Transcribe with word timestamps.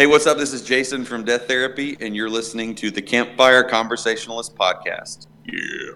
Hey, 0.00 0.06
what's 0.06 0.26
up? 0.26 0.38
This 0.38 0.54
is 0.54 0.62
Jason 0.62 1.04
from 1.04 1.26
Death 1.26 1.46
Therapy, 1.46 1.94
and 2.00 2.16
you're 2.16 2.30
listening 2.30 2.74
to 2.76 2.90
the 2.90 3.02
Campfire 3.02 3.62
Conversationalist 3.62 4.56
Podcast. 4.56 5.26
Yeah. 5.44 5.92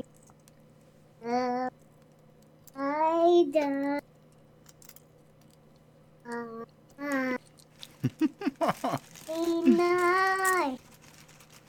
I 1.28 1.70
don't 3.52 4.02
the 9.76 9.78
I 9.78 10.78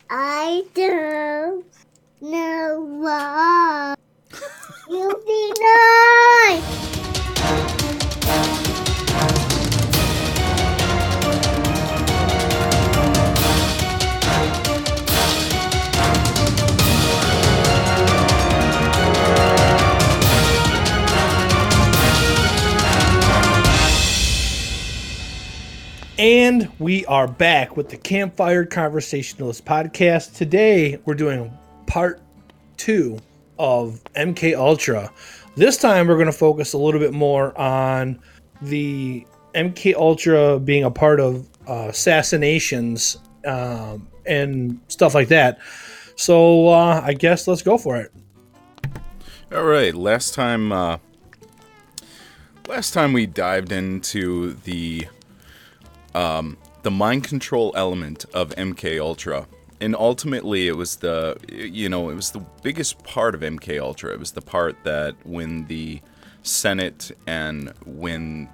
I 0.10 0.64
don't 0.74 1.66
know 2.22 2.86
why 3.02 3.96
you 4.90 5.12
deny. 5.28 6.60
And 26.20 26.70
we 26.80 27.06
are 27.06 27.30
back 27.30 27.78
with 27.78 27.88
the 27.88 27.96
Campfire 27.96 28.66
Conversationalist 28.66 29.64
podcast. 29.64 30.36
Today 30.36 31.00
we're 31.06 31.14
doing 31.14 31.58
part 31.88 32.22
two 32.76 33.20
of 33.58 34.04
MK 34.18 34.54
Ultra. 34.54 35.14
This 35.56 35.78
time 35.78 36.10
we're 36.10 36.16
going 36.16 36.26
to 36.26 36.34
focus 36.34 36.74
a 36.74 36.78
little 36.78 37.00
bit 37.00 37.14
more 37.14 37.58
on 37.58 38.20
the 38.62 39.26
MK 39.56 39.96
Ultra 39.96 40.60
being 40.60 40.84
a 40.84 40.92
part 40.92 41.22
of 41.22 41.48
uh, 41.70 41.88
assassinations 41.88 43.16
um, 43.46 44.06
and 44.26 44.78
stuff 44.90 45.16
like 45.16 45.30
that. 45.30 45.60
So 46.18 46.68
uh, 46.68 47.02
I 47.02 47.14
guess 47.14 47.48
let's 47.48 47.62
go 47.62 47.78
for 47.78 47.96
it. 47.96 48.12
All 49.54 49.64
right, 49.64 49.96
last 49.96 50.34
time 50.34 50.74
uh 50.74 50.98
last 52.68 52.94
time 52.94 53.14
we 53.14 53.26
dived 53.26 53.72
into 53.72 54.56
the 54.66 55.08
um 56.16 56.58
the 56.82 56.92
mind 56.92 57.24
control 57.24 57.74
element 57.76 58.26
of 58.34 58.52
MK 58.56 59.00
Ultra. 59.00 59.48
And 59.82 59.96
ultimately 59.96 60.68
it 60.68 60.76
was 60.76 60.98
the 60.98 61.38
you 61.50 61.90
know, 61.90 62.10
it 62.10 62.16
was 62.16 62.32
the 62.32 62.44
biggest 62.64 63.04
part 63.04 63.36
of 63.36 63.42
MK 63.42 63.80
Ultra. 63.82 64.14
It 64.14 64.20
was 64.20 64.32
the 64.32 64.42
part 64.42 64.84
that 64.84 65.16
when 65.26 65.66
the 65.68 66.02
Senate 66.44 67.12
and 67.28 67.74
when 67.86 68.50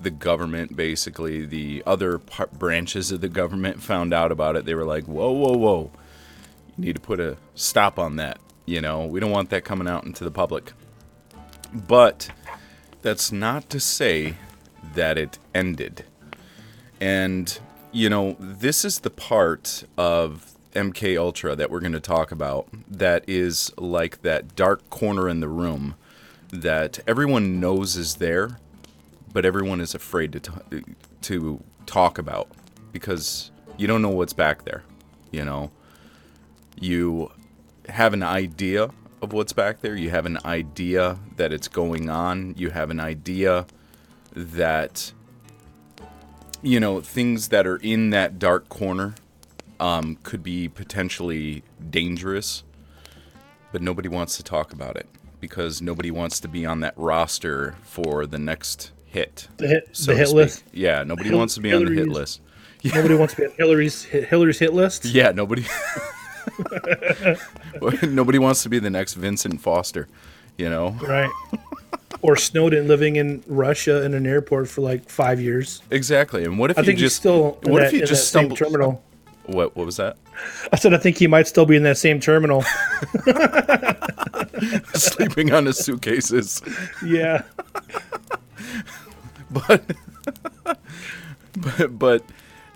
the 0.00 0.10
government 0.10 0.74
basically 0.76 1.44
the 1.44 1.82
other 1.86 2.18
par- 2.18 2.48
branches 2.52 3.12
of 3.12 3.20
the 3.20 3.28
government 3.28 3.82
found 3.82 4.14
out 4.14 4.32
about 4.32 4.56
it, 4.56 4.64
they 4.64 4.74
were 4.74 4.84
like, 4.84 5.04
"Whoa, 5.04 5.30
whoa, 5.30 5.56
whoa. 5.56 5.90
You 6.76 6.84
need 6.86 6.94
to 6.94 7.00
put 7.00 7.20
a 7.20 7.36
stop 7.54 7.98
on 7.98 8.16
that." 8.16 8.38
You 8.66 8.80
know, 8.80 9.06
we 9.06 9.20
don't 9.20 9.30
want 9.30 9.50
that 9.50 9.64
coming 9.64 9.88
out 9.88 10.04
into 10.04 10.24
the 10.24 10.30
public. 10.30 10.72
But 11.72 12.30
that's 13.02 13.30
not 13.30 13.70
to 13.70 13.80
say 13.80 14.36
that 14.94 15.18
it 15.18 15.38
ended. 15.54 16.04
And 17.00 17.58
you 17.92 18.08
know, 18.08 18.36
this 18.38 18.84
is 18.84 19.00
the 19.00 19.10
part 19.10 19.84
of 19.96 20.52
MK 20.74 21.18
Ultra 21.18 21.56
that 21.56 21.70
we're 21.70 21.80
going 21.80 21.92
to 21.92 22.00
talk 22.00 22.30
about 22.30 22.68
that 22.88 23.24
is 23.26 23.72
like 23.76 24.22
that 24.22 24.54
dark 24.54 24.88
corner 24.90 25.28
in 25.28 25.40
the 25.40 25.48
room 25.48 25.96
that 26.52 27.00
everyone 27.06 27.60
knows 27.60 27.96
is 27.96 28.16
there, 28.16 28.58
but 29.32 29.44
everyone 29.44 29.80
is 29.80 29.94
afraid 29.94 30.32
to 30.32 30.40
t- 30.40 30.84
to 31.22 31.62
talk 31.86 32.18
about 32.18 32.48
because 32.92 33.50
you 33.76 33.86
don't 33.86 34.02
know 34.02 34.10
what's 34.10 34.32
back 34.32 34.64
there, 34.64 34.84
you 35.30 35.44
know. 35.44 35.70
You 36.78 37.30
have 37.88 38.14
an 38.14 38.22
idea 38.22 38.90
of 39.22 39.32
what's 39.32 39.52
back 39.52 39.80
there. 39.80 39.96
You 39.96 40.10
have 40.10 40.26
an 40.26 40.38
idea 40.44 41.18
that 41.36 41.52
it's 41.52 41.68
going 41.68 42.08
on. 42.08 42.54
You 42.56 42.70
have 42.70 42.90
an 42.90 43.00
idea 43.00 43.66
that 44.32 45.12
you 46.62 46.80
know 46.80 47.00
things 47.00 47.48
that 47.48 47.66
are 47.66 47.76
in 47.76 48.10
that 48.10 48.38
dark 48.38 48.68
corner 48.68 49.14
um, 49.78 50.18
could 50.22 50.42
be 50.42 50.68
potentially 50.68 51.62
dangerous, 51.90 52.62
but 53.72 53.80
nobody 53.82 54.08
wants 54.08 54.36
to 54.36 54.42
talk 54.42 54.72
about 54.72 54.96
it 54.96 55.06
because 55.40 55.80
nobody 55.80 56.10
wants 56.10 56.38
to 56.40 56.48
be 56.48 56.66
on 56.66 56.80
that 56.80 56.92
roster 56.96 57.76
for 57.82 58.26
the 58.26 58.38
next 58.38 58.92
hit. 59.06 59.48
The 59.56 59.68
hit, 59.68 59.88
so 59.92 60.12
the 60.12 60.18
hit 60.18 60.28
list. 60.30 60.64
Yeah, 60.72 61.02
nobody 61.02 61.30
Hil- 61.30 61.38
wants 61.38 61.54
to 61.54 61.60
be 61.60 61.72
on 61.72 61.84
the 61.84 61.90
hit 61.90 61.98
Hillary's- 62.06 62.16
list. 62.16 62.40
Nobody 62.82 63.14
wants 63.14 63.34
to 63.34 63.40
be 63.42 63.46
on 63.46 63.52
Hillary's 63.58 64.04
Hillary's 64.04 64.58
hit 64.58 64.72
list. 64.74 65.04
Yeah, 65.06 65.32
nobody. 65.32 65.64
nobody 68.02 68.38
wants 68.38 68.62
to 68.62 68.68
be 68.68 68.78
the 68.78 68.90
next 68.90 69.14
Vincent 69.14 69.60
Foster, 69.60 70.08
you 70.60 70.68
know. 70.70 70.90
Right. 71.02 71.30
or 72.22 72.36
Snowden 72.36 72.86
living 72.86 73.16
in 73.16 73.42
Russia 73.46 74.04
in 74.04 74.14
an 74.14 74.26
airport 74.26 74.68
for 74.68 74.82
like 74.82 75.08
five 75.08 75.40
years. 75.40 75.82
Exactly. 75.90 76.44
And 76.44 76.58
what 76.58 76.70
if 76.70 76.78
I 76.78 76.82
you 76.82 76.86
think 76.86 76.98
just 76.98 77.14
he's 77.14 77.20
still 77.20 77.58
what 77.62 77.80
that, 77.80 77.86
if 77.86 77.92
you 77.94 78.06
just 78.06 78.28
stumbled 78.28 78.58
terminal. 78.58 79.02
What 79.46 79.74
what 79.74 79.86
was 79.86 79.96
that? 79.96 80.16
I 80.72 80.76
said 80.76 80.94
I 80.94 80.98
think 80.98 81.16
he 81.16 81.26
might 81.26 81.48
still 81.48 81.66
be 81.66 81.76
in 81.76 81.82
that 81.84 81.98
same 81.98 82.20
terminal. 82.20 82.62
Sleeping 84.94 85.52
on 85.52 85.66
his 85.66 85.78
suitcases. 85.78 86.62
yeah. 87.04 87.42
But 89.52 89.82
but 91.56 91.98
but 91.98 92.24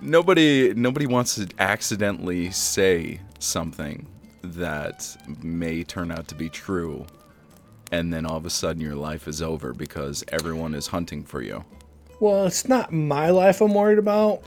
nobody 0.01 0.75
nobody 0.75 1.07
wants 1.07 1.37
to 1.37 1.47
accidentally 1.61 2.51
say 2.51 3.21
something 3.39 4.09
that 4.43 5.17
may 5.41 5.85
turn 5.85 6.11
out 6.11 6.27
to 6.29 6.35
be 6.35 6.49
true 6.49 7.07
and 7.99 8.13
then 8.13 8.27
all 8.27 8.37
of 8.37 8.45
a 8.45 8.51
sudden 8.51 8.81
your 8.83 8.97
life 8.97 9.29
is 9.29 9.41
over 9.41 9.73
because 9.73 10.25
everyone 10.29 10.75
is 10.75 10.89
hunting 10.89 11.25
for 11.25 11.41
you. 11.43 11.65
Well, 12.21 12.45
it's 12.47 12.69
not 12.69 12.93
my 12.93 13.31
life 13.31 13.61
I'm 13.61 13.73
worried 13.75 13.99
about. 13.99 14.43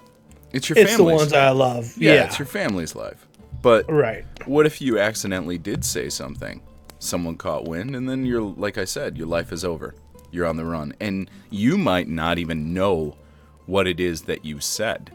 It's 0.52 0.70
your 0.70 0.76
family's. 0.76 0.92
It's 0.92 0.98
the 0.98 1.04
ones 1.04 1.34
I 1.34 1.50
love. 1.52 1.94
yeah, 1.98 2.14
Yeah. 2.14 2.24
it's 2.26 2.40
your 2.40 2.46
family's 2.46 2.96
life. 2.96 3.26
But 3.62 3.90
right. 3.92 4.26
what 4.46 4.66
if 4.66 4.82
you 4.82 5.00
accidentally 5.00 5.58
did 5.58 5.84
say 5.86 6.10
something? 6.10 6.62
Someone 7.00 7.36
caught 7.38 7.66
wind, 7.66 7.96
and 7.96 8.08
then 8.10 8.26
you're, 8.26 8.42
like 8.42 8.78
I 8.78 8.86
said, 8.86 9.18
your 9.18 9.28
life 9.28 9.52
is 9.52 9.64
over. 9.64 9.96
You're 10.32 10.46
on 10.46 10.58
the 10.58 10.66
run. 10.66 10.94
And 11.00 11.30
you 11.50 11.78
might 11.78 12.08
not 12.08 12.38
even 12.38 12.74
know 12.74 13.18
what 13.66 13.88
it 13.88 14.00
is 14.00 14.24
that 14.24 14.44
you 14.46 14.60
said. 14.60 15.12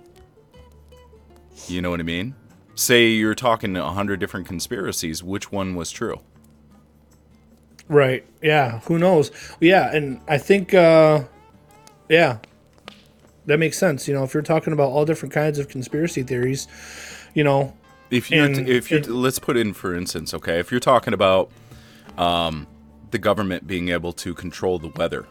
You 1.69 1.83
know 1.83 1.91
what 1.91 2.01
I 2.01 2.05
mean? 2.05 2.35
Say 2.75 3.09
you're 3.09 3.35
talking 3.35 3.77
a 3.77 3.93
hundred 3.93 4.21
different 4.21 4.47
conspiracies, 4.47 5.23
which 5.23 5.53
one 5.53 5.75
was 5.75 5.91
true? 5.91 6.21
Right. 7.89 8.25
Yeah. 8.43 8.81
Who 8.81 8.99
knows? 8.99 9.31
Yeah, 9.61 9.95
and 9.95 10.21
I 10.29 10.39
think 10.39 10.75
uh 10.75 11.25
yeah. 12.09 12.39
That 13.47 13.59
makes 13.59 13.77
sense. 13.77 14.07
You 14.07 14.15
know, 14.15 14.23
if 14.23 14.35
you're 14.35 14.43
talking 14.43 14.73
about 14.73 14.91
all 14.91 15.05
different 15.05 15.35
kinds 15.35 15.59
of 15.59 15.69
conspiracy 15.69 16.23
theories, 16.23 16.69
you 17.35 17.43
know, 17.43 17.75
If 18.11 18.31
And- 18.33 18.69
if 18.69 18.91
you're, 18.91 19.01
let's 19.03 19.39
put 19.41 19.57
in 19.57 19.73
for 19.73 19.95
instance, 19.97 20.33
okay, 20.35 20.59
if 20.61 20.71
you're 20.71 20.81
talking 20.81 21.13
about 21.15 21.51
um, 22.17 22.67
the 23.11 23.19
government 23.19 23.67
being 23.67 23.89
able 23.89 24.13
to 24.13 24.33
control 24.35 24.79
the 24.79 24.89
weather 24.89 25.27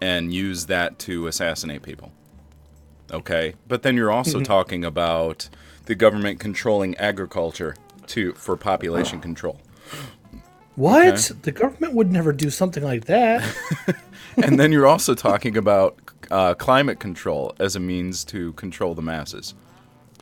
and 0.00 0.32
use 0.32 0.66
that 0.66 0.98
to 1.00 1.26
assassinate 1.26 1.82
people, 1.82 2.10
okay, 3.12 3.54
but 3.68 3.82
then 3.82 3.96
you're 3.96 4.10
also 4.10 4.38
Mm-hmm. 4.38 4.44
talking 4.44 4.84
about 4.84 5.48
the 5.86 5.94
government 5.94 6.38
controlling 6.40 6.96
agriculture 6.96 7.74
to 8.06 8.32
for 8.34 8.56
population 8.56 9.20
control, 9.20 9.60
what? 10.76 11.30
Okay. 11.30 11.40
The 11.42 11.52
government 11.52 11.94
would 11.94 12.10
never 12.10 12.32
do 12.32 12.50
something 12.50 12.82
like 12.82 13.04
that. 13.06 13.42
and 14.36 14.58
then 14.58 14.72
you're 14.72 14.86
also 14.86 15.14
talking 15.14 15.56
about 15.56 15.98
uh, 16.30 16.54
climate 16.54 16.98
control 16.98 17.54
as 17.58 17.76
a 17.76 17.80
means 17.80 18.24
to 18.24 18.52
control 18.54 18.94
the 18.94 19.02
masses. 19.02 19.54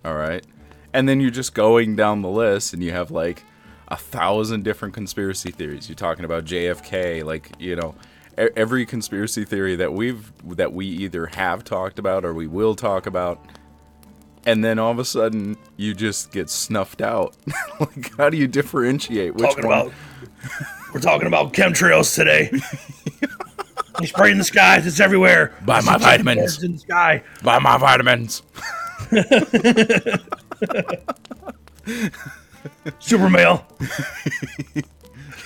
All 0.04 0.14
right. 0.14 0.44
And 0.92 1.08
then 1.08 1.20
you're 1.20 1.30
just 1.30 1.54
going 1.54 1.94
down 1.94 2.22
the 2.22 2.28
list 2.28 2.74
and 2.74 2.82
you 2.82 2.90
have 2.90 3.10
like 3.10 3.44
a 3.88 3.96
thousand 3.96 4.64
different 4.64 4.94
conspiracy 4.94 5.50
theories. 5.50 5.88
You're 5.88 5.96
talking 5.96 6.24
about 6.24 6.44
JFK, 6.44 7.24
like, 7.24 7.52
you 7.60 7.76
know, 7.76 7.94
every 8.36 8.86
conspiracy 8.86 9.44
theory 9.44 9.76
that 9.76 9.92
we've 9.92 10.32
that 10.56 10.72
we 10.72 10.86
either 10.86 11.26
have 11.26 11.62
talked 11.62 11.98
about 11.98 12.24
or 12.24 12.34
we 12.34 12.46
will 12.46 12.74
talk 12.74 13.06
about. 13.06 13.44
And 14.46 14.64
then 14.64 14.78
all 14.78 14.90
of 14.90 14.98
a 14.98 15.04
sudden 15.04 15.56
you 15.76 15.94
just 15.94 16.32
get 16.32 16.48
snuffed 16.50 17.02
out. 17.02 17.36
like 17.80 18.16
how 18.16 18.30
do 18.30 18.36
you 18.36 18.48
differentiate 18.48 19.34
which 19.34 19.44
talking 19.44 19.66
one? 19.66 19.80
about 19.80 19.92
We're 20.92 21.00
talking 21.00 21.26
about 21.26 21.52
chemtrails 21.52 22.14
today. 22.14 22.50
they 23.98 24.06
spray 24.06 24.32
in 24.32 24.38
the 24.38 24.44
skies. 24.44 24.86
It's 24.86 25.00
everywhere. 25.00 25.54
Buy 25.64 25.80
my 25.82 25.98
vitamins. 25.98 26.62
in 26.62 26.72
the 26.72 26.78
sky. 26.78 27.22
Buy 27.42 27.58
my 27.58 27.78
vitamins. 27.78 28.42
Super 32.98 33.30
male. 33.30 33.66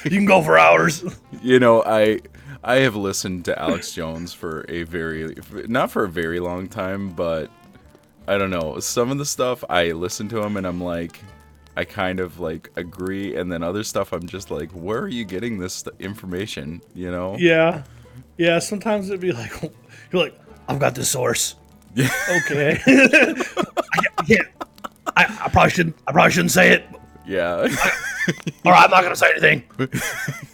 you 0.04 0.10
can 0.10 0.26
go 0.26 0.42
for 0.42 0.58
hours. 0.58 1.04
You 1.42 1.58
know, 1.58 1.82
I 1.84 2.20
I 2.62 2.76
have 2.76 2.96
listened 2.96 3.44
to 3.46 3.60
Alex 3.60 3.92
Jones 3.92 4.32
for 4.32 4.64
a 4.68 4.84
very 4.84 5.34
not 5.66 5.90
for 5.90 6.04
a 6.04 6.08
very 6.08 6.40
long 6.40 6.68
time, 6.68 7.10
but 7.10 7.50
I 8.26 8.38
don't 8.38 8.50
know. 8.50 8.80
Some 8.80 9.10
of 9.10 9.18
the 9.18 9.26
stuff 9.26 9.62
I 9.68 9.92
listen 9.92 10.28
to 10.30 10.42
him 10.42 10.56
and 10.56 10.66
I'm 10.66 10.82
like 10.82 11.20
I 11.76 11.84
kind 11.84 12.20
of 12.20 12.38
like 12.40 12.70
agree 12.76 13.34
and 13.36 13.50
then 13.50 13.62
other 13.62 13.82
stuff 13.82 14.12
I'm 14.12 14.26
just 14.26 14.50
like 14.50 14.70
where 14.72 15.00
are 15.00 15.08
you 15.08 15.24
getting 15.24 15.58
this 15.58 15.74
st- 15.74 15.94
information, 16.00 16.80
you 16.94 17.10
know? 17.10 17.36
Yeah. 17.38 17.82
Yeah, 18.36 18.58
sometimes 18.60 19.08
it'd 19.08 19.20
be 19.20 19.32
like, 19.32 19.52
you're 20.12 20.22
like, 20.24 20.38
I've 20.68 20.78
got 20.78 20.94
the 20.94 21.04
source. 21.04 21.56
Yeah. 21.94 22.08
Okay. 22.46 22.80
I 22.86 24.22
can't, 24.26 24.48
I, 25.16 25.24
I, 25.44 25.48
probably 25.50 25.70
shouldn't, 25.70 25.96
I 26.06 26.12
probably 26.12 26.32
shouldn't 26.32 26.50
say 26.50 26.72
it. 26.72 26.84
Yeah. 27.26 27.68
All 28.64 28.72
right, 28.72 28.84
I'm 28.84 28.90
not 28.90 29.02
going 29.02 29.10
to 29.12 29.16
say 29.16 29.30
anything. 29.30 29.62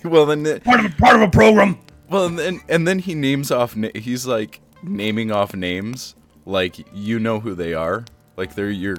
well 0.04 0.26
then 0.26 0.42
the- 0.42 0.60
Part 0.60 0.80
of 0.80 0.86
a, 0.86 0.90
part 0.96 1.16
of 1.16 1.22
a 1.22 1.28
program. 1.30 1.78
Well, 2.08 2.26
and 2.26 2.38
then 2.38 2.60
and 2.68 2.88
then 2.88 2.98
he 2.98 3.14
names 3.14 3.50
off. 3.52 3.76
He's 3.94 4.26
like 4.26 4.60
naming 4.82 5.30
off 5.30 5.54
names, 5.54 6.16
like 6.44 6.84
you 6.92 7.20
know 7.20 7.38
who 7.38 7.54
they 7.54 7.72
are, 7.72 8.04
like 8.36 8.54
they're 8.54 8.70
your 8.70 8.96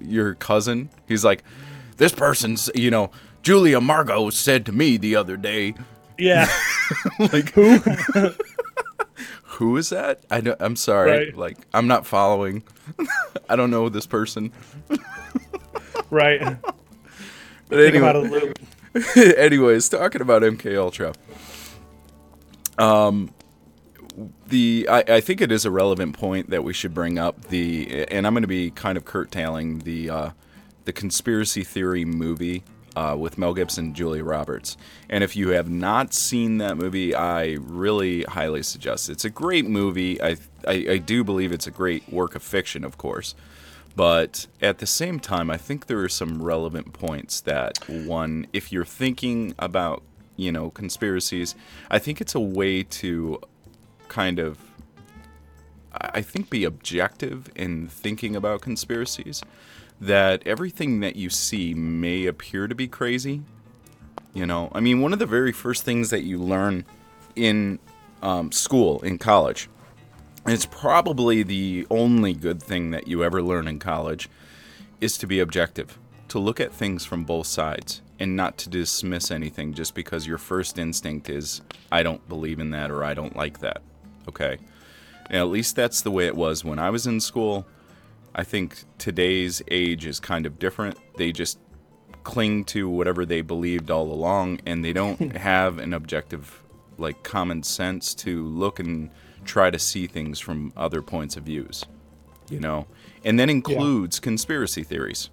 your 0.00 0.34
cousin. 0.34 0.88
He's 1.08 1.24
like, 1.24 1.42
this 1.96 2.12
person's, 2.12 2.70
you 2.74 2.90
know, 2.90 3.10
Julia 3.42 3.80
Margot 3.80 4.30
said 4.30 4.64
to 4.66 4.72
me 4.72 4.96
the 4.96 5.16
other 5.16 5.36
day, 5.36 5.74
Yeah. 6.18 6.48
like 7.18 7.50
who? 7.52 7.78
who 9.44 9.76
is 9.76 9.90
that? 9.90 10.20
I 10.30 10.40
don't, 10.40 10.60
I'm 10.60 10.76
sorry, 10.76 11.10
Right. 11.10 11.36
like 11.36 11.58
I'm 11.72 11.86
not 11.86 12.06
following. 12.06 12.62
I 13.48 13.56
don't 13.56 13.70
know 13.70 13.88
this 13.88 14.06
person. 14.06 14.52
right. 16.10 16.40
But 17.68 17.78
anyway, 17.80 18.08
it 18.10 18.16
a 18.16 18.20
little. 18.20 18.52
anyways, 19.42 19.88
talking 19.88 20.20
about 20.22 20.42
MK 20.42 20.76
Ultra. 20.78 21.12
Um, 22.78 23.30
the 24.48 24.86
I, 24.90 25.04
I 25.08 25.20
think 25.20 25.40
it 25.40 25.50
is 25.50 25.64
a 25.64 25.70
relevant 25.70 26.18
point 26.18 26.50
that 26.50 26.64
we 26.64 26.72
should 26.72 26.94
bring 26.94 27.18
up 27.18 27.48
the, 27.48 28.06
and 28.08 28.26
I'm 28.26 28.34
going 28.34 28.42
to 28.42 28.48
be 28.48 28.70
kind 28.70 28.96
of 28.96 29.04
curtailing 29.04 29.80
the 29.80 30.10
uh, 30.10 30.30
the 30.84 30.92
conspiracy 30.92 31.64
theory 31.64 32.04
movie 32.04 32.62
uh, 32.96 33.16
with 33.18 33.38
Mel 33.38 33.54
Gibson, 33.54 33.86
and 33.86 33.96
Julia 33.96 34.24
Roberts. 34.24 34.76
And 35.08 35.24
if 35.24 35.36
you 35.36 35.48
have 35.50 35.68
not 35.68 36.14
seen 36.14 36.58
that 36.58 36.76
movie, 36.76 37.14
I 37.14 37.54
really 37.60 38.22
highly 38.24 38.62
suggest. 38.62 39.08
It. 39.08 39.12
It's 39.12 39.24
a 39.24 39.30
great 39.30 39.66
movie. 39.66 40.20
I, 40.22 40.36
I 40.66 40.86
I 40.90 40.98
do 40.98 41.24
believe 41.24 41.52
it's 41.52 41.66
a 41.66 41.72
great 41.72 42.08
work 42.12 42.34
of 42.34 42.42
fiction, 42.42 42.84
of 42.84 42.98
course. 42.98 43.34
But 43.96 44.48
at 44.60 44.78
the 44.78 44.86
same 44.86 45.20
time, 45.20 45.50
I 45.50 45.56
think 45.56 45.86
there 45.86 46.00
are 46.00 46.08
some 46.08 46.42
relevant 46.42 46.92
points 46.92 47.40
that 47.42 47.78
one, 47.88 48.46
if 48.52 48.72
you're 48.72 48.84
thinking 48.84 49.54
about, 49.56 50.02
you 50.36 50.50
know, 50.50 50.70
conspiracies, 50.70 51.54
I 51.90 52.00
think 52.00 52.20
it's 52.20 52.34
a 52.34 52.40
way 52.40 52.82
to 52.82 53.40
kind 54.08 54.38
of, 54.38 54.58
I 55.92 56.22
think, 56.22 56.50
be 56.50 56.64
objective 56.64 57.50
in 57.54 57.88
thinking 57.88 58.36
about 58.36 58.60
conspiracies. 58.60 59.42
That 60.00 60.46
everything 60.46 61.00
that 61.00 61.16
you 61.16 61.30
see 61.30 61.72
may 61.72 62.26
appear 62.26 62.66
to 62.66 62.74
be 62.74 62.88
crazy. 62.88 63.42
You 64.32 64.46
know, 64.46 64.70
I 64.74 64.80
mean, 64.80 65.00
one 65.00 65.12
of 65.12 65.20
the 65.20 65.26
very 65.26 65.52
first 65.52 65.84
things 65.84 66.10
that 66.10 66.24
you 66.24 66.38
learn 66.38 66.84
in 67.36 67.78
um, 68.20 68.50
school, 68.50 69.00
in 69.02 69.18
college, 69.18 69.68
it's 70.46 70.66
probably 70.66 71.42
the 71.42 71.86
only 71.90 72.34
good 72.34 72.62
thing 72.62 72.90
that 72.90 73.06
you 73.06 73.24
ever 73.24 73.40
learn 73.40 73.68
in 73.68 73.78
college 73.78 74.28
is 75.00 75.16
to 75.18 75.26
be 75.26 75.38
objective, 75.38 75.98
to 76.28 76.38
look 76.38 76.60
at 76.60 76.72
things 76.72 77.04
from 77.04 77.24
both 77.24 77.46
sides 77.46 78.02
and 78.18 78.36
not 78.36 78.58
to 78.58 78.68
dismiss 78.68 79.30
anything 79.30 79.72
just 79.72 79.94
because 79.94 80.26
your 80.26 80.38
first 80.38 80.78
instinct 80.78 81.30
is, 81.30 81.62
I 81.90 82.02
don't 82.02 82.28
believe 82.28 82.58
in 82.58 82.70
that 82.70 82.90
or 82.90 83.04
I 83.04 83.14
don't 83.14 83.36
like 83.36 83.60
that. 83.60 83.82
Okay? 84.28 84.58
And 85.26 85.38
at 85.38 85.48
least 85.48 85.76
that's 85.76 86.02
the 86.02 86.10
way 86.10 86.26
it 86.26 86.36
was 86.36 86.64
when 86.64 86.78
I 86.78 86.90
was 86.90 87.06
in 87.06 87.20
school. 87.20 87.66
I 88.34 88.44
think 88.44 88.84
today's 88.98 89.62
age 89.70 90.06
is 90.06 90.20
kind 90.20 90.44
of 90.44 90.58
different. 90.58 90.98
They 91.16 91.32
just 91.32 91.58
cling 92.24 92.64
to 92.64 92.88
whatever 92.88 93.24
they 93.24 93.42
believed 93.42 93.90
all 93.90 94.10
along 94.10 94.60
and 94.66 94.84
they 94.84 94.92
don't 94.92 95.36
have 95.36 95.78
an 95.78 95.92
objective 95.92 96.62
like 96.98 97.22
common 97.22 97.62
sense 97.62 98.14
to 98.14 98.46
look 98.46 98.80
and 98.80 99.10
try 99.44 99.70
to 99.70 99.78
see 99.78 100.06
things 100.06 100.40
from 100.40 100.72
other 100.76 101.02
points 101.02 101.36
of 101.36 101.44
views 101.44 101.84
you 102.48 102.58
know 102.58 102.86
and 103.24 103.38
that 103.38 103.50
includes 103.50 104.18
conspiracy 104.18 104.82
theories 104.82 105.28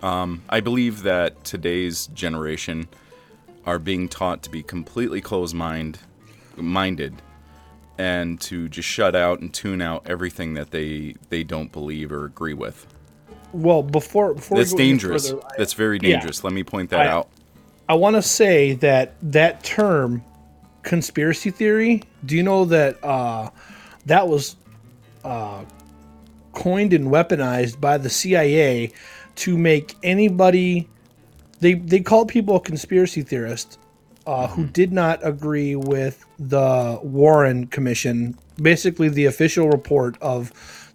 um, 0.00 0.42
i 0.48 0.60
believe 0.60 1.02
that 1.02 1.44
today's 1.44 2.06
generation 2.08 2.88
are 3.66 3.78
being 3.78 4.08
taught 4.08 4.42
to 4.42 4.50
be 4.50 4.62
completely 4.62 5.20
closed 5.20 5.54
mind 5.54 5.98
minded 6.56 7.20
and 7.98 8.40
to 8.42 8.68
just 8.68 8.88
shut 8.88 9.14
out 9.16 9.40
and 9.40 9.52
tune 9.52 9.80
out 9.80 10.06
everything 10.08 10.54
that 10.54 10.70
they 10.70 11.14
they 11.30 11.42
don't 11.44 11.72
believe 11.72 12.12
or 12.12 12.24
agree 12.24 12.54
with. 12.54 12.86
Well, 13.52 13.82
before 13.82 14.34
before 14.34 14.56
we 14.56 14.62
that's 14.62 14.74
dangerous. 14.74 15.30
further, 15.30 15.44
I- 15.46 15.54
that's 15.58 15.72
very 15.72 15.98
yeah. 16.02 16.12
dangerous. 16.12 16.44
Let 16.44 16.52
me 16.52 16.64
point 16.64 16.90
that 16.90 17.00
I- 17.00 17.08
out. 17.08 17.28
I 17.88 17.94
want 17.94 18.16
to 18.16 18.22
say 18.22 18.72
that 18.74 19.14
that 19.22 19.62
term 19.62 20.24
conspiracy 20.82 21.50
theory, 21.50 22.02
do 22.24 22.36
you 22.36 22.42
know 22.42 22.64
that 22.64 23.02
uh, 23.04 23.50
that 24.06 24.26
was 24.26 24.56
uh, 25.24 25.64
coined 26.52 26.92
and 26.92 27.06
weaponized 27.08 27.80
by 27.80 27.96
the 27.98 28.10
CIA 28.10 28.92
to 29.36 29.56
make 29.56 29.94
anybody 30.02 30.88
they 31.60 31.74
they 31.74 32.00
called 32.00 32.28
people 32.28 32.56
a 32.56 32.60
conspiracy 32.60 33.22
theorist 33.22 33.78
uh, 34.26 34.48
who 34.48 34.66
did 34.66 34.92
not 34.92 35.20
agree 35.22 35.76
with 35.76 36.25
the 36.38 36.98
Warren 37.02 37.66
Commission, 37.68 38.36
basically 38.60 39.08
the 39.08 39.26
official 39.26 39.68
report 39.68 40.16
of 40.20 40.52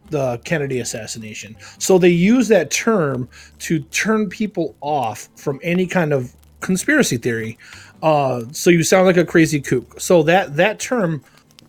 the 0.10 0.40
Kennedy 0.44 0.80
assassination. 0.80 1.56
So 1.80 1.98
they 1.98 2.10
use 2.10 2.48
that 2.50 2.70
term 2.70 3.30
to 3.60 3.80
turn 3.80 4.30
people 4.30 4.76
off 4.82 5.30
from 5.36 5.60
any 5.64 5.88
kind 5.88 6.14
of 6.14 6.36
conspiracy 6.60 7.18
theory. 7.18 7.58
Uh, 8.04 8.44
so 8.52 8.70
you 8.70 8.84
sound 8.84 9.08
like 9.08 9.18
a 9.18 9.26
crazy 9.26 9.60
kook. 9.60 10.00
So 10.00 10.24
that 10.24 10.56
that 10.58 10.80
term 10.80 11.24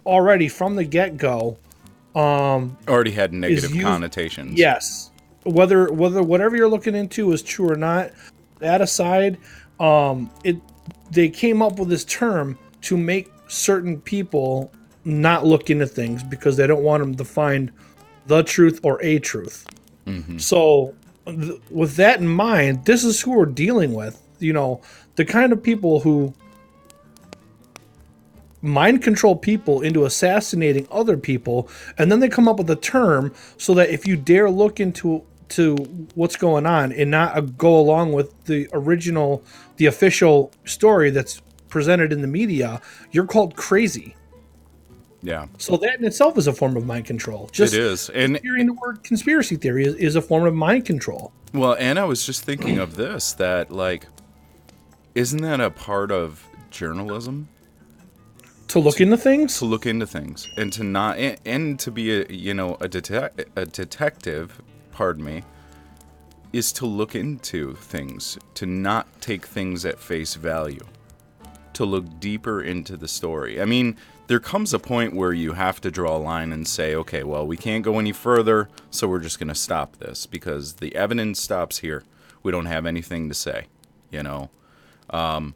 already 0.04 0.48
from 0.48 0.76
the 0.76 0.84
get 0.84 1.16
go, 1.16 1.56
already 2.88 3.10
had 3.10 3.32
negative 3.32 3.70
used- 3.74 3.86
connotations 3.86 4.58
yes. 4.58 5.10
Whether 5.44 5.92
whether 5.92 6.22
whatever 6.22 6.56
you're 6.56 6.68
looking 6.68 6.94
into 6.94 7.32
is 7.32 7.42
true 7.42 7.70
or 7.70 7.76
not, 7.76 8.12
that 8.58 8.80
aside, 8.80 9.38
um, 9.80 10.30
it 10.44 10.56
they 11.10 11.28
came 11.28 11.62
up 11.62 11.78
with 11.78 11.88
this 11.88 12.04
term 12.04 12.58
to 12.82 12.96
make 12.96 13.31
certain 13.52 14.00
people 14.00 14.72
not 15.04 15.44
look 15.44 15.70
into 15.70 15.86
things 15.86 16.22
because 16.22 16.56
they 16.56 16.66
don't 16.66 16.82
want 16.82 17.02
them 17.02 17.14
to 17.16 17.24
find 17.24 17.70
the 18.26 18.42
truth 18.42 18.80
or 18.82 19.02
a 19.02 19.18
truth. 19.18 19.66
So, 20.38 20.94
th- 21.26 21.60
with 21.70 21.96
that 21.96 22.20
in 22.20 22.28
mind, 22.28 22.84
this 22.84 23.04
is 23.04 23.20
who 23.20 23.32
we're 23.32 23.46
dealing 23.46 23.94
with. 23.94 24.20
You 24.38 24.52
know, 24.52 24.80
the 25.16 25.24
kind 25.24 25.52
of 25.52 25.62
people 25.62 26.00
who 26.00 26.34
mind 28.62 29.02
control 29.02 29.36
people 29.36 29.82
into 29.82 30.04
assassinating 30.04 30.86
other 30.90 31.16
people, 31.16 31.68
and 31.98 32.10
then 32.10 32.20
they 32.20 32.28
come 32.28 32.48
up 32.48 32.58
with 32.58 32.70
a 32.70 32.76
term 32.76 33.34
so 33.58 33.74
that 33.74 33.90
if 33.90 34.06
you 34.06 34.16
dare 34.16 34.50
look 34.50 34.80
into 34.80 35.24
to 35.50 35.76
what's 36.14 36.36
going 36.36 36.64
on 36.64 36.92
and 36.92 37.10
not 37.10 37.36
uh, 37.36 37.40
go 37.40 37.78
along 37.78 38.12
with 38.12 38.44
the 38.44 38.68
original, 38.72 39.44
the 39.76 39.86
official 39.86 40.50
story 40.64 41.10
that's 41.10 41.42
presented 41.72 42.12
in 42.12 42.20
the 42.20 42.28
media, 42.28 42.80
you're 43.10 43.26
called 43.26 43.56
crazy. 43.56 44.14
yeah 45.22 45.46
So 45.58 45.76
that 45.78 45.98
in 45.98 46.04
itself 46.04 46.36
is 46.38 46.46
a 46.46 46.52
form 46.52 46.76
of 46.76 46.84
mind 46.86 47.06
control. 47.06 47.48
Just 47.50 47.74
it 47.74 47.80
is 47.80 48.10
and 48.10 48.38
hearing 48.42 48.66
the 48.66 48.74
word 48.74 49.02
conspiracy 49.02 49.56
theory 49.56 49.84
is, 49.86 49.94
is 49.96 50.14
a 50.16 50.22
form 50.22 50.44
of 50.46 50.54
mind 50.54 50.84
control. 50.84 51.32
Well, 51.54 51.76
and 51.78 51.98
I 51.98 52.04
was 52.04 52.24
just 52.26 52.44
thinking 52.44 52.78
of 52.78 52.96
this 52.96 53.32
that 53.34 53.70
like 53.70 54.06
isn't 55.14 55.42
that 55.42 55.60
a 55.60 55.70
part 55.70 56.10
of 56.12 56.46
journalism 56.70 57.48
To 58.68 58.78
look 58.78 59.00
into 59.00 59.16
things, 59.18 59.58
to 59.58 59.66
look 59.66 59.84
into 59.86 60.06
things 60.06 60.48
and 60.56 60.72
to 60.72 60.82
not 60.84 61.18
and, 61.18 61.36
and 61.44 61.78
to 61.80 61.90
be 61.90 62.04
a 62.20 62.26
you 62.28 62.54
know 62.54 62.74
a 62.74 62.88
detec- 62.88 63.46
a 63.56 63.66
detective, 63.66 64.60
pardon 64.92 65.24
me, 65.24 65.42
is 66.52 66.72
to 66.72 66.86
look 66.86 67.14
into 67.14 67.74
things, 67.74 68.38
to 68.54 68.66
not 68.66 69.06
take 69.20 69.46
things 69.46 69.84
at 69.84 69.98
face 69.98 70.34
value. 70.36 70.84
To 71.74 71.84
look 71.84 72.20
deeper 72.20 72.62
into 72.62 72.96
the 72.96 73.08
story. 73.08 73.60
I 73.60 73.64
mean, 73.64 73.96
there 74.26 74.40
comes 74.40 74.74
a 74.74 74.78
point 74.78 75.14
where 75.14 75.32
you 75.32 75.52
have 75.52 75.80
to 75.80 75.90
draw 75.90 76.16
a 76.16 76.18
line 76.18 76.52
and 76.52 76.66
say, 76.66 76.94
okay, 76.94 77.22
well, 77.22 77.46
we 77.46 77.56
can't 77.56 77.84
go 77.84 77.98
any 77.98 78.12
further, 78.12 78.68
so 78.90 79.08
we're 79.08 79.20
just 79.20 79.38
going 79.38 79.48
to 79.48 79.54
stop 79.54 79.96
this 79.96 80.26
because 80.26 80.74
the 80.74 80.94
evidence 80.94 81.40
stops 81.40 81.78
here. 81.78 82.04
We 82.42 82.52
don't 82.52 82.66
have 82.66 82.86
anything 82.86 83.28
to 83.28 83.34
say, 83.34 83.66
you 84.10 84.22
know. 84.22 84.50
Um, 85.10 85.54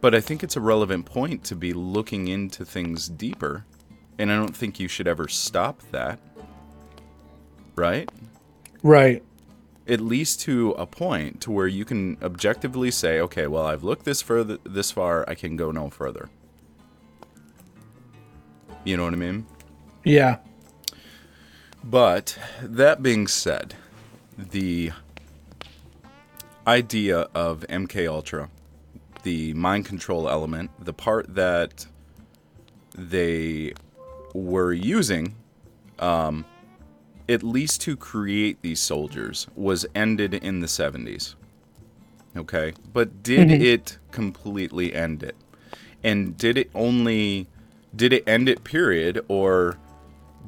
but 0.00 0.14
I 0.14 0.20
think 0.20 0.42
it's 0.42 0.56
a 0.56 0.60
relevant 0.60 1.06
point 1.06 1.44
to 1.44 1.56
be 1.56 1.72
looking 1.72 2.28
into 2.28 2.64
things 2.64 3.08
deeper, 3.08 3.64
and 4.18 4.32
I 4.32 4.36
don't 4.36 4.56
think 4.56 4.80
you 4.80 4.88
should 4.88 5.08
ever 5.08 5.28
stop 5.28 5.82
that. 5.90 6.18
Right? 7.76 8.08
Right. 8.82 9.22
At 9.86 10.00
least 10.00 10.40
to 10.42 10.70
a 10.72 10.86
point 10.86 11.40
to 11.42 11.50
where 11.50 11.66
you 11.66 11.84
can 11.84 12.16
objectively 12.22 12.90
say, 12.90 13.20
okay, 13.20 13.46
well, 13.46 13.66
I've 13.66 13.84
looked 13.84 14.04
this 14.04 14.22
further 14.22 14.58
this 14.64 14.90
far, 14.90 15.28
I 15.28 15.34
can 15.34 15.56
go 15.56 15.70
no 15.70 15.90
further. 15.90 16.30
You 18.84 18.96
know 18.96 19.04
what 19.04 19.12
I 19.12 19.16
mean? 19.16 19.46
Yeah. 20.04 20.38
But 21.82 22.38
that 22.62 23.02
being 23.02 23.26
said, 23.26 23.74
the 24.38 24.92
idea 26.66 27.28
of 27.34 27.64
MK 27.68 28.08
Ultra, 28.08 28.48
the 29.22 29.52
mind 29.54 29.84
control 29.84 30.28
element, 30.28 30.70
the 30.82 30.92
part 30.92 31.34
that 31.34 31.86
they 32.96 33.74
were 34.32 34.72
using, 34.72 35.34
um, 35.98 36.44
at 37.28 37.42
least 37.42 37.80
to 37.82 37.96
create 37.96 38.60
these 38.62 38.80
soldiers, 38.80 39.46
was 39.56 39.86
ended 39.94 40.34
in 40.34 40.60
the 40.60 40.66
70s. 40.66 41.34
Okay, 42.36 42.72
but 42.92 43.22
did 43.22 43.48
mm-hmm. 43.48 43.62
it 43.62 43.98
completely 44.10 44.92
end 44.94 45.22
it? 45.22 45.36
And 46.02 46.36
did 46.36 46.58
it 46.58 46.70
only 46.74 47.46
did 47.94 48.12
it 48.12 48.28
end 48.28 48.48
it 48.48 48.64
period 48.64 49.24
or 49.28 49.78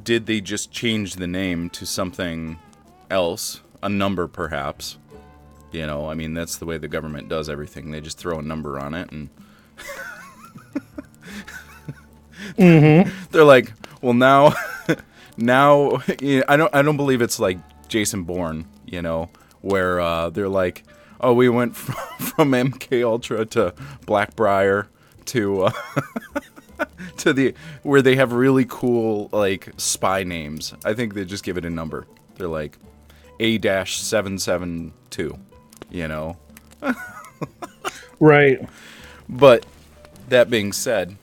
did 0.02 0.26
they 0.26 0.40
just 0.40 0.72
change 0.72 1.14
the 1.14 1.28
name 1.28 1.70
to 1.70 1.86
something 1.86 2.58
else, 3.08 3.60
a 3.82 3.88
number 3.88 4.26
perhaps? 4.26 4.98
You 5.70 5.86
know, 5.86 6.10
I 6.10 6.14
mean 6.14 6.34
that's 6.34 6.56
the 6.56 6.66
way 6.66 6.76
the 6.76 6.88
government 6.88 7.28
does 7.28 7.48
everything. 7.48 7.92
They 7.92 8.00
just 8.00 8.18
throw 8.18 8.40
a 8.40 8.42
number 8.42 8.80
on 8.80 8.92
it 8.94 9.12
and 9.12 9.30
mm-hmm. 12.58 13.10
they're 13.30 13.44
like, 13.44 13.72
"Well, 14.02 14.14
now 14.14 14.54
now 15.36 16.02
you 16.20 16.38
know, 16.38 16.44
I 16.48 16.56
don't 16.56 16.74
I 16.74 16.82
don't 16.82 16.96
believe 16.96 17.22
it's 17.22 17.38
like 17.38 17.58
Jason 17.88 18.24
Bourne, 18.24 18.66
you 18.86 19.02
know, 19.02 19.30
where 19.60 20.00
uh, 20.00 20.30
they're 20.30 20.48
like, 20.48 20.84
"Oh, 21.20 21.32
we 21.32 21.48
went 21.48 21.76
from, 21.76 22.26
from 22.26 22.50
MK 22.52 23.04
Ultra 23.04 23.44
to 23.46 23.74
Blackbriar 24.06 24.88
to 25.26 25.64
uh, 25.64 25.72
to 27.18 27.32
the 27.32 27.54
where 27.82 28.02
they 28.02 28.16
have 28.16 28.32
really 28.32 28.66
cool 28.68 29.28
like 29.32 29.68
spy 29.76 30.22
names. 30.22 30.74
I 30.84 30.94
think 30.94 31.14
they 31.14 31.24
just 31.24 31.44
give 31.44 31.58
it 31.58 31.64
a 31.64 31.70
number. 31.70 32.06
They're 32.36 32.48
like 32.48 32.78
A 33.40 33.58
dash 33.58 33.98
seven 33.98 34.38
seven 34.38 34.92
two, 35.10 35.38
you 35.90 36.08
know. 36.08 36.36
Right. 38.18 38.66
But 39.28 39.66
that 40.28 40.50
being 40.50 40.72
said, 40.72 41.16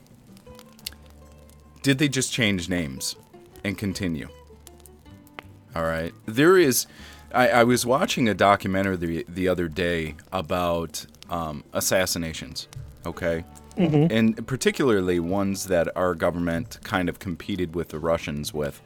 did 1.82 1.98
they 1.98 2.08
just 2.08 2.32
change 2.32 2.68
names 2.68 3.16
and 3.64 3.76
continue? 3.76 4.28
All 5.74 5.84
right. 5.84 6.14
There 6.26 6.56
is. 6.56 6.86
I, 7.32 7.48
I 7.48 7.64
was 7.64 7.84
watching 7.84 8.28
a 8.28 8.34
documentary 8.34 8.96
the, 8.96 9.26
the 9.28 9.48
other 9.48 9.66
day 9.66 10.14
about 10.32 11.04
um, 11.28 11.64
assassinations. 11.72 12.68
Okay. 13.04 13.44
And 13.76 14.46
particularly 14.46 15.18
ones 15.18 15.66
that 15.66 15.88
our 15.96 16.14
government 16.14 16.78
kind 16.84 17.08
of 17.08 17.18
competed 17.18 17.74
with 17.74 17.88
the 17.88 17.98
Russians 17.98 18.54
with. 18.54 18.80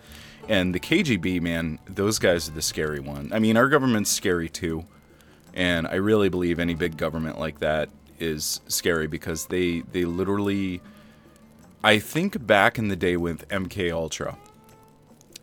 And 0.48 0.74
the 0.74 0.80
KGB, 0.80 1.42
man, 1.42 1.78
those 1.86 2.18
guys 2.18 2.48
are 2.48 2.52
the 2.52 2.62
scary 2.62 3.00
one. 3.00 3.30
I 3.34 3.38
mean, 3.38 3.58
our 3.58 3.68
government's 3.68 4.10
scary 4.10 4.48
too. 4.48 4.86
And 5.52 5.86
I 5.86 5.96
really 5.96 6.30
believe 6.30 6.58
any 6.58 6.74
big 6.74 6.96
government 6.96 7.38
like 7.38 7.58
that 7.58 7.90
is 8.18 8.60
scary 8.68 9.06
because 9.06 9.46
they 9.46 9.80
they 9.92 10.04
literally 10.04 10.80
I 11.84 11.98
think 11.98 12.46
back 12.46 12.78
in 12.78 12.88
the 12.88 12.96
day 12.96 13.16
with 13.16 13.48
MK 13.48 13.92
Ultra, 13.92 14.36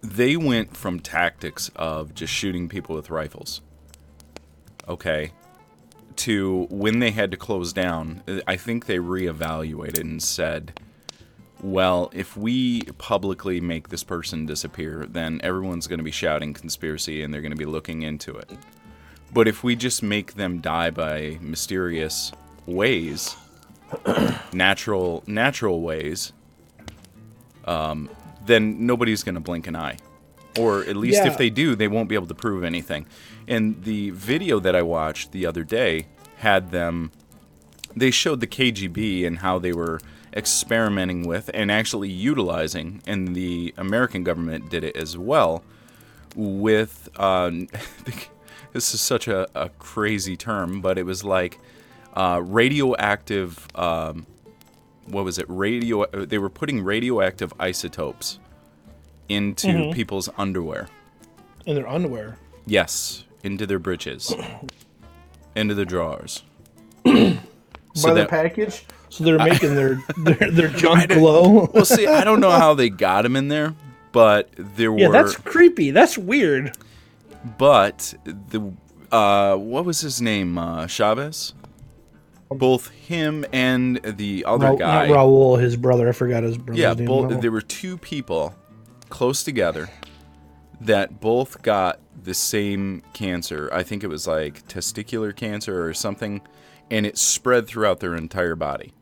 they 0.06 0.38
went 0.38 0.76
from 0.76 1.00
tactics 1.00 1.72
of 1.76 2.14
just 2.14 2.32
shooting 2.32 2.70
people 2.70 2.96
with 2.96 3.10
rifles. 3.10 3.62
Okay. 4.88 5.32
To 6.18 6.68
when 6.70 7.00
they 7.00 7.12
had 7.12 7.32
to 7.32 7.38
close 7.38 7.74
down, 7.74 8.24
I 8.48 8.56
think 8.56 8.86
they 8.86 8.98
reevaluated 8.98 10.00
and 10.00 10.22
said, 10.22 10.80
well, 11.62 12.12
if 12.14 12.38
we 12.38 12.84
publicly 12.98 13.60
make 13.60 13.90
this 13.90 14.04
person 14.04 14.46
disappear, 14.46 15.06
then 15.10 15.42
everyone's 15.44 15.88
going 15.88 16.00
to 16.00 16.04
be 16.04 16.12
shouting 16.12 16.54
conspiracy 16.54 17.24
and 17.24 17.34
they're 17.34 17.42
going 17.42 17.52
to 17.52 17.58
be 17.58 17.66
looking 17.66 18.04
into 18.04 18.36
it. 18.38 18.50
But 19.34 19.48
if 19.48 19.64
we 19.64 19.76
just 19.76 20.04
make 20.04 20.36
them 20.36 20.62
die 20.62 20.92
by 20.92 21.40
mysterious 21.42 22.32
ways, 22.66 23.36
natural 24.54 25.24
natural 25.28 25.82
ways, 25.82 26.32
um, 27.66 28.10
then 28.46 28.86
nobody's 28.86 29.24
going 29.24 29.36
to 29.36 29.42
blink 29.42 29.68
an 29.68 29.76
eye. 29.76 29.98
Or 30.58 30.82
at 30.82 30.96
least 30.96 31.18
Yeah. 31.24 31.28
if 31.28 31.38
they 31.38 31.50
do, 31.50 31.76
they 31.76 31.88
won't 31.88 32.08
be 32.08 32.16
able 32.16 32.28
to 32.28 32.36
prove 32.36 32.64
anything. 32.64 33.06
And 33.48 33.84
the 33.84 34.12
video 34.12 34.60
that 34.62 34.76
I 34.76 34.82
watched 34.82 35.32
the 35.32 35.46
other 35.46 35.64
day 35.64 36.08
had 36.38 36.72
them 36.72 37.12
they 37.96 38.12
showed 38.12 38.42
the 38.42 38.48
KGB 38.48 39.26
and 39.26 39.40
how 39.40 39.58
they 39.58 39.72
were 39.72 40.00
experimenting 40.36 41.26
with 41.26 41.50
and 41.54 41.72
actually 41.72 42.10
utilizing, 42.10 43.02
and 43.08 43.34
the 43.36 43.74
American 43.78 44.22
government 44.24 44.70
did 44.70 44.84
it 44.84 44.98
as 44.98 45.18
well, 45.18 45.64
with 46.36 47.08
uh, 47.16 47.50
this 48.74 48.94
is 48.94 49.00
such 49.00 49.28
a, 49.30 49.48
a 49.56 49.70
crazy 49.80 50.36
term, 50.36 50.82
but 50.82 50.98
it 50.98 51.06
was 51.06 51.24
like 51.24 51.58
uh, 52.14 52.42
radioactive. 52.44 53.66
Um, 53.76 54.26
what 55.06 55.26
was 55.26 55.38
it? 55.38 55.46
Radio. 55.48 56.06
They 56.06 56.38
were 56.38 56.50
putting 56.50 56.84
radioactive 56.84 57.54
isotopes 57.60 58.40
into 59.30 59.92
people's 59.94 60.30
underwear. 60.38 60.88
In 61.66 61.76
their 61.76 61.88
underwear. 61.88 62.38
Yes, 62.66 63.26
into 63.44 63.66
their 63.66 63.80
britches, 63.80 64.34
into 65.56 65.74
their 65.74 65.86
drawers. 65.86 66.44
By 67.04 68.14
the 68.14 68.26
package. 68.28 68.86
So 69.10 69.24
they're 69.24 69.38
making 69.38 69.76
their 69.76 70.02
their, 70.18 70.52
their 70.52 70.68
junk 70.68 71.10
glow. 71.10 71.70
well, 71.74 71.86
see, 71.86 72.08
I 72.08 72.24
don't 72.24 72.42
know 72.42 72.52
how 72.52 72.74
they 72.74 72.90
got 72.90 73.22
them 73.22 73.36
in 73.36 73.48
there, 73.48 73.74
but 74.12 74.50
there 74.58 74.96
yeah, 74.98 75.08
were. 75.08 75.14
that's 75.14 75.36
creepy. 75.38 75.92
That's 75.92 76.18
weird. 76.18 76.76
But 77.58 78.14
the 78.26 78.74
uh, 79.12 79.56
what 79.56 79.86
was 79.86 80.02
his 80.02 80.22
name? 80.22 80.58
Uh, 80.58 80.88
Chavez. 80.88 81.54
Both 82.50 82.90
him 82.90 83.46
and 83.52 83.98
the 84.04 84.46
other 84.46 84.68
Ra- 84.68 84.76
guy. 84.76 85.08
Not 85.08 85.16
Raul, 85.16 85.60
his 85.60 85.76
brother. 85.76 86.08
I 86.08 86.12
forgot 86.12 86.44
his 86.44 86.58
brother's 86.58 86.80
yeah, 86.80 86.94
both. 86.94 87.42
There 87.42 87.52
were 87.52 87.62
two 87.62 87.98
people 87.98 88.56
close 89.10 89.44
together 89.44 89.90
that 90.82 91.20
both 91.20 91.62
got 91.64 92.00
the 92.24 92.34
same 92.34 93.02
cancer. 93.14 93.70
I 93.74 93.84
think 93.84 94.04
it 94.04 94.08
was 94.08 94.28
like 94.28 94.68
testicular 94.68 95.36
cancer 95.36 95.86
or 95.86 95.94
something, 95.94 96.42
and 96.92 97.06
it 97.06 97.18
spread 97.18 97.68
throughout 97.68 98.00
their 98.00 98.16
entire 98.16 98.56
body, 98.56 98.94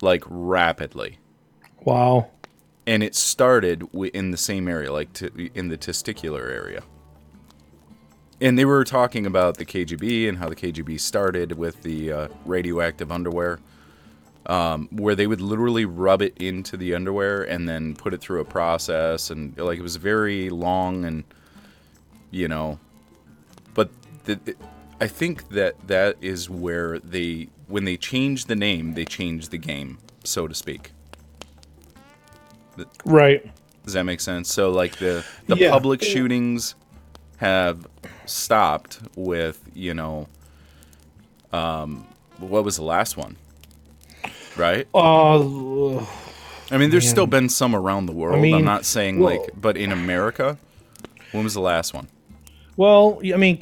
like 0.00 0.22
rapidly. 0.26 1.18
Wow. 1.84 2.28
and 2.86 3.02
it 3.02 3.14
started 3.14 3.86
in 4.12 4.30
the 4.30 4.36
same 4.36 4.68
area, 4.68 4.92
like 4.92 5.12
t- 5.12 5.50
in 5.54 5.68
the 5.68 5.78
testicular 5.78 6.50
area. 6.50 6.82
And 8.40 8.56
they 8.58 8.64
were 8.64 8.84
talking 8.84 9.26
about 9.26 9.56
the 9.56 9.64
KGB 9.64 10.28
and 10.28 10.38
how 10.38 10.48
the 10.48 10.54
KGB 10.56 11.00
started 11.00 11.52
with 11.52 11.82
the 11.82 12.12
uh, 12.12 12.28
radioactive 12.44 13.10
underwear, 13.10 13.58
um, 14.46 14.88
where 14.92 15.16
they 15.16 15.26
would 15.26 15.40
literally 15.40 15.84
rub 15.84 16.22
it 16.22 16.36
into 16.38 16.76
the 16.76 16.94
underwear 16.94 17.42
and 17.42 17.68
then 17.68 17.96
put 17.96 18.14
it 18.14 18.20
through 18.20 18.40
a 18.40 18.44
process, 18.44 19.30
and 19.30 19.56
like 19.58 19.78
it 19.78 19.82
was 19.82 19.96
very 19.96 20.50
long 20.50 21.04
and, 21.04 21.24
you 22.30 22.46
know, 22.46 22.78
but 23.74 23.90
the, 24.24 24.38
it- 24.46 24.58
I 25.00 25.06
think 25.06 25.50
that 25.50 25.74
that 25.86 26.16
is 26.20 26.50
where 26.50 26.98
they, 26.98 27.48
when 27.68 27.84
they 27.84 27.96
changed 27.96 28.48
the 28.48 28.56
name, 28.56 28.94
they 28.94 29.04
changed 29.04 29.52
the 29.52 29.58
game, 29.58 29.98
so 30.24 30.48
to 30.48 30.54
speak. 30.56 30.90
Right. 33.04 33.48
Does 33.84 33.92
that 33.94 34.02
make 34.04 34.20
sense? 34.20 34.52
So 34.52 34.70
like 34.70 34.96
the 34.96 35.24
the 35.46 35.56
Yeah. 35.56 35.70
public 35.70 36.02
shootings 36.02 36.74
have 37.38 37.86
stopped 38.26 39.00
with, 39.16 39.62
you 39.74 39.94
know, 39.94 40.28
um 41.52 42.06
what 42.38 42.64
was 42.64 42.76
the 42.76 42.84
last 42.84 43.16
one? 43.16 43.36
Right? 44.56 44.86
Uh, 44.94 45.98
I 46.70 46.76
mean 46.78 46.90
there's 46.90 47.08
still 47.08 47.26
been 47.26 47.48
some 47.48 47.74
around 47.74 48.06
the 48.06 48.12
world. 48.12 48.38
I 48.38 48.40
mean, 48.42 48.54
am 48.54 48.64
not 48.64 48.84
saying 48.84 49.18
well- 49.18 49.40
like 49.40 49.50
but 49.60 49.76
in 49.76 49.90
America, 49.92 50.58
when 51.32 51.44
was 51.44 51.54
the 51.54 51.60
last 51.60 51.94
one? 51.94 52.08
well, 52.76 53.20
I 53.24 53.36
mean, 53.36 53.58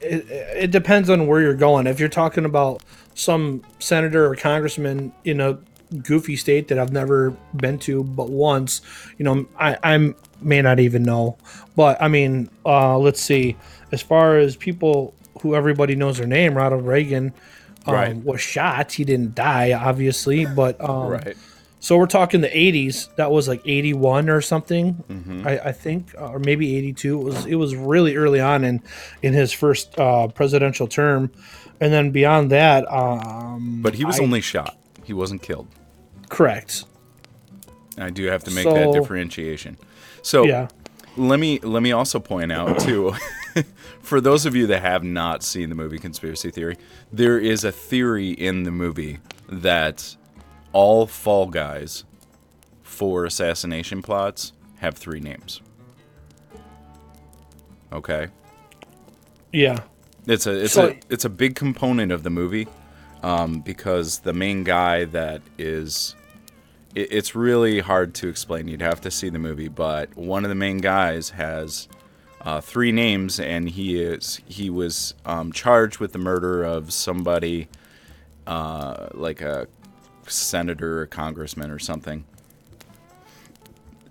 it, 0.00 0.24
it 0.30 0.70
depends 0.70 1.10
on 1.10 1.26
where 1.26 1.40
you're 1.40 1.54
going. 1.56 1.88
If 1.88 1.98
you're 1.98 2.08
talking 2.08 2.44
about 2.44 2.84
some 3.16 3.62
senator 3.80 4.26
or 4.30 4.36
congressman 4.36 5.12
in 5.24 5.40
a 5.40 5.58
goofy 6.04 6.36
state 6.36 6.68
that 6.68 6.78
I've 6.78 6.92
never 6.92 7.36
been 7.56 7.80
to 7.80 8.04
but 8.04 8.30
once, 8.30 8.80
you 9.18 9.24
know, 9.24 9.46
I 9.58 9.76
I'm 9.82 10.14
may 10.44 10.62
not 10.62 10.78
even 10.80 11.02
know. 11.02 11.36
But 11.76 12.00
I 12.00 12.08
mean, 12.08 12.48
uh, 12.64 12.98
let's 12.98 13.20
see. 13.20 13.56
As 13.92 14.02
far 14.02 14.36
as 14.38 14.56
people 14.56 15.14
who 15.40 15.54
everybody 15.54 15.94
knows 15.94 16.18
their 16.18 16.26
name, 16.26 16.54
Ronald 16.56 16.86
Reagan 16.86 17.32
um, 17.86 17.94
Right. 17.94 18.16
was 18.16 18.40
shot. 18.40 18.92
He 18.92 19.04
didn't 19.04 19.34
die, 19.34 19.72
obviously, 19.72 20.46
but 20.46 20.80
um, 20.82 21.08
right. 21.08 21.36
So 21.80 21.98
we're 21.98 22.06
talking 22.06 22.40
the 22.40 22.48
'80s. 22.48 23.14
That 23.16 23.30
was 23.30 23.46
like 23.46 23.60
'81 23.66 24.30
or 24.30 24.40
something, 24.40 24.94
Mm-hmm. 25.10 25.46
I, 25.46 25.58
I 25.68 25.72
think, 25.72 26.14
or 26.18 26.38
maybe 26.38 26.76
'82. 26.76 27.20
It 27.20 27.24
was 27.24 27.46
it 27.46 27.54
was 27.56 27.76
really 27.76 28.16
early 28.16 28.40
on 28.40 28.64
in 28.64 28.82
in 29.22 29.34
his 29.34 29.52
first 29.52 29.98
uh, 29.98 30.28
presidential 30.28 30.86
term, 30.88 31.30
and 31.80 31.92
then 31.92 32.10
beyond 32.10 32.50
that, 32.52 32.90
um, 32.90 33.80
But 33.82 33.94
he 33.96 34.04
was 34.06 34.18
I- 34.18 34.22
only 34.22 34.40
shot. 34.40 34.78
He 35.02 35.12
wasn't 35.12 35.42
killed. 35.42 35.66
correct. 36.30 36.84
I 37.98 38.08
do 38.10 38.24
have 38.24 38.42
to 38.44 38.50
make 38.50 38.64
that 38.64 38.92
differentiation. 38.92 39.76
So 40.24 40.44
Yeah, 40.44 40.68
let 41.18 41.38
me 41.38 41.58
let 41.60 41.82
me 41.82 41.92
also 41.92 42.18
point 42.18 42.50
out 42.50 42.80
too 42.80 43.14
for 44.00 44.20
those 44.20 44.46
of 44.46 44.56
you 44.56 44.66
that 44.68 44.80
have 44.80 45.04
not 45.04 45.42
seen 45.44 45.68
the 45.68 45.74
movie 45.74 45.98
Conspiracy 45.98 46.50
Theory, 46.50 46.76
there 47.12 47.38
is 47.38 47.62
a 47.62 47.70
theory 47.70 48.30
in 48.30 48.62
the 48.64 48.70
movie 48.70 49.18
that 49.48 50.16
all 50.72 51.06
fall 51.06 51.46
guys 51.46 52.04
for 52.82 53.24
assassination 53.26 54.00
plots 54.02 54.52
have 54.78 54.96
three 54.96 55.20
names. 55.20 55.60
Okay? 57.92 58.28
yeah, 59.52 59.80
It's 60.26 60.46
a 60.46 60.64
it's 60.64 60.72
So- 60.72 60.88
a 60.88 60.98
it's 61.10 61.24
a 61.24 61.28
big 61.30 61.54
component 61.54 62.10
of 62.12 62.22
the 62.22 62.30
movie 62.30 62.66
um, 63.22 63.60
because 63.60 64.18
the 64.20 64.32
main 64.32 64.64
guy 64.64 65.04
that 65.04 65.42
is 65.58 66.16
it, 66.94 67.08
it's 67.12 67.34
really 67.34 67.80
hard 67.80 68.14
to 68.16 68.28
explain. 68.28 68.68
You'd 68.68 68.80
have 68.80 69.00
to 69.02 69.10
see 69.10 69.28
the 69.28 69.38
movie, 69.38 69.68
but 69.68 70.14
one 70.16 70.44
of 70.44 70.48
the 70.48 70.54
main 70.54 70.78
guys 70.78 71.30
has 71.30 71.88
uh, 72.40 72.60
three 72.60 72.92
names, 72.92 73.40
and 73.40 73.68
he 73.68 74.00
is 74.00 74.40
he 74.46 74.70
was 74.70 75.14
um, 75.24 75.52
charged 75.52 75.98
with 75.98 76.12
the 76.12 76.18
murder 76.18 76.62
of 76.62 76.92
somebody 76.92 77.68
uh, 78.46 79.08
like 79.12 79.40
a 79.40 79.66
senator, 80.26 81.02
or 81.02 81.06
congressman, 81.06 81.70
or 81.70 81.78
something, 81.78 82.24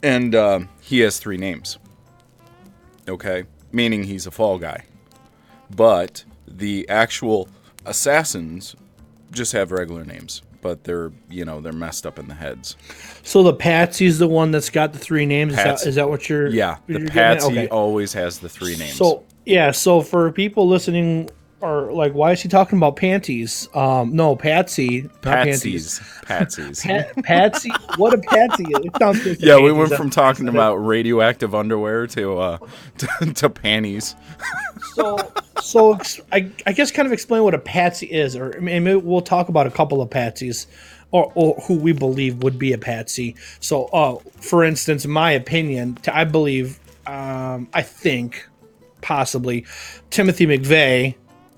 and 0.01 0.35
um, 0.35 0.69
he 0.81 0.99
has 0.99 1.19
three 1.19 1.37
names. 1.37 1.77
Okay, 3.07 3.43
meaning 3.71 4.03
he's 4.03 4.25
a 4.25 4.31
fall 4.31 4.57
guy 4.57 4.85
but 5.75 6.23
the 6.47 6.87
actual 6.89 7.47
assassins 7.85 8.75
just 9.31 9.51
have 9.53 9.71
regular 9.71 10.03
names 10.03 10.41
but 10.63 10.83
they're 10.85 11.11
you 11.29 11.45
know 11.45 11.61
they're 11.61 11.71
messed 11.73 12.05
up 12.07 12.17
in 12.17 12.27
the 12.27 12.33
heads 12.33 12.75
So 13.21 13.43
the 13.43 13.53
Patsy's 13.53 14.17
the 14.17 14.27
one 14.27 14.49
that's 14.51 14.69
got 14.71 14.93
the 14.93 14.99
three 14.99 15.25
names. 15.27 15.51
Is 15.51 15.57
that, 15.57 15.65
Patsy. 15.65 15.89
is 15.89 15.95
that 15.95 16.09
what 16.09 16.27
you're? 16.29 16.47
yeah 16.47 16.77
you're 16.87 17.01
the 17.01 17.11
patsy 17.11 17.45
Okay. 17.51 17.67
always 17.67 18.13
has 18.13 18.39
the 18.39 18.49
three 18.49 18.75
names 18.77 18.93
So 18.95 19.23
yeah, 19.45 19.71
so 19.71 19.99
for 20.01 20.31
people 20.31 20.67
listening, 20.69 21.29
or 21.63 21.93
like, 21.93 22.11
why 22.13 22.33
is 22.33 22.41
he 22.41 22.49
talking 22.49 22.77
about 22.77 22.97
panties? 22.97 23.69
Um, 23.73 24.13
no, 24.13 24.35
Patsy, 24.35 25.03
patsies 25.21 26.01
patsies 26.25 26.83
Pat, 26.83 27.15
Patsy, 27.23 27.71
what 27.95 28.13
a 28.13 28.17
Patsy! 28.17 28.65
It 28.67 28.91
sounds 28.99 29.25
yeah 29.41 29.57
we 29.57 29.71
went 29.71 29.93
from 29.93 30.09
talking 30.09 30.49
about 30.49 30.75
radioactive 30.75 31.55
underwear 31.55 32.05
to 32.07 32.37
uh 32.37 32.57
to, 32.97 33.33
to 33.33 33.49
panties. 33.49 34.13
So 34.95 35.17
so 35.61 35.97
I, 36.33 36.51
I 36.65 36.73
guess 36.73 36.91
kind 36.91 37.05
of 37.05 37.13
explain 37.13 37.43
what 37.43 37.53
a 37.53 37.59
patsy 37.59 38.07
is 38.07 38.35
or 38.35 38.59
maybe 38.59 38.95
we'll 38.95 39.21
talk 39.21 39.47
about 39.47 39.65
a 39.65 39.71
couple 39.71 40.01
of 40.01 40.09
patsies 40.09 40.67
or, 41.11 41.31
or 41.35 41.55
who 41.67 41.75
we 41.75 41.93
believe 41.93 42.43
would 42.43 42.59
be 42.59 42.73
a 42.73 42.77
patsy. 42.77 43.37
So 43.61 43.85
uh 43.85 44.17
for 44.41 44.65
instance 44.65 45.05
my 45.05 45.31
opinion 45.31 45.97
I 46.11 46.25
believe 46.25 46.79
um 47.07 47.67
i 47.73 47.81
think 47.81 48.47
possibly 49.01 49.65
timothy 50.09 50.47
mcveigh 50.47 51.13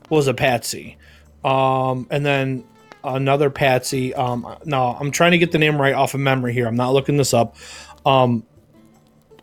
was 0.10 0.28
a 0.28 0.34
patsy. 0.34 0.98
Um 1.44 2.08
and 2.10 2.26
then 2.26 2.64
another 3.04 3.52
patsy 3.52 4.16
um 4.16 4.58
no 4.66 4.98
i'm 5.00 5.12
trying 5.12 5.30
to 5.30 5.38
get 5.38 5.52
the 5.52 5.60
name 5.60 5.80
right 5.80 5.94
off 5.94 6.14
of 6.14 6.20
memory 6.20 6.54
here. 6.54 6.68
I'm 6.68 6.76
not 6.76 6.94
looking 6.94 7.18
this 7.18 7.34
up. 7.34 7.56
Um 8.06 8.44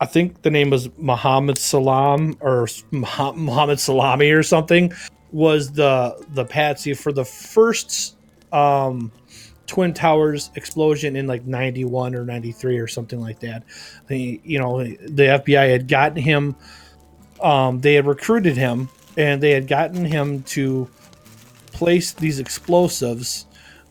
I 0.00 0.06
think 0.06 0.42
the 0.42 0.50
name 0.50 0.70
was 0.70 0.88
Muhammad 0.98 1.58
Salam 1.58 2.36
or 2.40 2.66
Muhammad 2.90 3.78
Salami 3.78 4.32
or 4.32 4.42
something 4.42 4.92
was 5.30 5.70
the 5.72 6.20
the 6.30 6.44
patsy 6.44 6.92
for 6.92 7.12
the 7.12 7.24
first 7.24 8.16
um, 8.52 9.12
Twin 9.66 9.94
Towers 9.94 10.50
explosion 10.56 11.14
in 11.14 11.28
like 11.28 11.46
91 11.46 12.16
or 12.16 12.24
93 12.24 12.78
or 12.78 12.88
something 12.88 13.20
like 13.20 13.38
that. 13.40 13.62
You 14.08 14.58
know, 14.58 14.82
the 14.82 15.40
FBI 15.40 15.70
had 15.70 15.86
gotten 15.86 16.16
him 16.16 16.56
um, 17.40 17.80
they 17.80 17.94
had 17.94 18.06
recruited 18.06 18.56
him 18.56 18.88
and 19.16 19.42
they 19.42 19.50
had 19.50 19.66
gotten 19.66 20.04
him 20.04 20.42
to 20.44 20.88
place 21.72 22.12
these 22.12 22.38
explosives 22.38 23.46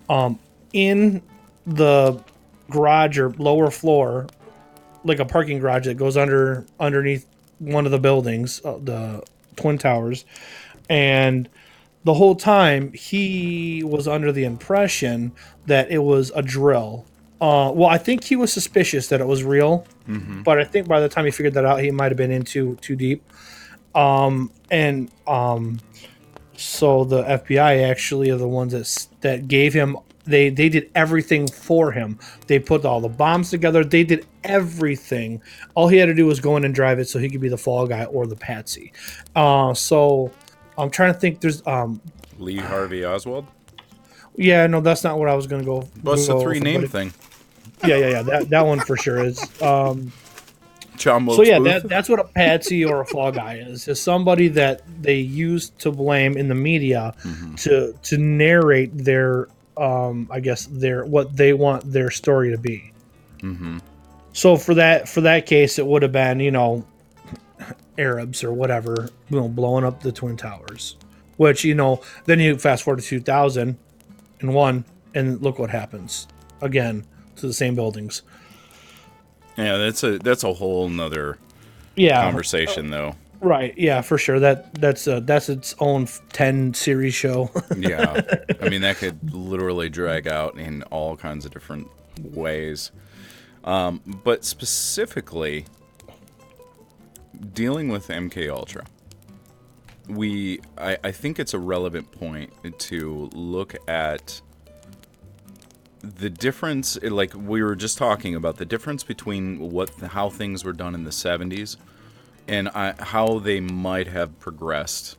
um, 0.09 0.39
in 0.73 1.21
the 1.65 2.21
garage 2.69 3.17
or 3.19 3.29
lower 3.31 3.69
floor 3.69 4.27
like 5.03 5.19
a 5.19 5.25
parking 5.25 5.59
garage 5.59 5.85
that 5.85 5.95
goes 5.95 6.15
under 6.15 6.65
underneath 6.79 7.25
one 7.59 7.85
of 7.85 7.91
the 7.91 7.99
buildings, 7.99 8.61
uh, 8.65 8.77
the 8.81 9.23
twin 9.55 9.77
towers, 9.77 10.25
and 10.89 11.49
the 12.03 12.13
whole 12.13 12.35
time 12.35 12.91
he 12.93 13.83
was 13.83 14.07
under 14.07 14.31
the 14.31 14.43
impression 14.43 15.31
that 15.67 15.91
it 15.91 15.99
was 15.99 16.31
a 16.35 16.41
drill. 16.41 17.05
Uh, 17.39 17.71
well, 17.73 17.89
I 17.89 17.97
think 17.97 18.23
he 18.23 18.35
was 18.35 18.53
suspicious 18.53 19.07
that 19.07 19.19
it 19.21 19.27
was 19.27 19.43
real, 19.43 19.85
but 20.43 20.59
I 20.59 20.63
think 20.63 20.87
by 20.87 20.99
the 20.99 21.09
time 21.09 21.25
he 21.25 21.31
figured 21.31 21.55
that 21.55 21.65
out, 21.65 21.81
he 21.81 21.89
might 21.91 22.11
have 22.11 22.17
been 22.17 22.31
in 22.31 22.43
too 22.43 22.77
too 22.81 22.95
deep. 22.95 23.23
Um, 23.95 24.51
and 24.69 25.11
um, 25.27 25.79
so 26.55 27.03
the 27.03 27.23
FBI 27.23 27.89
actually 27.89 28.29
are 28.29 28.37
the 28.37 28.47
ones 28.47 28.73
that 28.73 29.21
that 29.21 29.47
gave 29.47 29.73
him 29.73 29.97
they 30.25 30.49
they 30.49 30.69
did 30.69 30.89
everything 30.95 31.47
for 31.47 31.91
him. 31.91 32.19
They 32.47 32.59
put 32.59 32.85
all 32.85 33.01
the 33.01 33.09
bombs 33.09 33.49
together. 33.49 33.83
They 33.83 34.03
did 34.03 34.25
everything. 34.43 35.41
All 35.73 35.87
he 35.87 35.97
had 35.97 36.05
to 36.07 36.13
do 36.13 36.25
was 36.25 36.39
go 36.39 36.57
in 36.57 36.63
and 36.63 36.73
drive 36.73 36.99
it, 36.99 37.09
so 37.09 37.19
he 37.19 37.29
could 37.29 37.41
be 37.41 37.49
the 37.49 37.57
fall 37.57 37.87
guy 37.87 38.05
or 38.05 38.27
the 38.27 38.35
patsy. 38.35 38.93
Uh, 39.35 39.73
so 39.73 40.31
I'm 40.77 40.89
trying 40.89 41.13
to 41.13 41.19
think. 41.19 41.41
There's 41.41 41.65
um 41.65 42.01
lee 42.37 42.57
harvey 42.57 43.05
oswald 43.05 43.45
yeah 44.35 44.65
no 44.65 44.81
that's 44.81 45.03
not 45.03 45.19
what 45.19 45.29
I 45.29 45.35
was 45.35 45.45
gonna 45.45 45.63
go. 45.63 45.87
what's 46.01 46.25
the 46.25 46.39
three 46.39 46.59
name 46.59 46.87
thing 46.87 47.13
Yeah 47.85 47.97
yeah 47.97 48.09
yeah 48.09 48.21
that 48.23 48.49
that 48.49 48.65
one 48.65 48.79
for 48.79 48.97
sure 48.97 49.23
is. 49.23 49.39
Um, 49.61 50.11
john 51.01 51.29
so 51.29 51.43
yeah, 51.43 51.59
that, 51.59 51.87
that's 51.89 52.07
what 52.07 52.19
a 52.19 52.23
patsy 52.23 52.85
or 52.85 53.01
a 53.01 53.05
fall 53.05 53.31
guy 53.31 53.55
is. 53.55 53.87
Is 53.87 54.01
somebody 54.01 54.47
that 54.49 54.81
they 55.01 55.17
use 55.17 55.69
to 55.79 55.91
blame 55.91 56.37
in 56.37 56.47
the 56.47 56.55
media 56.55 57.13
Mm-hmm. 57.23 57.55
to 57.55 57.93
to 58.03 58.17
narrate 58.17 58.91
their 58.97 59.47
um 59.77 60.27
I 60.31 60.39
guess 60.39 60.67
their 60.67 61.05
what 61.05 61.35
they 61.35 61.53
want 61.53 61.91
their 61.91 62.11
story 62.11 62.51
to 62.51 62.57
be. 62.57 62.93
mm-hmm. 63.39 63.79
So 64.33 64.55
for 64.57 64.75
that 64.75 65.09
for 65.09 65.21
that 65.21 65.45
case, 65.45 65.77
it 65.79 65.85
would 65.85 66.03
have 66.03 66.11
been 66.11 66.39
you 66.39 66.51
know 66.51 66.85
Arabs 67.97 68.43
or 68.43 68.53
whatever 68.53 69.09
you 69.29 69.39
know 69.39 69.47
blowing 69.49 69.83
up 69.83 70.01
the 70.01 70.11
twin 70.11 70.37
towers, 70.37 70.95
which 71.37 71.63
you 71.63 71.75
know 71.75 72.01
then 72.25 72.39
you 72.39 72.57
fast 72.57 72.83
forward 72.83 73.01
to 73.01 73.05
two 73.07 73.19
thousand 73.19 73.77
and 74.39 74.53
one 74.53 74.85
and 75.13 75.41
look 75.41 75.59
what 75.59 75.69
happens 75.69 76.27
again 76.61 77.05
to 77.35 77.47
the 77.47 77.53
same 77.53 77.75
buildings. 77.75 78.21
Yeah 79.57 79.77
that's 79.77 80.03
a 80.03 80.17
that's 80.19 80.43
a 80.43 80.53
whole 80.53 80.87
nother 80.89 81.37
Yeah, 81.95 82.21
conversation 82.21 82.89
though 82.89 83.15
right. 83.39 83.73
Yeah, 83.77 84.01
for 84.01 84.17
sure. 84.19 84.39
That 84.39 84.73
that's 84.75 85.07
uh 85.07 85.19
that's 85.21 85.49
its 85.49 85.75
own 85.79 86.07
ten 86.31 86.73
series 86.73 87.13
show. 87.13 87.49
yeah 87.77 88.21
i 88.61 88.69
mean 88.69 88.81
that 88.81 88.97
could 88.97 89.33
literally 89.33 89.89
drag 89.89 90.27
out 90.27 90.57
in 90.57 90.83
all 90.83 91.17
kinds 91.17 91.45
of 91.45 91.51
different 91.51 91.87
ways 92.21 92.91
um, 93.63 94.01
but 94.23 94.43
specifically 94.43 95.65
dealing 97.53 97.89
with 97.89 98.07
mk 98.09 98.49
ultra 98.49 98.83
we 100.07 100.59
I, 100.77 100.97
I 101.03 101.11
think 101.11 101.39
it's 101.39 101.53
a 101.53 101.59
relevant 101.59 102.11
point 102.11 102.51
to 102.79 103.29
look 103.33 103.75
at 103.87 104.41
the 106.03 106.29
difference 106.29 106.97
eh, 107.03 107.09
like 107.09 107.33
we 107.35 107.61
were 107.61 107.75
just 107.75 107.97
talking 107.97 108.35
about 108.35 108.57
the 108.57 108.65
difference 108.65 109.03
between 109.03 109.59
what 109.59 109.89
how 109.99 110.29
things 110.29 110.63
were 110.63 110.73
done 110.73 110.95
in 110.95 111.03
the 111.03 111.11
70s 111.11 111.77
and 112.47 112.69
I, 112.69 112.93
how 112.99 113.39
they 113.39 113.59
might 113.59 114.07
have 114.07 114.39
progressed 114.39 115.17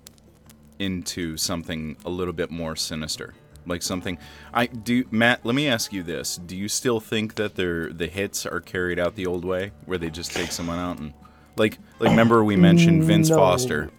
into 0.78 1.36
something 1.36 1.96
a 2.04 2.10
little 2.10 2.32
bit 2.32 2.50
more 2.50 2.74
sinister. 2.74 3.34
Like 3.64 3.82
something 3.82 4.18
i 4.52 4.66
do 4.66 5.04
matt 5.12 5.46
let 5.46 5.54
me 5.54 5.68
ask 5.68 5.92
you 5.92 6.02
this. 6.02 6.36
Do 6.36 6.56
you 6.56 6.68
still 6.68 6.98
think 6.98 7.36
that 7.36 7.54
their 7.54 7.92
the 7.92 8.08
hits 8.08 8.44
are 8.44 8.60
carried 8.60 8.98
out 8.98 9.14
the 9.14 9.26
old 9.26 9.44
way 9.44 9.70
where 9.86 9.98
they 9.98 10.10
just 10.10 10.32
take 10.32 10.50
someone 10.50 10.80
out 10.80 10.98
and 10.98 11.12
like 11.56 11.78
like 12.00 12.10
remember 12.10 12.42
we 12.42 12.56
mentioned 12.56 13.02
mm, 13.02 13.06
vince 13.06 13.30
No. 13.30 13.36
foster? 13.36 13.90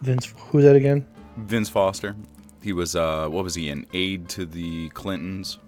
Vince, 0.00 0.32
who's 0.50 0.62
that 0.64 0.76
again? 0.76 1.06
vince 1.36 1.68
foster. 1.68 2.14
He 2.62 2.72
was 2.72 2.94
uh 2.94 3.26
what 3.28 3.42
was 3.42 3.56
he 3.56 3.68
an 3.68 3.84
aide 3.92 4.28
to 4.30 4.46
the 4.46 4.90
clintons 4.90 5.58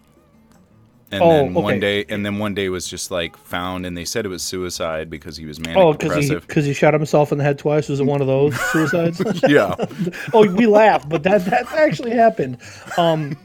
And 1.12 1.22
Oh, 1.22 1.28
then 1.28 1.54
one 1.54 1.64
okay. 1.74 1.80
day, 1.80 2.04
and 2.08 2.24
then 2.26 2.38
one 2.38 2.54
day 2.54 2.68
was 2.70 2.88
just 2.88 3.10
like 3.10 3.36
found, 3.36 3.86
and 3.86 3.96
they 3.96 4.04
said 4.04 4.24
it 4.26 4.30
was 4.30 4.42
suicide 4.42 5.08
because 5.10 5.36
he 5.36 5.44
was 5.46 5.60
manic 5.60 5.76
Oh, 5.76 5.92
because 5.92 6.14
he 6.16 6.20
depressive. 6.22 6.46
because 6.48 6.64
he 6.64 6.72
shot 6.72 6.92
himself 6.94 7.30
in 7.30 7.38
the 7.38 7.44
head 7.44 7.58
twice. 7.58 7.88
Was 7.88 8.00
it 8.00 8.06
one 8.06 8.20
of 8.20 8.26
those 8.26 8.58
suicides? 8.72 9.22
yeah, 9.46 9.74
oh, 10.32 10.50
we 10.52 10.66
laugh, 10.66 11.08
but 11.08 11.22
that 11.22 11.44
that 11.44 11.70
actually 11.72 12.12
happened. 12.12 12.58
Um, 12.96 13.36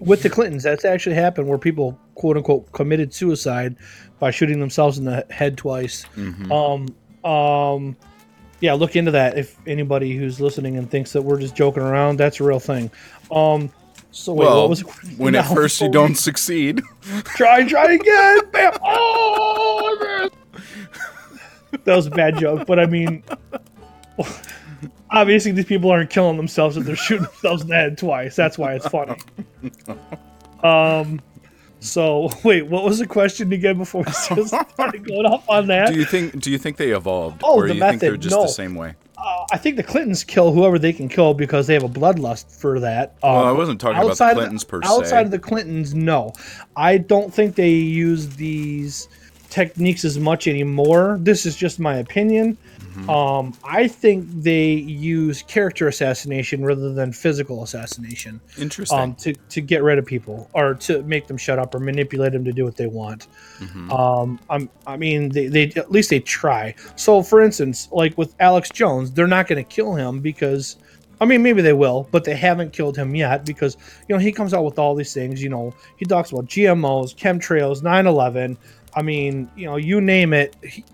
with 0.00 0.22
the 0.22 0.30
Clintons, 0.30 0.62
that's 0.62 0.84
actually 0.84 1.14
happened 1.14 1.46
where 1.48 1.58
people 1.58 1.98
quote 2.14 2.36
unquote 2.36 2.72
committed 2.72 3.12
suicide 3.14 3.76
by 4.18 4.30
shooting 4.30 4.60
themselves 4.60 4.98
in 4.98 5.04
the 5.04 5.26
head 5.30 5.56
twice. 5.58 6.04
Mhm. 6.16 6.50
Um, 7.24 7.30
um, 7.30 7.96
yeah, 8.60 8.72
look 8.72 8.96
into 8.96 9.10
that 9.10 9.36
if 9.36 9.56
anybody 9.66 10.16
who's 10.16 10.40
listening 10.40 10.76
and 10.76 10.90
thinks 10.90 11.12
that 11.12 11.22
we're 11.22 11.38
just 11.38 11.54
joking 11.54 11.82
around. 11.82 12.18
That's 12.18 12.40
a 12.40 12.44
real 12.44 12.60
thing. 12.60 12.90
Um, 13.30 13.70
so 14.14 14.32
wait, 14.32 14.46
well, 14.46 14.60
what 14.60 14.70
was 14.70 14.80
it? 14.82 14.86
when 15.18 15.34
at 15.34 15.42
first 15.54 15.80
you 15.80 15.88
don't 15.90 16.14
succeed, 16.14 16.82
try, 17.24 17.66
try 17.66 17.92
again. 17.92 18.38
Bam! 18.52 18.72
Oh. 18.82 20.30
That 21.84 21.96
was 21.96 22.06
a 22.06 22.10
bad 22.10 22.38
joke, 22.38 22.66
but 22.66 22.78
I 22.78 22.86
mean, 22.86 23.24
obviously 25.10 25.50
these 25.52 25.64
people 25.64 25.90
aren't 25.90 26.08
killing 26.10 26.36
themselves 26.36 26.76
if 26.76 26.84
they're 26.84 26.94
shooting 26.96 27.24
themselves 27.24 27.62
in 27.62 27.68
the 27.68 27.74
head 27.74 27.98
twice. 27.98 28.36
That's 28.36 28.56
why 28.56 28.74
it's 28.74 28.86
funny. 28.88 29.16
Um. 30.62 31.20
So 31.80 32.30
wait, 32.44 32.66
what 32.68 32.84
was 32.84 33.00
the 33.00 33.06
question 33.06 33.52
again 33.52 33.76
before 33.76 34.04
we 34.04 34.12
started 34.12 35.04
going 35.06 35.26
off 35.26 35.46
on 35.48 35.66
that? 35.66 35.92
do 35.92 35.98
you 35.98 36.06
think? 36.06 36.40
Do 36.40 36.50
you 36.50 36.56
think 36.58 36.76
they 36.78 36.90
evolved, 36.92 37.42
Oh, 37.44 37.56
or 37.56 37.66
the 37.66 37.74
do 37.74 37.78
you 37.78 37.84
think 37.84 38.00
they're 38.00 38.12
method, 38.12 38.22
just 38.22 38.34
no. 38.36 38.42
the 38.42 38.48
same 38.48 38.74
way? 38.76 38.94
Uh, 39.24 39.46
I 39.52 39.56
think 39.56 39.76
the 39.76 39.82
Clintons 39.82 40.22
kill 40.22 40.52
whoever 40.52 40.78
they 40.78 40.92
can 40.92 41.08
kill 41.08 41.32
because 41.32 41.66
they 41.66 41.74
have 41.74 41.82
a 41.82 41.88
bloodlust 41.88 42.50
for 42.60 42.80
that. 42.80 43.14
Um, 43.22 43.32
Well, 43.32 43.44
I 43.46 43.52
wasn't 43.52 43.80
talking 43.80 43.96
about 44.02 44.18
the 44.18 44.34
Clintons 44.34 44.64
per 44.64 44.82
se. 44.82 44.88
Outside 44.88 45.24
of 45.24 45.30
the 45.30 45.38
Clintons, 45.38 45.94
no. 45.94 46.32
I 46.76 46.98
don't 46.98 47.32
think 47.32 47.54
they 47.54 47.70
use 47.70 48.28
these 48.36 49.08
techniques 49.48 50.04
as 50.04 50.18
much 50.18 50.46
anymore. 50.46 51.16
This 51.20 51.46
is 51.46 51.56
just 51.56 51.80
my 51.80 51.96
opinion. 51.96 52.58
Mm-hmm. 52.94 53.10
Um, 53.10 53.54
I 53.64 53.88
think 53.88 54.28
they 54.30 54.72
use 54.72 55.42
character 55.42 55.88
assassination 55.88 56.64
rather 56.64 56.92
than 56.92 57.12
physical 57.12 57.64
assassination 57.64 58.40
Interesting. 58.56 58.98
um, 58.98 59.14
to, 59.16 59.32
to 59.32 59.60
get 59.60 59.82
rid 59.82 59.98
of 59.98 60.06
people 60.06 60.48
or 60.52 60.74
to 60.74 61.02
make 61.02 61.26
them 61.26 61.36
shut 61.36 61.58
up 61.58 61.74
or 61.74 61.80
manipulate 61.80 62.32
them 62.32 62.44
to 62.44 62.52
do 62.52 62.64
what 62.64 62.76
they 62.76 62.86
want. 62.86 63.26
Mhm. 63.58 63.90
Um, 63.90 64.38
I'm, 64.48 64.70
I 64.86 64.96
mean, 64.96 65.30
they, 65.30 65.48
they 65.48 65.64
at 65.76 65.90
least 65.90 66.10
they 66.10 66.20
try. 66.20 66.74
So, 66.94 67.22
for 67.22 67.40
instance, 67.40 67.88
like 67.90 68.16
with 68.16 68.34
Alex 68.38 68.70
Jones, 68.70 69.10
they're 69.10 69.26
not 69.26 69.48
going 69.48 69.62
to 69.62 69.68
kill 69.68 69.94
him 69.94 70.20
because, 70.20 70.76
I 71.20 71.24
mean, 71.24 71.42
maybe 71.42 71.62
they 71.62 71.72
will, 71.72 72.08
but 72.12 72.22
they 72.24 72.36
haven't 72.36 72.72
killed 72.72 72.96
him 72.96 73.14
yet 73.14 73.44
because 73.44 73.76
you 74.08 74.14
know 74.14 74.20
he 74.20 74.30
comes 74.30 74.54
out 74.54 74.64
with 74.64 74.78
all 74.78 74.94
these 74.94 75.12
things. 75.12 75.42
You 75.42 75.48
know, 75.48 75.74
he 75.96 76.04
talks 76.04 76.30
about 76.30 76.46
GMOs, 76.46 77.14
chemtrails, 77.16 77.82
9/11. 77.82 78.56
I 78.96 79.02
mean, 79.02 79.50
you 79.56 79.66
know, 79.66 79.76
you 79.76 80.00
name 80.00 80.32
it. 80.32 80.54
He, 80.62 80.84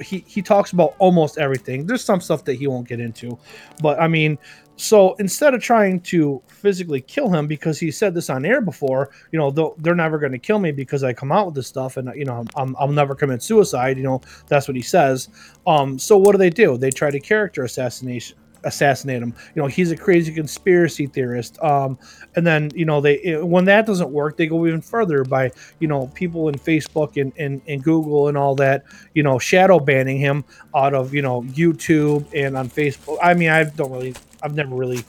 he 0.00 0.24
he 0.26 0.42
talks 0.42 0.72
about 0.72 0.94
almost 0.98 1.38
everything. 1.38 1.86
There's 1.86 2.04
some 2.04 2.20
stuff 2.20 2.44
that 2.44 2.54
he 2.54 2.66
won't 2.66 2.88
get 2.88 3.00
into, 3.00 3.38
but 3.82 4.00
I 4.00 4.08
mean, 4.08 4.38
so 4.76 5.14
instead 5.14 5.52
of 5.52 5.62
trying 5.62 6.00
to 6.00 6.42
physically 6.48 7.02
kill 7.02 7.28
him 7.28 7.46
because 7.46 7.78
he 7.78 7.90
said 7.90 8.14
this 8.14 8.30
on 8.30 8.46
air 8.46 8.62
before, 8.62 9.10
you 9.30 9.38
know, 9.38 9.74
they're 9.78 9.94
never 9.94 10.18
going 10.18 10.32
to 10.32 10.38
kill 10.38 10.58
me 10.58 10.72
because 10.72 11.04
I 11.04 11.12
come 11.12 11.30
out 11.30 11.46
with 11.46 11.54
this 11.54 11.66
stuff 11.66 11.98
and 11.98 12.10
you 12.16 12.24
know 12.24 12.44
I'm, 12.56 12.74
I'll 12.78 12.88
never 12.88 13.14
commit 13.14 13.42
suicide. 13.42 13.98
You 13.98 14.04
know, 14.04 14.20
that's 14.46 14.66
what 14.66 14.76
he 14.76 14.82
says. 14.82 15.28
Um, 15.66 15.98
so 15.98 16.16
what 16.16 16.32
do 16.32 16.38
they 16.38 16.50
do? 16.50 16.78
They 16.78 16.90
try 16.90 17.10
to 17.10 17.20
character 17.20 17.64
assassination 17.64 18.38
assassinate 18.64 19.22
him. 19.22 19.34
You 19.54 19.62
know, 19.62 19.68
he's 19.68 19.90
a 19.90 19.96
crazy 19.96 20.32
conspiracy 20.32 21.06
theorist. 21.06 21.62
Um, 21.62 21.98
and 22.36 22.46
then 22.46 22.70
you 22.74 22.84
know 22.84 23.00
they 23.00 23.36
when 23.42 23.64
that 23.66 23.86
doesn't 23.86 24.10
work, 24.10 24.36
they 24.36 24.46
go 24.46 24.66
even 24.66 24.80
further 24.80 25.24
by 25.24 25.50
you 25.78 25.88
know 25.88 26.08
people 26.14 26.48
in 26.48 26.54
Facebook 26.56 27.20
and, 27.20 27.32
and, 27.36 27.60
and 27.66 27.82
Google 27.82 28.28
and 28.28 28.36
all 28.36 28.54
that. 28.56 28.84
You 29.14 29.22
know, 29.22 29.38
shadow 29.38 29.78
banning 29.78 30.18
him 30.18 30.44
out 30.74 30.94
of 30.94 31.14
you 31.14 31.22
know 31.22 31.42
YouTube 31.42 32.26
and 32.34 32.56
on 32.56 32.68
Facebook. 32.68 33.18
I 33.22 33.34
mean, 33.34 33.50
I 33.50 33.64
don't 33.64 33.90
really, 33.90 34.14
I've 34.42 34.54
never 34.54 34.74
really. 34.74 35.04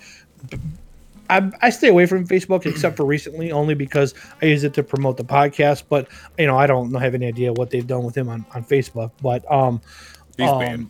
I, 1.29 1.49
I 1.61 1.69
stay 1.69 1.87
away 1.87 2.07
from 2.07 2.27
Facebook 2.27 2.65
except 2.65 2.97
for 2.97 3.05
recently, 3.05 3.53
only 3.53 3.73
because 3.73 4.13
I 4.41 4.47
use 4.47 4.65
it 4.65 4.73
to 4.73 4.83
promote 4.83 5.15
the 5.15 5.23
podcast. 5.23 5.83
But 5.87 6.09
you 6.37 6.45
know, 6.45 6.57
I 6.57 6.67
don't 6.67 6.93
have 6.93 7.15
any 7.15 7.27
idea 7.27 7.53
what 7.53 7.69
they've 7.69 7.87
done 7.87 8.03
with 8.03 8.17
him 8.17 8.27
on, 8.27 8.45
on 8.53 8.65
Facebook. 8.65 9.11
But 9.21 9.49
um, 9.49 9.81
He's 10.37 10.49
um, 10.49 10.59
banned. 10.59 10.89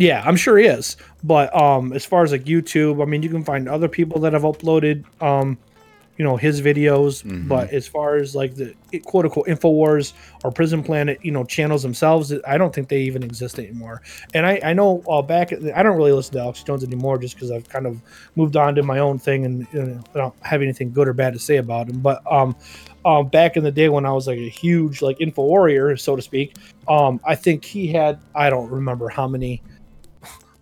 Yeah, 0.00 0.22
I'm 0.24 0.36
sure 0.36 0.56
he 0.56 0.64
is. 0.64 0.96
But 1.22 1.54
um, 1.54 1.92
as 1.92 2.06
far 2.06 2.24
as 2.24 2.32
like 2.32 2.44
YouTube, 2.44 3.02
I 3.02 3.04
mean, 3.04 3.22
you 3.22 3.28
can 3.28 3.44
find 3.44 3.68
other 3.68 3.86
people 3.86 4.18
that 4.20 4.32
have 4.32 4.42
uploaded, 4.42 5.04
um, 5.22 5.58
you 6.16 6.24
know, 6.24 6.38
his 6.38 6.62
videos. 6.62 7.22
Mhm. 7.22 7.46
But 7.48 7.70
as 7.70 7.86
far 7.86 8.16
as 8.16 8.34
like 8.34 8.54
the 8.54 8.74
quote 9.04 9.26
unquote 9.26 9.46
Infowars 9.46 10.14
or 10.42 10.50
Prison 10.52 10.82
Planet, 10.82 11.18
you 11.22 11.30
know, 11.32 11.44
channels 11.44 11.82
themselves, 11.82 12.32
I 12.46 12.56
don't 12.56 12.74
think 12.74 12.88
they 12.88 13.02
even 13.02 13.22
exist 13.22 13.58
anymore. 13.58 14.00
And 14.32 14.46
I, 14.46 14.58
I 14.64 14.72
know 14.72 15.02
uh, 15.06 15.20
back, 15.20 15.52
I 15.52 15.82
don't 15.82 15.98
really 15.98 16.12
listen 16.12 16.32
to 16.32 16.40
Alex 16.40 16.62
Jones 16.62 16.82
anymore 16.82 17.18
just 17.18 17.34
because 17.34 17.50
I've 17.50 17.68
kind 17.68 17.86
of 17.86 18.00
moved 18.36 18.56
on 18.56 18.74
to 18.76 18.82
my 18.82 19.00
own 19.00 19.18
thing 19.18 19.44
and 19.44 19.66
you 19.70 19.82
know, 19.82 20.00
I 20.14 20.18
don't 20.18 20.34
have 20.40 20.62
anything 20.62 20.92
good 20.92 21.08
or 21.08 21.12
bad 21.12 21.34
to 21.34 21.38
say 21.38 21.58
about 21.58 21.90
him. 21.90 22.00
But 22.00 22.22
um, 22.30 22.56
um, 23.04 23.28
back 23.28 23.58
in 23.58 23.64
the 23.64 23.70
day 23.70 23.90
when 23.90 24.06
I 24.06 24.12
was 24.12 24.26
like 24.26 24.38
a 24.38 24.48
huge 24.48 25.02
like 25.02 25.20
info 25.20 25.42
warrior, 25.42 25.94
so 25.98 26.16
to 26.16 26.22
speak, 26.22 26.56
um, 26.88 27.20
I 27.26 27.34
think 27.34 27.66
he 27.66 27.88
had 27.88 28.18
I 28.34 28.48
don't 28.48 28.70
remember 28.70 29.10
how 29.10 29.28
many 29.28 29.62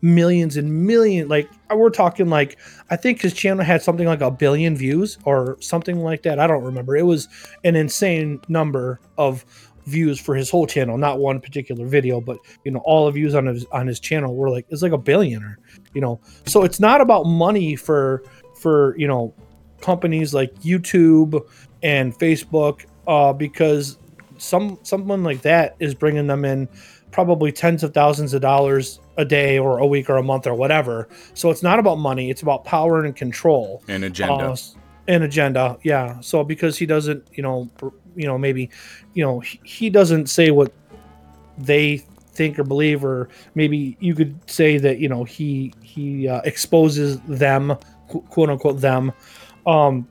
millions 0.00 0.56
and 0.56 0.86
million 0.86 1.26
like 1.28 1.50
we're 1.74 1.90
talking 1.90 2.28
like 2.28 2.56
I 2.90 2.96
think 2.96 3.20
his 3.20 3.32
channel 3.32 3.64
had 3.64 3.82
something 3.82 4.06
like 4.06 4.20
a 4.20 4.30
billion 4.30 4.76
views 4.76 5.18
or 5.24 5.56
something 5.60 5.98
like 5.98 6.22
that. 6.22 6.38
I 6.38 6.46
don't 6.46 6.62
remember. 6.62 6.96
It 6.96 7.02
was 7.02 7.28
an 7.64 7.74
insane 7.76 8.40
number 8.48 9.00
of 9.16 9.44
views 9.86 10.20
for 10.20 10.34
his 10.34 10.50
whole 10.50 10.66
channel, 10.66 10.98
not 10.98 11.18
one 11.18 11.40
particular 11.40 11.86
video, 11.86 12.20
but 12.20 12.38
you 12.64 12.70
know, 12.70 12.80
all 12.84 13.06
the 13.06 13.12
views 13.12 13.34
on 13.34 13.46
his 13.46 13.64
on 13.66 13.86
his 13.86 13.98
channel 13.98 14.36
were 14.36 14.50
like 14.50 14.66
it's 14.68 14.82
like 14.82 14.92
a 14.92 14.98
billionaire, 14.98 15.58
you 15.94 16.00
know. 16.00 16.20
So 16.46 16.62
it's 16.62 16.78
not 16.78 17.00
about 17.00 17.24
money 17.24 17.74
for 17.74 18.22
for, 18.54 18.96
you 18.98 19.08
know, 19.08 19.34
companies 19.80 20.32
like 20.34 20.54
YouTube 20.56 21.40
and 21.82 22.16
Facebook 22.18 22.84
uh 23.06 23.32
because 23.32 23.98
some 24.36 24.78
someone 24.82 25.24
like 25.24 25.42
that 25.42 25.74
is 25.80 25.94
bringing 25.94 26.26
them 26.26 26.44
in 26.44 26.68
probably 27.10 27.50
tens 27.50 27.82
of 27.82 27.94
thousands 27.94 28.34
of 28.34 28.40
dollars 28.40 29.00
a 29.18 29.24
day 29.24 29.58
or 29.58 29.78
a 29.78 29.86
week 29.86 30.08
or 30.08 30.16
a 30.16 30.22
month 30.22 30.46
or 30.46 30.54
whatever. 30.54 31.08
So 31.34 31.50
it's 31.50 31.62
not 31.62 31.78
about 31.78 31.98
money, 31.98 32.30
it's 32.30 32.42
about 32.42 32.64
power 32.64 33.04
and 33.04 33.14
control. 33.14 33.82
An 33.88 34.04
agenda. 34.04 34.32
Uh, 34.32 34.56
an 35.08 35.22
agenda, 35.22 35.78
yeah. 35.82 36.20
So 36.20 36.44
because 36.44 36.78
he 36.78 36.86
doesn't, 36.86 37.26
you 37.32 37.42
know, 37.42 37.68
you 38.14 38.26
know, 38.26 38.38
maybe, 38.38 38.70
you 39.14 39.24
know, 39.24 39.40
he, 39.40 39.60
he 39.64 39.90
doesn't 39.90 40.28
say 40.28 40.50
what 40.50 40.72
they 41.58 42.04
think 42.38 42.58
or 42.58 42.64
believe, 42.64 43.04
or 43.04 43.28
maybe 43.54 43.96
you 44.00 44.14
could 44.14 44.38
say 44.48 44.78
that 44.78 44.98
you 44.98 45.08
know 45.08 45.24
he 45.24 45.74
he 45.82 46.28
uh, 46.28 46.40
exposes 46.44 47.20
them, 47.22 47.76
quote 48.06 48.48
unquote 48.48 48.80
them, 48.80 49.12
um, 49.66 50.06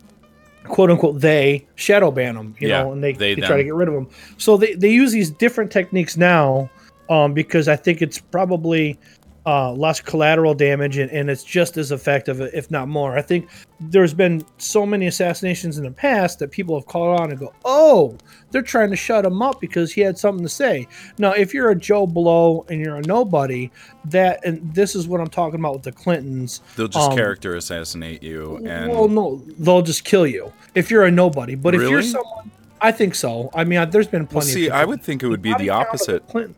quote 0.66 0.92
unquote 0.92 1.22
they 1.22 1.66
shadow 1.76 2.12
ban 2.12 2.36
them, 2.36 2.56
you 2.60 2.68
Yeah, 2.68 2.84
know, 2.84 2.92
and 2.92 3.04
they, 3.04 3.14
they, 3.14 3.36
they 3.36 3.42
try 3.42 3.58
to 3.58 3.64
get 3.64 3.74
rid 3.74 3.88
of 3.88 3.94
them. 3.94 4.10
So 4.38 4.58
they 4.58 4.74
they 4.76 4.92
use 4.92 5.12
these 5.12 5.32
different 5.32 5.72
techniques 5.72 6.18
now, 6.18 6.70
um, 7.10 7.34
because 7.34 7.68
I 7.68 7.76
think 7.76 8.02
it's 8.02 8.20
probably 8.20 9.00
uh, 9.48 9.72
less 9.72 10.02
collateral 10.02 10.54
damage 10.54 10.98
and, 10.98 11.10
and 11.10 11.30
it's 11.30 11.44
just 11.44 11.78
as 11.78 11.94
effective, 11.94 12.42
if 12.42 12.70
not 12.70 12.90
more. 12.90 13.18
I 13.18 13.22
think 13.22 13.48
there's 13.80 14.14
been 14.14 14.46
so 14.58 14.86
many 14.86 15.08
assassinations 15.08 15.78
in 15.78 15.86
the 15.86 15.92
past 15.92 16.40
that 16.40 16.52
people 16.52 16.76
have 16.78 16.86
called 16.86 17.22
on 17.22 17.32
and 17.32 17.40
go, 17.40 17.54
oh, 17.64 18.18
they're 18.52 18.62
trying 18.62 18.90
to 18.90 18.98
shut 18.98 19.24
him 19.24 19.42
up 19.42 19.62
because 19.62 19.94
he 19.94 20.02
had 20.02 20.18
something 20.18 20.44
to 20.44 20.50
say. 20.50 20.86
Now, 21.18 21.32
if 21.32 21.54
you're 21.54 21.70
a 21.70 21.76
Joe 21.76 22.06
Blow 22.06 22.66
and 22.68 22.82
you're 22.82 22.98
a 22.98 23.02
nobody, 23.04 23.72
that 24.04 24.46
and 24.46 24.74
this 24.74 24.96
is 24.96 25.08
what 25.08 25.22
I'm 25.22 25.30
talking 25.30 25.62
about 25.62 25.76
with 25.76 25.84
the 25.84 25.94
Clintons. 25.94 26.60
They'll 26.76 26.90
just 26.90 27.12
um, 27.12 27.16
character 27.16 27.56
assassinate 27.56 28.22
you 28.22 28.58
and 28.66 28.92
well, 28.92 29.08
no, 29.08 29.38
they'll 29.60 29.82
just 29.82 30.04
kill 30.04 30.28
you 30.28 30.52
if 30.76 30.92
you're 30.92 31.06
a 31.06 31.12
nobody. 31.12 31.56
But 31.56 31.74
if 31.74 31.84
you're 31.84 32.02
someone, 32.02 32.52
I 32.82 32.92
think 32.92 33.16
so. 33.16 33.50
I 33.56 33.64
mean, 33.64 33.80
I- 33.80 33.86
there's 33.86 34.08
been 34.08 34.24
well, 34.24 34.42
plenty. 34.42 34.52
see, 34.52 34.68
of 34.68 34.74
I 34.74 34.84
would 34.84 35.02
think 35.02 35.24
it 35.24 35.28
would 35.28 35.42
be 35.42 35.54
the 35.54 35.70
opposite. 35.70 36.28
Clinton- 36.28 36.56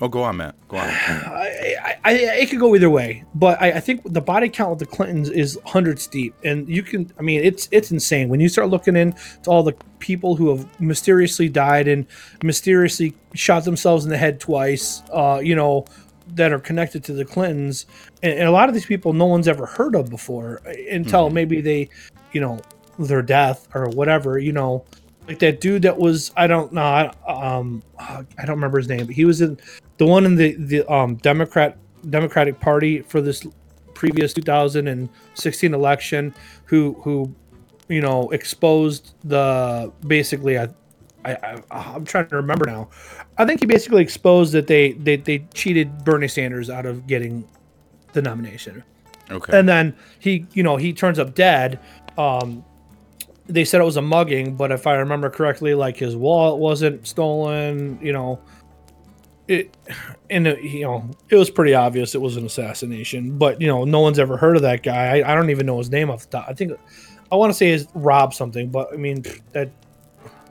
Oh, 0.00 0.08
go 0.08 0.22
on, 0.22 0.38
Matt. 0.38 0.56
Go 0.68 0.76
on. 0.76 0.88
I, 0.88 1.96
I, 2.04 2.12
it 2.12 2.50
could 2.50 2.58
go 2.58 2.74
either 2.74 2.90
way, 2.90 3.24
but 3.34 3.60
I, 3.62 3.72
I 3.72 3.80
think 3.80 4.12
the 4.12 4.20
body 4.20 4.48
count 4.48 4.72
of 4.72 4.78
the 4.78 4.86
Clintons 4.86 5.30
is 5.30 5.58
hundreds 5.64 6.06
deep, 6.06 6.34
and 6.42 6.68
you 6.68 6.82
can. 6.82 7.12
I 7.18 7.22
mean, 7.22 7.42
it's 7.42 7.68
it's 7.70 7.92
insane 7.92 8.28
when 8.28 8.40
you 8.40 8.48
start 8.48 8.68
looking 8.70 8.96
into 8.96 9.16
all 9.46 9.62
the 9.62 9.74
people 10.00 10.34
who 10.34 10.50
have 10.50 10.80
mysteriously 10.80 11.48
died 11.48 11.86
and 11.86 12.06
mysteriously 12.42 13.14
shot 13.34 13.64
themselves 13.64 14.04
in 14.04 14.10
the 14.10 14.18
head 14.18 14.40
twice. 14.40 15.02
Uh, 15.12 15.40
you 15.42 15.54
know, 15.54 15.84
that 16.34 16.52
are 16.52 16.58
connected 16.58 17.04
to 17.04 17.12
the 17.12 17.24
Clintons, 17.24 17.86
and, 18.22 18.32
and 18.32 18.48
a 18.48 18.50
lot 18.50 18.68
of 18.68 18.74
these 18.74 18.86
people 18.86 19.12
no 19.12 19.26
one's 19.26 19.46
ever 19.46 19.66
heard 19.66 19.94
of 19.94 20.10
before 20.10 20.60
until 20.90 21.30
maybe 21.30 21.60
they, 21.60 21.88
you 22.32 22.40
know, 22.40 22.60
their 22.98 23.22
death 23.22 23.68
or 23.74 23.88
whatever. 23.90 24.40
You 24.40 24.52
know, 24.52 24.84
like 25.26 25.38
that 25.38 25.60
dude 25.60 25.82
that 25.82 25.96
was 25.96 26.32
I 26.36 26.46
don't 26.46 26.72
know 26.72 26.82
I, 26.82 27.12
um 27.26 27.82
I 27.98 28.24
don't 28.38 28.56
remember 28.56 28.78
his 28.78 28.88
name, 28.88 29.06
but 29.06 29.14
he 29.14 29.24
was 29.24 29.40
in 29.40 29.58
the 29.98 30.06
one 30.06 30.26
in 30.26 30.36
the 30.36 30.54
the 30.54 30.92
um 30.92 31.16
Democrat 31.16 31.78
Democratic 32.10 32.60
Party 32.60 33.00
for 33.00 33.20
this 33.20 33.46
previous 33.94 34.32
2016 34.34 35.72
election 35.72 36.34
who 36.66 36.94
who 37.02 37.34
you 37.88 38.00
know, 38.00 38.30
exposed 38.30 39.14
the 39.24 39.92
basically. 40.06 40.58
I, 40.58 40.68
I, 41.24 41.32
I 41.70 41.94
I'm 41.94 42.04
trying 42.04 42.28
to 42.28 42.36
remember 42.36 42.66
now. 42.66 42.88
I 43.38 43.44
think 43.44 43.60
he 43.60 43.66
basically 43.66 44.02
exposed 44.02 44.52
that 44.52 44.66
they 44.66 44.92
they 44.92 45.16
they 45.16 45.40
cheated 45.54 46.04
Bernie 46.04 46.28
Sanders 46.28 46.70
out 46.70 46.86
of 46.86 47.06
getting 47.06 47.46
the 48.12 48.22
nomination. 48.22 48.82
Okay. 49.30 49.58
And 49.58 49.68
then 49.68 49.96
he, 50.18 50.46
you 50.52 50.62
know, 50.62 50.76
he 50.76 50.92
turns 50.92 51.18
up 51.18 51.34
dead. 51.34 51.80
Um, 52.18 52.64
they 53.46 53.64
said 53.64 53.80
it 53.80 53.84
was 53.84 53.96
a 53.96 54.02
mugging, 54.02 54.56
but 54.56 54.72
if 54.72 54.86
I 54.86 54.94
remember 54.94 55.28
correctly, 55.30 55.74
like 55.74 55.96
his 55.96 56.16
wallet 56.16 56.58
wasn't 56.58 57.06
stolen. 57.06 57.98
You 58.02 58.12
know, 58.12 58.40
it, 59.48 59.76
and 60.30 60.46
it, 60.46 60.62
you 60.62 60.82
know, 60.82 61.10
it 61.28 61.36
was 61.36 61.50
pretty 61.50 61.74
obvious 61.74 62.14
it 62.14 62.20
was 62.20 62.36
an 62.36 62.46
assassination. 62.46 63.36
But 63.36 63.60
you 63.60 63.66
know, 63.66 63.84
no 63.84 64.00
one's 64.00 64.18
ever 64.18 64.36
heard 64.36 64.56
of 64.56 64.62
that 64.62 64.82
guy. 64.82 65.18
I, 65.18 65.32
I 65.32 65.34
don't 65.34 65.50
even 65.50 65.66
know 65.66 65.78
his 65.78 65.90
name 65.90 66.10
off 66.10 66.22
the 66.28 66.38
top. 66.38 66.46
I 66.48 66.54
think 66.54 66.72
I 67.30 67.36
want 67.36 67.50
to 67.50 67.54
say 67.54 67.70
is 67.70 67.86
Rob 67.94 68.32
something, 68.32 68.70
but 68.70 68.92
I 68.92 68.96
mean 68.96 69.24
that 69.52 69.70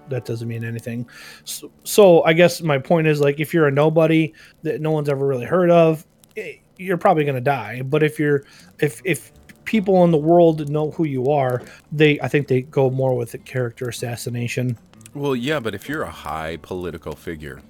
that 0.09 0.25
doesn't 0.25 0.47
mean 0.47 0.63
anything. 0.63 1.07
So, 1.45 1.71
so 1.83 2.23
I 2.23 2.33
guess 2.33 2.61
my 2.61 2.77
point 2.77 3.07
is 3.07 3.21
like 3.21 3.39
if 3.39 3.53
you're 3.53 3.67
a 3.67 3.71
nobody 3.71 4.33
that 4.61 4.81
no 4.81 4.91
one's 4.91 5.09
ever 5.09 5.25
really 5.25 5.45
heard 5.45 5.71
of, 5.71 6.05
eh, 6.37 6.55
you're 6.77 6.97
probably 6.97 7.23
gonna 7.25 7.41
die. 7.41 7.81
But 7.81 8.03
if 8.03 8.19
you're 8.19 8.43
if 8.79 9.01
if 9.03 9.31
people 9.65 10.03
in 10.03 10.11
the 10.11 10.17
world 10.17 10.69
know 10.69 10.91
who 10.91 11.05
you 11.05 11.31
are, 11.31 11.61
they 11.91 12.19
I 12.19 12.27
think 12.27 12.47
they 12.47 12.61
go 12.61 12.89
more 12.89 13.15
with 13.15 13.35
character 13.45 13.87
assassination. 13.87 14.77
Well, 15.13 15.35
yeah, 15.35 15.59
but 15.59 15.75
if 15.75 15.87
you're 15.87 16.03
a 16.03 16.11
high 16.11 16.57
political 16.61 17.13
figure, 17.13 17.61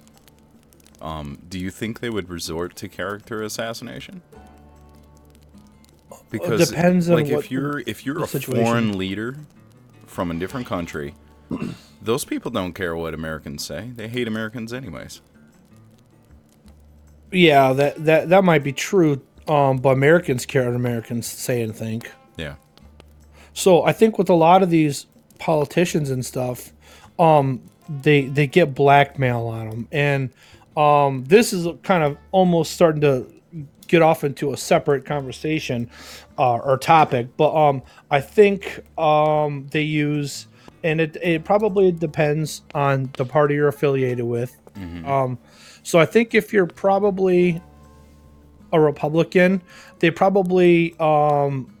um, 1.02 1.38
do 1.48 1.58
you 1.58 1.70
think 1.70 2.00
they 2.00 2.10
would 2.10 2.30
resort 2.30 2.76
to 2.76 2.88
character 2.88 3.42
assassination? 3.42 4.22
Because 6.30 6.62
it 6.62 6.74
depends 6.74 7.08
on 7.08 7.16
like 7.16 7.26
what 7.26 7.44
if 7.44 7.50
you're 7.50 7.80
if 7.80 8.06
you're 8.06 8.22
a 8.22 8.26
situation. 8.26 8.64
foreign 8.64 8.98
leader 8.98 9.36
from 10.06 10.30
a 10.30 10.34
different 10.34 10.66
country, 10.66 11.14
those 12.02 12.24
people 12.24 12.50
don't 12.50 12.72
care 12.72 12.96
what 12.96 13.14
Americans 13.14 13.64
say. 13.64 13.90
They 13.94 14.08
hate 14.08 14.26
Americans 14.26 14.72
anyways. 14.72 15.20
Yeah, 17.30 17.72
that 17.74 18.04
that 18.04 18.28
that 18.30 18.44
might 18.44 18.62
be 18.62 18.72
true. 18.72 19.20
Um, 19.46 19.78
but 19.78 19.90
Americans 19.90 20.46
care 20.46 20.64
what 20.66 20.74
Americans 20.74 21.26
say 21.26 21.62
and 21.62 21.74
think. 21.74 22.10
Yeah. 22.36 22.54
So 23.52 23.84
I 23.84 23.92
think 23.92 24.18
with 24.18 24.30
a 24.30 24.34
lot 24.34 24.62
of 24.62 24.70
these 24.70 25.06
politicians 25.38 26.10
and 26.10 26.24
stuff, 26.24 26.72
um, 27.18 27.62
they 27.88 28.22
they 28.22 28.46
get 28.46 28.74
blackmail 28.74 29.46
on 29.46 29.70
them, 29.70 29.88
and 29.92 30.30
um, 30.76 31.24
this 31.24 31.52
is 31.52 31.68
kind 31.82 32.02
of 32.02 32.16
almost 32.32 32.72
starting 32.72 33.02
to 33.02 33.30
get 33.86 34.02
off 34.02 34.24
into 34.24 34.52
a 34.52 34.56
separate 34.56 35.04
conversation 35.04 35.88
uh, 36.38 36.56
or 36.56 36.78
topic. 36.78 37.28
But 37.36 37.54
um, 37.54 37.82
I 38.10 38.20
think 38.20 38.82
um, 38.98 39.68
they 39.70 39.82
use, 39.82 40.48
and 40.82 41.00
it 41.00 41.16
it 41.22 41.44
probably 41.44 41.92
depends 41.92 42.62
on 42.74 43.10
the 43.16 43.24
party 43.24 43.54
you're 43.54 43.68
affiliated 43.68 44.24
with. 44.24 44.56
Um, 45.06 45.38
so 45.82 46.00
I 46.00 46.06
think 46.06 46.34
if 46.34 46.52
you're 46.52 46.66
probably 46.66 47.62
a 48.74 48.80
Republican, 48.80 49.62
they 50.00 50.10
probably 50.10 50.94
um, 50.98 51.72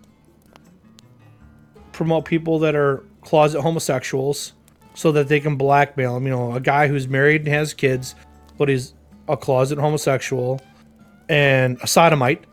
promote 1.92 2.24
people 2.24 2.58
that 2.60 2.74
are 2.74 3.04
closet 3.22 3.60
homosexuals 3.60 4.52
so 4.94 5.12
that 5.12 5.28
they 5.28 5.40
can 5.40 5.56
blackmail 5.56 6.14
them. 6.14 6.24
You 6.24 6.30
know, 6.30 6.54
a 6.54 6.60
guy 6.60 6.88
who's 6.88 7.08
married 7.08 7.42
and 7.42 7.48
has 7.48 7.74
kids, 7.74 8.14
but 8.56 8.68
he's 8.68 8.94
a 9.28 9.36
closet 9.36 9.78
homosexual 9.78 10.60
and 11.28 11.78
a 11.82 11.86
sodomite, 11.86 12.44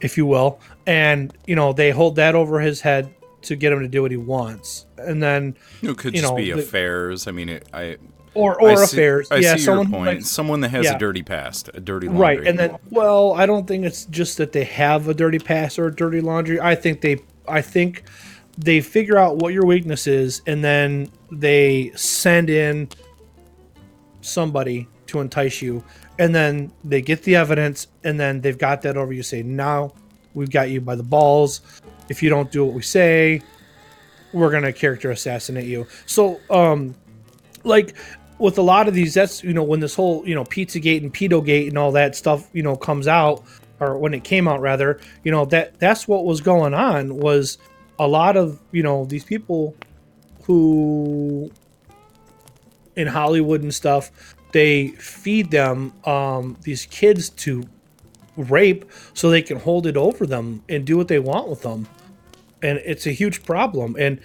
if 0.00 0.16
you 0.16 0.26
will. 0.26 0.60
And, 0.86 1.32
you 1.46 1.54
know, 1.54 1.72
they 1.72 1.90
hold 1.90 2.16
that 2.16 2.34
over 2.34 2.60
his 2.60 2.80
head 2.80 3.14
to 3.42 3.56
get 3.56 3.72
him 3.72 3.80
to 3.80 3.88
do 3.88 4.02
what 4.02 4.10
he 4.10 4.16
wants. 4.16 4.86
And 4.98 5.22
then, 5.22 5.56
It 5.82 5.96
could 5.98 6.14
just 6.14 6.24
know, 6.24 6.34
be 6.36 6.50
the- 6.50 6.58
affairs. 6.60 7.26
I 7.26 7.30
mean, 7.30 7.48
it, 7.48 7.68
I 7.72 7.98
or, 8.34 8.60
or 8.60 8.76
see- 8.76 8.96
affairs. 8.96 9.30
I 9.30 9.36
yeah, 9.36 9.56
see 9.56 9.62
someone 9.62 9.90
your 9.90 10.04
point. 10.04 10.26
Someone 10.26 10.60
that 10.60 10.70
has 10.70 10.84
yeah. 10.84 10.96
a 10.96 10.98
dirty 10.98 11.22
past, 11.22 11.70
a 11.74 11.80
dirty 11.80 12.08
laundry. 12.08 12.22
Right, 12.22 12.46
and 12.46 12.58
then 12.58 12.76
well, 12.90 13.32
I 13.34 13.46
don't 13.46 13.66
think 13.66 13.84
it's 13.84 14.04
just 14.06 14.38
that 14.38 14.52
they 14.52 14.64
have 14.64 15.08
a 15.08 15.14
dirty 15.14 15.38
past 15.38 15.78
or 15.78 15.86
a 15.86 15.94
dirty 15.94 16.20
laundry. 16.20 16.60
I 16.60 16.74
think 16.74 17.00
they, 17.00 17.18
I 17.48 17.62
think 17.62 18.04
they 18.58 18.80
figure 18.80 19.16
out 19.16 19.38
what 19.38 19.52
your 19.52 19.64
weakness 19.64 20.06
is, 20.06 20.42
and 20.46 20.62
then 20.62 21.10
they 21.30 21.92
send 21.94 22.50
in 22.50 22.88
somebody 24.20 24.88
to 25.06 25.20
entice 25.20 25.62
you, 25.62 25.84
and 26.18 26.34
then 26.34 26.72
they 26.82 27.00
get 27.02 27.22
the 27.22 27.36
evidence, 27.36 27.86
and 28.04 28.18
then 28.18 28.40
they've 28.40 28.58
got 28.58 28.82
that 28.82 28.96
over 28.96 29.12
you. 29.12 29.22
Say 29.22 29.42
now 29.42 29.92
we've 30.34 30.50
got 30.50 30.70
you 30.70 30.80
by 30.80 30.94
the 30.94 31.02
balls. 31.02 31.60
If 32.08 32.22
you 32.22 32.28
don't 32.28 32.50
do 32.50 32.64
what 32.64 32.74
we 32.74 32.82
say, 32.82 33.42
we're 34.32 34.50
gonna 34.50 34.72
character 34.72 35.10
assassinate 35.10 35.66
you. 35.66 35.86
So, 36.06 36.40
um, 36.50 36.94
like 37.62 37.94
with 38.38 38.58
a 38.58 38.62
lot 38.62 38.88
of 38.88 38.94
these, 38.94 39.14
that's 39.14 39.42
you 39.42 39.52
know 39.52 39.62
when 39.62 39.80
this 39.80 39.94
whole 39.94 40.26
you 40.26 40.34
know 40.34 40.44
Pizzagate 40.44 41.02
and 41.02 41.12
Pedogate 41.12 41.68
and 41.68 41.78
all 41.78 41.92
that 41.92 42.16
stuff 42.16 42.48
you 42.52 42.62
know 42.62 42.76
comes 42.76 43.06
out, 43.06 43.44
or 43.80 43.98
when 43.98 44.14
it 44.14 44.24
came 44.24 44.48
out 44.48 44.60
rather, 44.60 45.00
you 45.22 45.32
know 45.32 45.44
that 45.46 45.78
that's 45.78 46.08
what 46.08 46.24
was 46.24 46.40
going 46.40 46.74
on 46.74 47.16
was 47.16 47.58
a 47.98 48.06
lot 48.06 48.36
of 48.36 48.60
you 48.72 48.82
know 48.82 49.04
these 49.04 49.24
people 49.24 49.76
who 50.42 51.50
in 52.96 53.06
Hollywood 53.06 53.62
and 53.62 53.74
stuff 53.74 54.36
they 54.54 54.88
feed 54.88 55.50
them 55.50 55.92
um, 56.04 56.56
these 56.62 56.86
kids 56.86 57.28
to 57.28 57.64
rape 58.36 58.84
so 59.12 59.28
they 59.28 59.42
can 59.42 59.58
hold 59.58 59.84
it 59.84 59.96
over 59.96 60.26
them 60.26 60.62
and 60.68 60.84
do 60.84 60.96
what 60.96 61.08
they 61.08 61.18
want 61.18 61.48
with 61.48 61.62
them. 61.62 61.88
And 62.62 62.78
it's 62.78 63.04
a 63.04 63.10
huge 63.10 63.44
problem. 63.44 63.96
And 63.98 64.20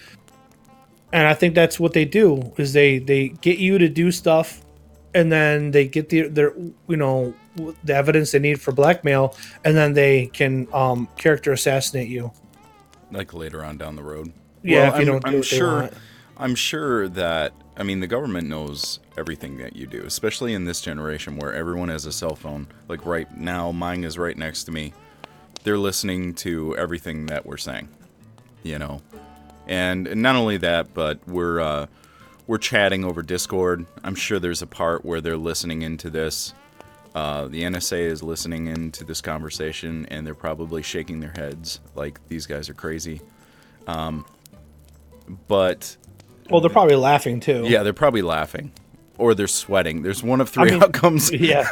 and 1.12 1.28
I 1.28 1.34
think 1.34 1.56
that's 1.56 1.80
what 1.80 1.94
they 1.94 2.06
do 2.06 2.54
is 2.58 2.74
they 2.74 3.00
they 3.00 3.30
get 3.30 3.58
you 3.60 3.78
to 3.78 3.90
do 3.90 4.12
stuff, 4.12 4.62
and 5.14 5.32
then 5.32 5.72
they 5.72 5.88
get 5.88 6.10
the 6.10 6.28
their 6.30 6.54
you 6.88 6.98
know 6.98 7.34
the 7.84 7.96
evidence 7.96 8.32
they 8.32 8.40
need 8.40 8.62
for 8.62 8.72
blackmail, 8.72 9.36
and 9.66 9.76
then 9.76 9.94
they 9.94 10.28
can 10.28 10.68
um 10.74 11.08
character 11.18 11.52
assassinate 11.52 12.08
you. 12.10 12.32
like 13.12 13.34
later 13.34 13.64
on 13.64 13.78
down 13.78 13.96
the 13.96 14.04
road. 14.04 14.32
Yeah, 14.64 14.90
if 14.90 14.96
you 14.96 15.02
I'm, 15.02 15.06
don't 15.06 15.26
do 15.26 15.28
I'm 15.30 15.34
what 15.36 15.50
they 15.50 15.58
sure. 15.58 15.74
want. 15.82 15.94
I'm 16.38 16.56
sure 16.56 17.10
that 17.10 17.54
I 17.78 17.84
mean 17.84 18.00
the 18.00 18.08
government 18.08 18.48
knows 18.48 19.00
everything 19.18 19.58
that 19.58 19.76
you 19.76 19.88
do, 19.88 20.04
especially 20.06 20.54
in 20.54 20.66
this 20.66 20.82
generation 20.82 21.38
where 21.38 21.54
everyone 21.54 21.90
has 21.90 22.06
a 22.06 22.12
cell 22.12 22.36
phone. 22.36 22.68
Like 22.88 23.06
right 23.06 23.36
now, 23.38 23.72
mine 23.72 24.04
is 24.04 24.18
right 24.18 24.38
next 24.38 24.66
to 24.66 24.72
me. 24.72 24.94
They're 25.64 25.78
listening 25.78 26.36
to 26.36 26.78
everything 26.78 27.26
that 27.28 27.46
we're 27.46 27.58
saying, 27.58 27.90
you 28.64 28.80
know, 28.80 29.02
and, 29.70 30.06
and 30.08 30.22
not 30.22 30.36
only 30.36 30.58
that, 30.58 30.94
but 30.94 31.26
we're 31.28 31.62
uh, 31.62 31.86
we're 32.48 32.58
chatting 32.58 33.06
over 33.06 33.22
Discord. 33.22 33.86
I'm 34.04 34.16
sure 34.16 34.40
there's 34.40 34.62
a 34.62 34.68
part 34.68 35.06
where 35.06 35.22
they're 35.22 35.38
listening 35.38 35.84
into 35.84 36.10
this. 36.10 36.54
Uh, 37.16 37.48
the 37.48 37.64
NSA 37.64 38.00
is 38.02 38.22
listening 38.22 38.68
into 38.68 39.04
this 39.04 39.22
conversation, 39.22 40.06
and 40.12 40.26
they're 40.28 40.36
probably 40.36 40.82
shaking 40.82 41.20
their 41.22 41.34
heads 41.36 41.80
like 41.96 42.20
these 42.28 42.46
guys 42.46 42.70
are 42.70 42.74
crazy. 42.74 43.22
Um, 43.88 44.26
but 45.48 45.96
Well, 46.50 46.62
they're 46.62 46.70
probably 46.70 46.96
laughing 46.96 47.40
too. 47.40 47.64
yeah, 47.68 47.84
they're 47.84 47.94
probably 47.94 48.22
laughing, 48.22 48.72
or 49.18 49.34
they're 49.36 49.48
sweating. 49.48 50.02
There's 50.04 50.24
one 50.24 50.42
of 50.42 50.50
I 50.50 50.52
three 50.52 50.72
mean- 50.72 50.84
outcomes. 50.84 51.32
yeah. 51.34 51.70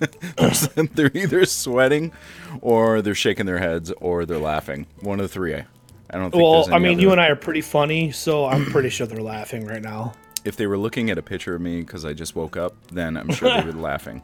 they're 0.94 1.10
either 1.14 1.44
sweating, 1.44 2.12
or 2.60 3.02
they're 3.02 3.14
shaking 3.14 3.46
their 3.46 3.58
heads, 3.58 3.92
or 4.00 4.26
they're 4.26 4.38
laughing. 4.38 4.86
One 5.00 5.20
of 5.20 5.24
the 5.24 5.28
three. 5.32 5.62
I 6.12 6.18
don't 6.18 6.30
think. 6.30 6.42
Well, 6.42 6.72
I 6.72 6.78
mean, 6.78 6.94
other. 6.94 7.02
you 7.02 7.12
and 7.12 7.20
I 7.20 7.28
are 7.28 7.36
pretty 7.36 7.62
funny, 7.62 8.12
so 8.12 8.46
I'm 8.46 8.66
pretty 8.66 8.90
sure 8.90 9.06
they're 9.06 9.22
laughing 9.22 9.66
right 9.66 9.82
now. 9.82 10.12
if 10.44 10.56
they 10.56 10.66
were 10.66 10.78
looking 10.78 11.10
at 11.10 11.18
a 11.18 11.22
picture 11.22 11.54
of 11.54 11.60
me 11.60 11.80
because 11.80 12.04
I 12.04 12.12
just 12.12 12.34
woke 12.34 12.56
up, 12.56 12.74
then 12.88 13.16
I'm 13.16 13.32
sure 13.32 13.48
they 13.48 13.64
would 13.64 13.74
be 13.74 13.80
laughing. 13.80 14.22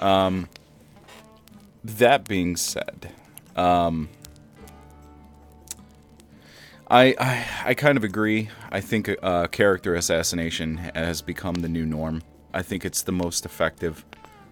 Um, 0.00 0.48
that 1.84 2.26
being 2.26 2.56
said, 2.56 3.12
um, 3.56 4.08
I, 6.88 7.14
I 7.18 7.46
I 7.66 7.74
kind 7.74 7.96
of 7.96 8.04
agree. 8.04 8.48
I 8.70 8.80
think 8.80 9.10
uh, 9.22 9.46
character 9.48 9.94
assassination 9.94 10.78
has 10.78 11.22
become 11.22 11.54
the 11.56 11.68
new 11.68 11.86
norm. 11.86 12.22
I 12.52 12.62
think 12.62 12.84
it's 12.84 13.02
the 13.02 13.12
most 13.12 13.44
effective 13.44 14.04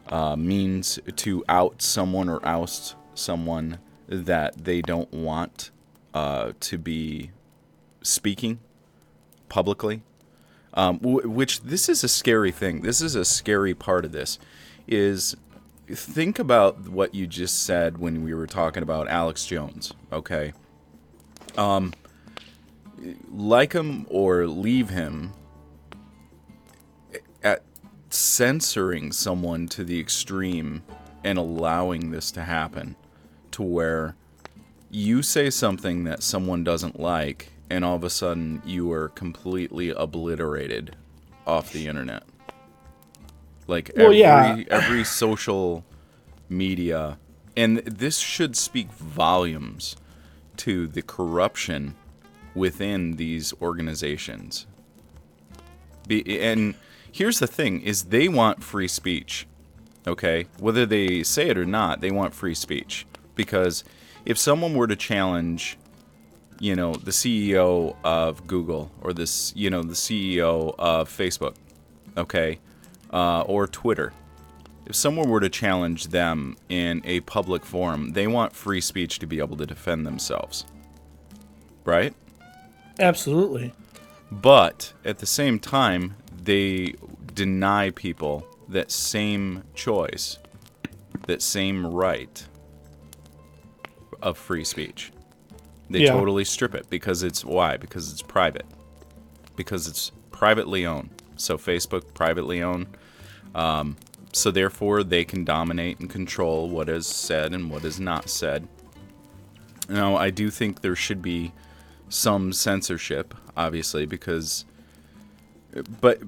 uh, 0.09 0.37
means 0.37 0.99
to 1.17 1.45
out 1.49 1.83
someone 1.83 2.29
or 2.29 2.47
oust 2.47 2.95
someone 3.15 3.79
that 4.09 4.65
they 4.65 4.83
don't 4.83 5.13
want 5.13 5.71
uh, 6.17 6.53
to 6.61 6.79
be 6.79 7.31
speaking 8.03 8.59
publicly 9.49 10.03
um, 10.77 10.99
w- 10.99 11.29
which 11.29 11.63
this 11.63 11.89
is 11.89 12.05
a 12.05 12.09
scary 12.09 12.53
thing. 12.53 12.83
This 12.83 13.01
is 13.01 13.15
a 13.15 13.25
scary 13.25 13.75
part 13.75 14.05
of 14.05 14.13
this. 14.13 14.39
Is 14.87 15.37
think 15.89 16.39
about 16.39 16.89
what 16.89 17.15
you 17.15 17.27
just 17.27 17.65
said 17.65 17.99
when 17.99 18.23
we 18.23 18.35
were 18.35 18.47
talking 18.47 18.83
about 18.83 19.09
Alex 19.09 19.47
Jones. 19.47 19.95
Okay, 20.13 20.53
um, 21.57 21.93
like 23.33 23.73
him 23.73 24.07
or 24.09 24.47
leave 24.47 24.91
him. 24.91 25.33
At 27.43 27.63
censoring 28.11 29.13
someone 29.13 29.69
to 29.69 29.85
the 29.85 30.01
extreme 30.01 30.83
and 31.25 31.39
allowing 31.39 32.11
this 32.11 32.31
to 32.33 32.43
happen, 32.43 32.97
to 33.53 33.63
where 33.63 34.17
you 34.91 35.23
say 35.23 35.51
something 35.51 36.05
that 36.05 36.23
someone 36.23 36.65
doesn't 36.65 36.99
like 36.99 37.53
and 37.69 37.85
all 37.85 37.97
of 37.97 38.05
a 38.05 38.11
sudden 38.11 38.63
you 38.65 38.91
are 38.93 39.09
completely 39.11 39.91
obliterated 39.91 40.97
off 41.47 41.73
the 41.73 41.87
internet. 41.87 42.23
Like 43.67 43.91
Well, 43.97 44.07
every 44.07 44.19
yeah. 44.19 44.63
every 44.71 45.05
social 45.05 45.85
media 46.49 47.19
and 47.57 47.79
this 47.79 48.19
should 48.19 48.57
speak 48.57 48.93
volumes 48.93 49.97
to 50.59 50.87
the 50.87 51.03
corruption 51.03 51.95
within 52.55 53.17
these 53.17 53.53
organizations. 53.61 54.67
Be, 56.07 56.41
and 56.41 56.75
here's 57.11 57.39
the 57.39 57.47
thing 57.47 57.81
is 57.81 58.05
they 58.05 58.29
want 58.29 58.63
free 58.63 58.89
speech. 58.89 59.47
Okay? 60.07 60.47
Whether 60.61 60.87
they 60.87 61.23
say 61.23 61.49
it 61.49 61.59
or 61.59 61.65
not, 61.65 62.01
they 62.01 62.11
want 62.11 62.35
free 62.35 62.55
speech 62.55 63.07
because 63.35 63.83
if 64.27 64.37
someone 64.37 64.75
were 64.75 64.89
to 64.89 64.97
challenge 64.97 65.79
you 66.61 66.75
know 66.75 66.95
the 66.95 67.11
CEO 67.11 67.97
of 68.05 68.47
Google 68.47 68.91
or 69.01 69.13
this 69.13 69.53
you 69.57 69.71
know 69.71 69.83
the 69.83 69.95
CEO 69.95 70.75
of 70.79 71.09
Facebook, 71.09 71.55
okay, 72.17 72.59
uh, 73.13 73.43
or 73.43 73.67
Twitter. 73.67 74.13
If 74.87 74.95
someone 74.95 75.29
were 75.29 75.41
to 75.41 75.49
challenge 75.49 76.09
them 76.09 76.57
in 76.69 77.03
a 77.05 77.21
public 77.21 77.65
forum, 77.65 78.13
they 78.13 78.29
want 78.29 78.55
free 78.55 78.81
speech 78.81 79.19
to 79.19 79.27
be 79.27 79.41
able 79.41 79.57
to 79.57 79.67
defend 79.67 80.07
themselves, 80.07 80.65
right? 81.85 82.15
Absolutely. 83.01 83.73
But 84.31 84.93
at 85.05 85.19
the 85.19 85.27
same 85.27 85.59
time, 85.59 86.15
they 86.41 86.95
deny 87.35 87.91
people 87.91 88.47
that 88.69 88.93
same 88.93 89.65
choice, 89.75 90.39
that 91.27 91.43
same 91.43 91.85
right 91.85 92.47
of 94.23 94.39
free 94.39 94.65
speech. 94.65 95.13
They 95.89 96.01
Yeah. 96.05 96.13
totally 96.13 96.45
strip 96.45 96.75
it 96.75 96.89
because 96.91 97.23
it's 97.23 97.45
why? 97.45 97.77
Because 97.77 98.11
it's 98.11 98.23
private. 98.23 98.67
Because 99.55 99.87
it's 99.87 100.11
privately 100.31 100.85
owned. 100.85 101.11
So 101.37 101.57
Facebook 101.57 102.13
privately 102.15 102.63
owned. 102.63 102.87
Um, 103.55 103.97
so 104.33 104.51
therefore, 104.51 105.03
they 105.03 105.25
can 105.25 105.45
dominate 105.45 105.99
and 105.99 106.11
control 106.11 106.69
what 106.69 106.89
is 106.89 107.07
said 107.07 107.55
and 107.55 107.71
what 107.71 107.85
is 107.85 107.99
not 107.99 108.29
said. 108.29 108.69
Now, 109.89 110.17
I 110.17 110.31
do 110.31 110.51
think 110.51 110.81
there 110.81 110.97
should 110.97 111.23
be 111.23 111.53
some 112.09 112.53
censorship, 112.53 113.35
obviously, 113.57 114.05
because, 114.05 114.65
but 116.01 116.21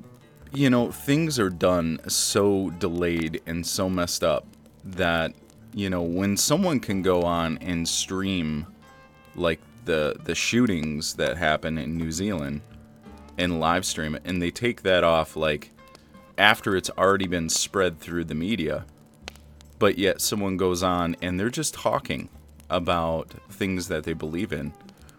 you 0.53 0.71
know, 0.71 0.91
things 0.91 1.39
are 1.39 1.51
done 1.51 2.01
so 2.09 2.71
delayed 2.71 3.43
and 3.47 3.67
so 3.67 3.91
messed 3.91 4.25
up 4.25 4.47
that 4.83 5.35
you 5.75 5.91
know 5.91 6.03
when 6.03 6.37
someone 6.37 6.81
can 6.81 7.03
go 7.03 7.23
on 7.23 7.59
and 7.59 7.89
stream 7.89 8.67
like 9.35 9.61
the 9.85 10.17
the 10.25 10.35
shootings 10.35 11.15
that 11.15 11.37
happen 11.37 11.79
in 11.79 11.97
New 11.97 12.13
Zealand 12.13 12.61
and 13.39 13.61
live 13.61 13.85
stream 13.85 14.15
it, 14.15 14.23
and 14.25 14.43
they 14.43 14.51
take 14.51 14.83
that 14.83 15.05
off 15.05 15.37
like 15.37 15.71
after 16.37 16.77
it's 16.77 16.91
already 16.91 17.27
been 17.27 17.49
spread 17.49 17.99
through 17.99 18.25
the 18.25 18.35
media, 18.35 18.87
but 19.79 19.99
yet 19.99 20.21
someone 20.21 20.57
goes 20.57 20.83
on 20.83 21.17
and 21.21 21.39
they're 21.39 21.51
just 21.51 21.75
talking 21.75 22.29
about 22.71 23.35
things 23.51 23.89
that 23.89 24.05
they 24.05 24.13
believe 24.13 24.53
in. 24.53 24.73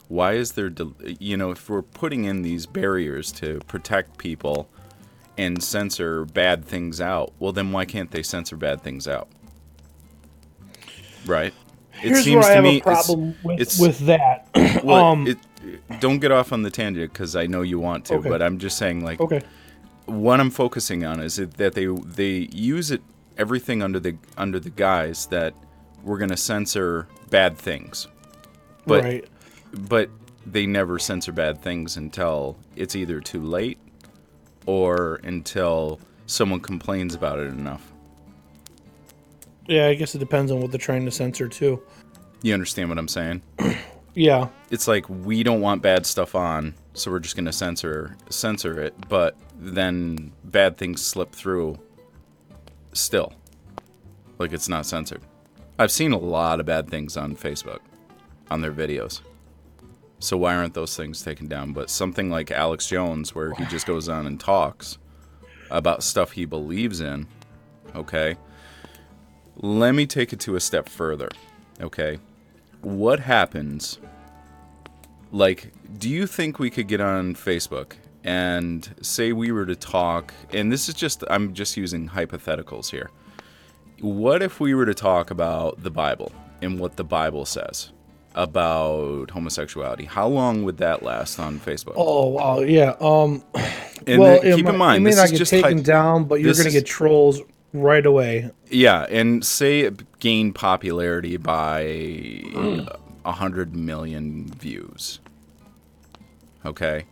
Why 0.08 0.34
is 0.34 0.54
there, 0.54 0.72
you 1.20 1.38
know, 1.38 1.52
if 1.52 1.70
we're 1.70 1.82
putting 1.82 2.24
in 2.24 2.42
these 2.42 2.66
barriers 2.66 3.32
to 3.34 3.60
protect 3.68 4.18
people 4.18 4.70
and 5.38 5.62
censor 5.62 6.26
bad 6.26 6.66
things 6.66 7.00
out, 7.00 7.34
well, 7.38 7.52
then 7.52 7.72
why 7.72 7.86
can't 7.86 8.12
they 8.12 8.24
censor 8.24 8.56
bad 8.56 8.82
things 8.82 9.08
out? 9.08 9.28
Right? 11.26 11.54
Here's 11.92 12.26
where 12.28 12.40
I 12.44 12.52
have 12.52 12.66
a 12.66 12.78
it's- 12.78 12.84
problem 13.06 13.36
with, 13.44 13.60
it's- 13.60 13.80
with 13.80 14.00
that. 14.00 14.48
well, 14.84 15.06
um, 15.06 15.28
it, 15.28 15.38
don't 16.00 16.20
get 16.20 16.32
off 16.32 16.54
on 16.54 16.62
the 16.62 16.70
tangent 16.72 17.12
because 17.12 17.36
I 17.36 17.46
know 17.46 17.62
you 17.62 17.80
want 17.80 18.06
to, 18.06 18.16
Okay. 18.16 18.30
but 18.30 18.42
I'm 18.42 18.58
just 18.58 18.78
saying, 18.78 19.04
like, 19.04 19.20
okay. 19.20 19.42
what 20.06 20.40
I'm 20.40 20.50
focusing 20.50 21.04
on 21.06 21.20
is 21.20 21.36
that 21.36 21.74
they 21.74 21.86
they 21.86 22.48
use 22.52 22.92
it 22.92 23.02
everything 23.38 23.82
under 23.82 24.00
the 24.00 24.16
under 24.38 24.60
the 24.60 24.70
guise 24.70 25.26
that 25.28 25.54
we're 26.04 26.18
gonna 26.18 26.38
censor 26.38 27.08
bad 27.30 27.58
things, 27.58 28.08
but 28.86 29.04
right. 29.04 29.28
but 29.74 30.10
they 30.46 30.66
never 30.66 30.98
censor 30.98 31.32
bad 31.34 31.62
things 31.62 31.98
until 31.98 32.58
it's 32.78 32.96
either 32.96 33.20
too 33.20 33.44
late 33.44 33.78
or 34.66 35.20
until 35.24 36.00
someone 36.26 36.60
complains 36.62 37.14
about 37.14 37.40
it 37.40 37.48
enough. 37.48 37.89
Yeah, 39.70 39.86
I 39.86 39.94
guess 39.94 40.16
it 40.16 40.20
depends 40.20 40.52
on 40.52 40.62
what 40.62 40.72
they're 40.72 40.80
trying 40.80 41.06
to 41.06 41.12
censor 41.12 41.48
too. 41.48 41.82
You 42.42 42.54
understand 42.54 42.90
what 42.90 42.98
I'm 42.98 43.08
saying? 43.08 43.42
Yeah. 44.16 44.50
It's 44.70 44.88
like 44.88 45.08
we 45.08 45.44
don't 45.44 45.62
want 45.62 45.82
bad 45.82 46.06
stuff 46.06 46.36
on, 46.36 46.74
so 46.94 47.12
we're 47.12 47.20
just 47.20 47.36
gonna 47.36 47.54
censor 47.54 48.18
censor 48.30 48.82
it, 48.82 48.94
but 49.08 49.38
then 49.58 50.34
bad 50.46 50.78
things 50.78 51.06
slip 51.06 51.32
through 51.32 51.78
still. 52.92 53.32
Like 54.40 54.52
it's 54.52 54.68
not 54.68 54.86
censored. 54.86 55.22
I've 55.78 55.92
seen 55.92 56.12
a 56.12 56.18
lot 56.18 56.60
of 56.60 56.66
bad 56.66 56.90
things 56.90 57.16
on 57.16 57.36
Facebook 57.36 57.80
on 58.52 58.62
their 58.62 58.74
videos. 58.74 59.22
So 60.18 60.36
why 60.36 60.56
aren't 60.56 60.74
those 60.74 60.98
things 60.98 61.22
taken 61.22 61.48
down? 61.48 61.72
But 61.72 61.90
something 61.90 62.30
like 62.30 62.52
Alex 62.52 62.88
Jones 62.88 63.34
where 63.34 63.54
he 63.54 63.64
just 63.66 63.86
goes 63.86 64.10
on 64.10 64.28
and 64.28 64.40
talks 64.40 64.98
about 65.70 66.04
stuff 66.04 66.32
he 66.32 66.44
believes 66.44 67.00
in, 67.00 67.26
okay? 67.96 68.36
Let 69.62 69.94
me 69.94 70.06
take 70.06 70.32
it 70.34 70.40
to 70.42 70.56
a 70.56 70.60
step 70.60 70.88
further. 70.90 71.30
Okay? 71.82 72.20
What 72.82 73.20
happens 73.20 74.00
like 75.32 75.72
do 76.00 76.10
you 76.10 76.26
think 76.26 76.58
we 76.60 76.70
could 76.70 76.88
get 76.88 77.00
on 77.02 77.36
Facebook 77.36 77.94
and 78.24 78.96
say 79.02 79.32
we 79.32 79.52
were 79.52 79.66
to 79.66 79.76
talk 79.76 80.34
and 80.54 80.72
this 80.72 80.90
is 80.90 80.96
just 80.96 81.24
I'm 81.30 81.54
just 81.54 81.78
using 81.78 82.10
hypotheticals 82.10 82.90
here. 82.90 83.10
What 84.02 84.42
if 84.42 84.60
we 84.60 84.74
were 84.74 84.86
to 84.86 84.94
talk 84.94 85.30
about 85.30 85.84
the 85.84 85.92
Bible 85.92 86.32
and 86.62 86.80
what 86.80 86.96
the 86.96 87.04
Bible 87.04 87.46
says 87.46 87.92
about 88.36 89.30
homosexuality? 89.32 90.06
How 90.06 90.28
long 90.28 90.64
would 90.64 90.78
that 90.78 91.04
last 91.04 91.40
on 91.40 91.60
Facebook? 91.60 91.94
Oh 91.96 92.28
wow, 92.30 92.60
yeah. 92.62 92.96
Um, 93.02 93.44
and 94.08 94.22
well, 94.22 94.42
then 94.42 94.56
keep 94.56 94.66
might- 94.66 94.74
in 94.74 94.78
mind 94.80 94.98
it 94.98 95.00
may 95.02 95.10
this 95.12 95.18
not 95.18 95.26
is 95.26 95.32
get 95.32 95.38
just 95.38 95.52
taken 95.52 95.78
hy- 95.80 95.84
down, 95.84 96.24
but 96.26 96.40
you're 96.40 96.54
gonna 96.54 96.72
get 96.72 96.86
trolls 96.86 97.42
right 97.74 98.06
away. 98.06 98.52
Yeah, 98.70 99.06
and 99.10 99.44
say 99.46 99.82
it 99.82 100.20
gained 100.20 100.56
popularity 100.56 101.38
by 101.38 101.82
a 103.26 103.32
hundred 103.32 103.76
million 103.76 104.48
views. 104.54 105.20
Okay, 106.66 107.06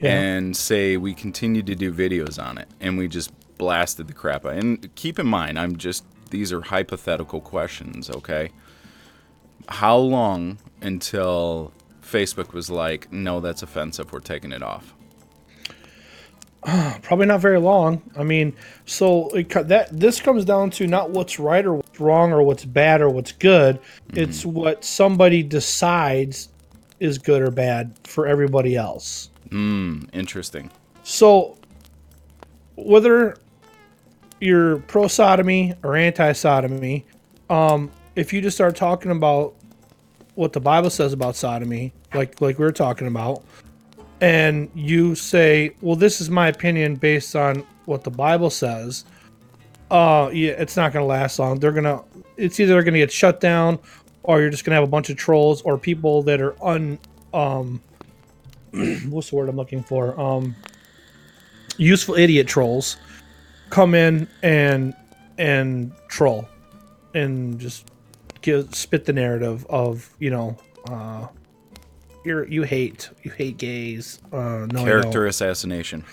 Yeah. 0.00 0.12
and 0.20 0.56
say 0.56 0.96
we 0.96 1.14
continued 1.14 1.66
to 1.66 1.74
do 1.74 1.92
videos 1.92 2.42
on 2.42 2.58
it, 2.58 2.68
and 2.80 2.98
we 2.98 3.08
just 3.08 3.30
blasted 3.56 4.08
the 4.08 4.12
crap 4.12 4.44
out. 4.44 4.54
And 4.54 4.94
keep 4.94 5.18
in 5.18 5.26
mind, 5.26 5.58
I'm 5.58 5.76
just 5.76 6.04
these 6.30 6.52
are 6.52 6.60
hypothetical 6.62 7.40
questions. 7.40 8.10
Okay, 8.10 8.50
how 9.68 9.96
long 9.96 10.58
until 10.82 11.72
Facebook 12.02 12.52
was 12.52 12.68
like, 12.70 13.10
no, 13.12 13.40
that's 13.40 13.62
offensive, 13.62 14.12
we're 14.12 14.20
taking 14.20 14.52
it 14.52 14.62
off? 14.62 14.93
Probably 17.02 17.26
not 17.26 17.40
very 17.40 17.60
long. 17.60 18.02
I 18.16 18.22
mean, 18.22 18.54
so 18.86 19.28
it, 19.30 19.50
that 19.68 19.88
this 19.92 20.20
comes 20.20 20.44
down 20.44 20.70
to 20.70 20.86
not 20.86 21.10
what's 21.10 21.38
right 21.38 21.64
or 21.64 21.74
what's 21.74 22.00
wrong 22.00 22.32
or 22.32 22.42
what's 22.42 22.64
bad 22.64 23.02
or 23.02 23.10
what's 23.10 23.32
good. 23.32 23.80
Mm-hmm. 24.08 24.20
It's 24.20 24.46
what 24.46 24.84
somebody 24.84 25.42
decides 25.42 26.48
is 27.00 27.18
good 27.18 27.42
or 27.42 27.50
bad 27.50 27.94
for 28.04 28.26
everybody 28.26 28.76
else. 28.76 29.30
Hmm, 29.50 30.02
interesting. 30.12 30.70
So, 31.02 31.58
whether 32.76 33.36
you're 34.40 34.78
pro 34.78 35.06
sodomy 35.06 35.74
or 35.82 35.96
anti 35.96 36.32
sodomy, 36.32 37.04
um, 37.50 37.90
if 38.16 38.32
you 38.32 38.40
just 38.40 38.56
start 38.56 38.74
talking 38.74 39.10
about 39.10 39.54
what 40.34 40.54
the 40.54 40.60
Bible 40.60 40.90
says 40.90 41.12
about 41.12 41.36
sodomy, 41.36 41.92
like 42.14 42.40
like 42.40 42.58
we 42.58 42.64
were 42.64 42.72
talking 42.72 43.06
about, 43.06 43.44
and 44.24 44.70
you 44.74 45.14
say, 45.14 45.74
"Well, 45.82 45.96
this 45.96 46.20
is 46.22 46.30
my 46.30 46.48
opinion 46.48 46.96
based 46.96 47.36
on 47.36 47.62
what 47.84 48.04
the 48.04 48.10
Bible 48.10 48.48
says," 48.48 49.04
uh, 49.90 50.30
yeah, 50.32 50.52
it's 50.52 50.76
not 50.76 50.94
going 50.94 51.02
to 51.02 51.06
last 51.06 51.38
long. 51.38 51.58
They're 51.58 51.72
gonna, 51.72 52.02
it's 52.38 52.58
either 52.58 52.82
going 52.82 52.94
to 52.94 53.00
get 53.00 53.12
shut 53.12 53.38
down, 53.38 53.78
or 54.22 54.40
you're 54.40 54.48
just 54.48 54.64
going 54.64 54.70
to 54.70 54.76
have 54.76 54.84
a 54.84 54.90
bunch 54.90 55.10
of 55.10 55.18
trolls 55.18 55.60
or 55.62 55.76
people 55.76 56.22
that 56.22 56.40
are 56.40 56.56
un, 56.64 56.98
um, 57.34 57.82
what's 59.10 59.28
the 59.28 59.36
word 59.36 59.50
I'm 59.50 59.56
looking 59.56 59.82
for? 59.82 60.18
Um, 60.18 60.56
useful 61.76 62.14
idiot 62.14 62.46
trolls 62.46 62.96
come 63.68 63.94
in 63.94 64.26
and 64.42 64.94
and 65.36 65.92
troll 66.08 66.48
and 67.12 67.58
just 67.58 67.90
give 68.40 68.74
spit 68.74 69.04
the 69.04 69.12
narrative 69.12 69.66
of 69.68 70.08
you 70.18 70.30
know 70.30 70.56
uh 70.88 71.26
you're 72.24 72.46
you 72.48 72.62
hate 72.62 73.10
you 73.22 73.30
hate 73.30 73.56
gays 73.56 74.20
uh 74.32 74.66
no 74.70 74.84
Character 74.84 75.26
assassination 75.26 76.04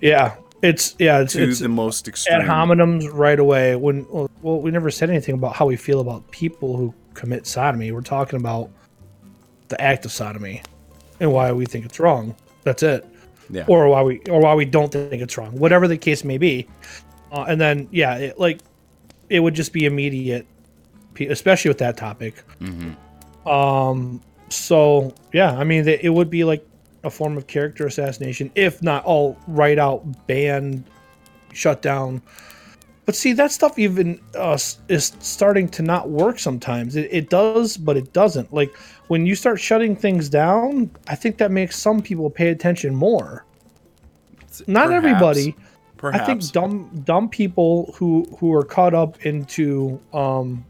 yeah 0.00 0.36
it's 0.62 0.96
yeah 0.98 1.20
it's, 1.20 1.34
to 1.34 1.48
it's 1.48 1.60
the 1.60 1.68
most 1.68 2.08
extreme. 2.08 2.40
ad 2.40 2.46
hominems 2.46 3.08
right 3.12 3.38
away 3.38 3.76
when 3.76 4.06
well, 4.08 4.30
well 4.42 4.60
we 4.60 4.70
never 4.70 4.90
said 4.90 5.10
anything 5.10 5.34
about 5.34 5.54
how 5.54 5.66
we 5.66 5.76
feel 5.76 6.00
about 6.00 6.28
people 6.30 6.76
who 6.76 6.92
commit 7.14 7.46
sodomy 7.46 7.92
we're 7.92 8.00
talking 8.00 8.38
about 8.38 8.70
the 9.68 9.80
act 9.80 10.04
of 10.04 10.12
sodomy 10.12 10.62
and 11.20 11.32
why 11.32 11.52
we 11.52 11.66
think 11.66 11.84
it's 11.84 12.00
wrong. 12.00 12.34
That's 12.64 12.82
it. 12.82 13.06
Yeah. 13.50 13.64
Or 13.66 13.88
why 13.88 14.02
we 14.02 14.20
or 14.28 14.40
why 14.40 14.54
we 14.54 14.64
don't 14.64 14.92
think 14.92 15.22
it's 15.22 15.38
wrong. 15.38 15.56
Whatever 15.56 15.88
the 15.88 15.96
case 15.96 16.24
may 16.24 16.38
be. 16.38 16.68
Uh, 17.32 17.44
and 17.48 17.60
then 17.60 17.88
yeah, 17.90 18.16
it, 18.16 18.38
like 18.38 18.60
it 19.28 19.40
would 19.40 19.54
just 19.54 19.72
be 19.72 19.86
immediate, 19.86 20.46
especially 21.18 21.70
with 21.70 21.78
that 21.78 21.96
topic. 21.96 22.42
Um. 23.46 24.22
So 24.50 25.12
yeah, 25.32 25.52
I 25.52 25.64
mean, 25.64 25.86
it 25.86 26.12
would 26.12 26.30
be 26.30 26.44
like 26.44 26.66
a 27.04 27.10
form 27.10 27.36
of 27.36 27.46
character 27.46 27.86
assassination, 27.86 28.50
if 28.54 28.82
not 28.82 29.04
all 29.04 29.38
right 29.46 29.78
out 29.78 30.26
banned, 30.26 30.84
shut 31.52 31.82
down. 31.82 32.22
But 33.06 33.16
see, 33.16 33.32
that 33.32 33.50
stuff 33.52 33.78
even 33.78 34.20
uh, 34.34 34.58
is 34.88 35.12
starting 35.20 35.68
to 35.70 35.82
not 35.82 36.10
work 36.10 36.38
sometimes. 36.38 36.94
It, 36.94 37.08
it 37.10 37.30
does, 37.30 37.78
but 37.78 37.96
it 37.96 38.12
doesn't. 38.12 38.52
Like 38.52 38.76
when 39.06 39.24
you 39.24 39.34
start 39.34 39.58
shutting 39.58 39.96
things 39.96 40.28
down, 40.28 40.90
I 41.06 41.14
think 41.14 41.38
that 41.38 41.50
makes 41.50 41.78
some 41.78 42.02
people 42.02 42.28
pay 42.28 42.48
attention 42.48 42.94
more. 42.94 43.46
Not 44.66 44.88
Perhaps. 44.88 44.92
everybody. 44.92 45.56
Perhaps. 45.96 46.22
I 46.22 46.26
think 46.26 46.52
dumb 46.52 47.02
dumb 47.04 47.28
people 47.28 47.94
who 47.96 48.24
who 48.38 48.52
are 48.54 48.62
caught 48.62 48.94
up 48.94 49.24
into 49.24 50.00
um 50.12 50.64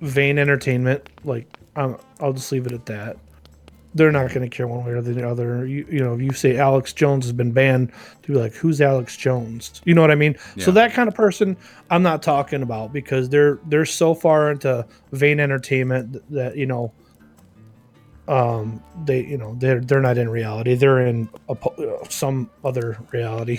vain 0.00 0.38
entertainment, 0.38 1.08
like 1.24 1.46
um, 1.76 1.98
I'll 2.20 2.32
just 2.32 2.50
leave 2.52 2.66
it 2.66 2.72
at 2.72 2.86
that. 2.86 3.16
They're 3.92 4.12
not 4.12 4.28
going 4.28 4.48
to 4.48 4.56
care 4.56 4.68
one 4.68 4.84
way 4.84 4.92
or 4.92 5.02
the 5.02 5.28
other. 5.28 5.66
You, 5.66 5.84
you 5.90 5.98
know, 5.98 6.14
if 6.14 6.20
you 6.20 6.32
say 6.32 6.56
Alex 6.56 6.92
Jones 6.92 7.24
has 7.24 7.32
been 7.32 7.50
banned, 7.50 7.90
to 8.22 8.32
be 8.32 8.38
like, 8.38 8.52
who's 8.54 8.80
Alex 8.80 9.16
Jones? 9.16 9.82
You 9.84 9.94
know 9.94 10.00
what 10.00 10.12
I 10.12 10.14
mean? 10.14 10.36
So 10.58 10.70
that 10.70 10.92
kind 10.92 11.08
of 11.08 11.14
person, 11.14 11.56
I'm 11.90 12.04
not 12.04 12.22
talking 12.22 12.62
about 12.62 12.92
because 12.92 13.28
they're 13.28 13.58
they're 13.66 13.84
so 13.84 14.14
far 14.14 14.52
into 14.52 14.86
vain 15.10 15.40
entertainment 15.40 16.12
that, 16.12 16.30
that 16.30 16.56
you 16.56 16.66
know, 16.66 16.92
um, 18.28 18.80
they 19.04 19.24
you 19.24 19.36
know 19.36 19.56
they're 19.58 19.80
they're 19.80 20.00
not 20.00 20.18
in 20.18 20.28
reality. 20.28 20.76
They're 20.76 21.04
in 21.04 21.28
a, 21.48 21.52
uh, 21.54 22.04
some 22.08 22.48
other 22.64 22.96
reality. 23.10 23.58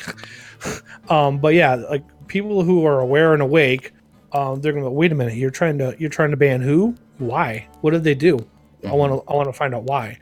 um, 1.09 1.39
but 1.39 1.55
yeah, 1.55 1.75
like 1.75 2.05
people 2.27 2.63
who 2.63 2.85
are 2.85 3.01
aware 3.01 3.33
and 3.33 3.41
awake, 3.41 3.91
um, 4.34 4.61
they're 4.61 4.73
gonna 4.73 4.86
go, 4.86 4.91
wait 4.91 5.11
a 5.11 5.15
minute, 5.15 5.36
you're 5.36 5.51
trying 5.51 5.77
to 5.79 5.95
you're 5.99 6.09
trying 6.09 6.32
to 6.32 6.38
ban 6.38 6.61
who? 6.61 6.95
Why? 7.17 7.67
What 7.82 7.91
did 7.91 8.03
they 8.03 8.15
do? 8.15 8.39
I 8.88 8.93
want 8.93 9.13
to 9.13 9.32
I 9.32 9.36
want 9.36 9.47
to 9.47 9.53
find 9.53 9.75
out 9.75 9.84
why. 9.84 10.17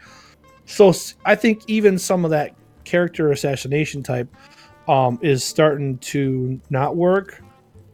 So 0.65 0.93
I 1.25 1.35
think 1.35 1.63
even 1.67 1.97
some 1.97 2.25
of 2.25 2.31
that 2.31 2.55
character 2.83 3.31
assassination 3.31 4.03
type 4.03 4.27
um, 4.87 5.19
is 5.21 5.43
starting 5.43 5.97
to 5.99 6.59
not 6.69 6.95
work, 6.95 7.41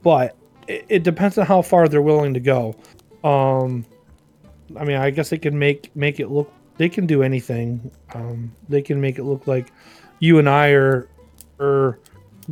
but 0.01 0.35
it, 0.67 0.85
it 0.89 1.03
depends 1.03 1.37
on 1.37 1.45
how 1.45 1.61
far 1.61 1.87
they're 1.87 2.01
willing 2.01 2.33
to 2.33 2.39
go. 2.39 2.75
Um, 3.23 3.85
I 4.77 4.83
mean, 4.83 4.97
I 4.97 5.09
guess 5.09 5.29
they 5.29 5.37
can 5.37 5.57
make 5.57 5.95
make 5.95 6.19
it 6.19 6.29
look. 6.29 6.51
They 6.77 6.89
can 6.89 7.05
do 7.05 7.23
anything. 7.23 7.91
Um, 8.13 8.51
they 8.67 8.81
can 8.81 8.99
make 8.99 9.19
it 9.19 9.23
look 9.23 9.47
like 9.47 9.71
you 10.19 10.39
and 10.39 10.49
I 10.49 10.69
are 10.69 11.09
are 11.59 11.99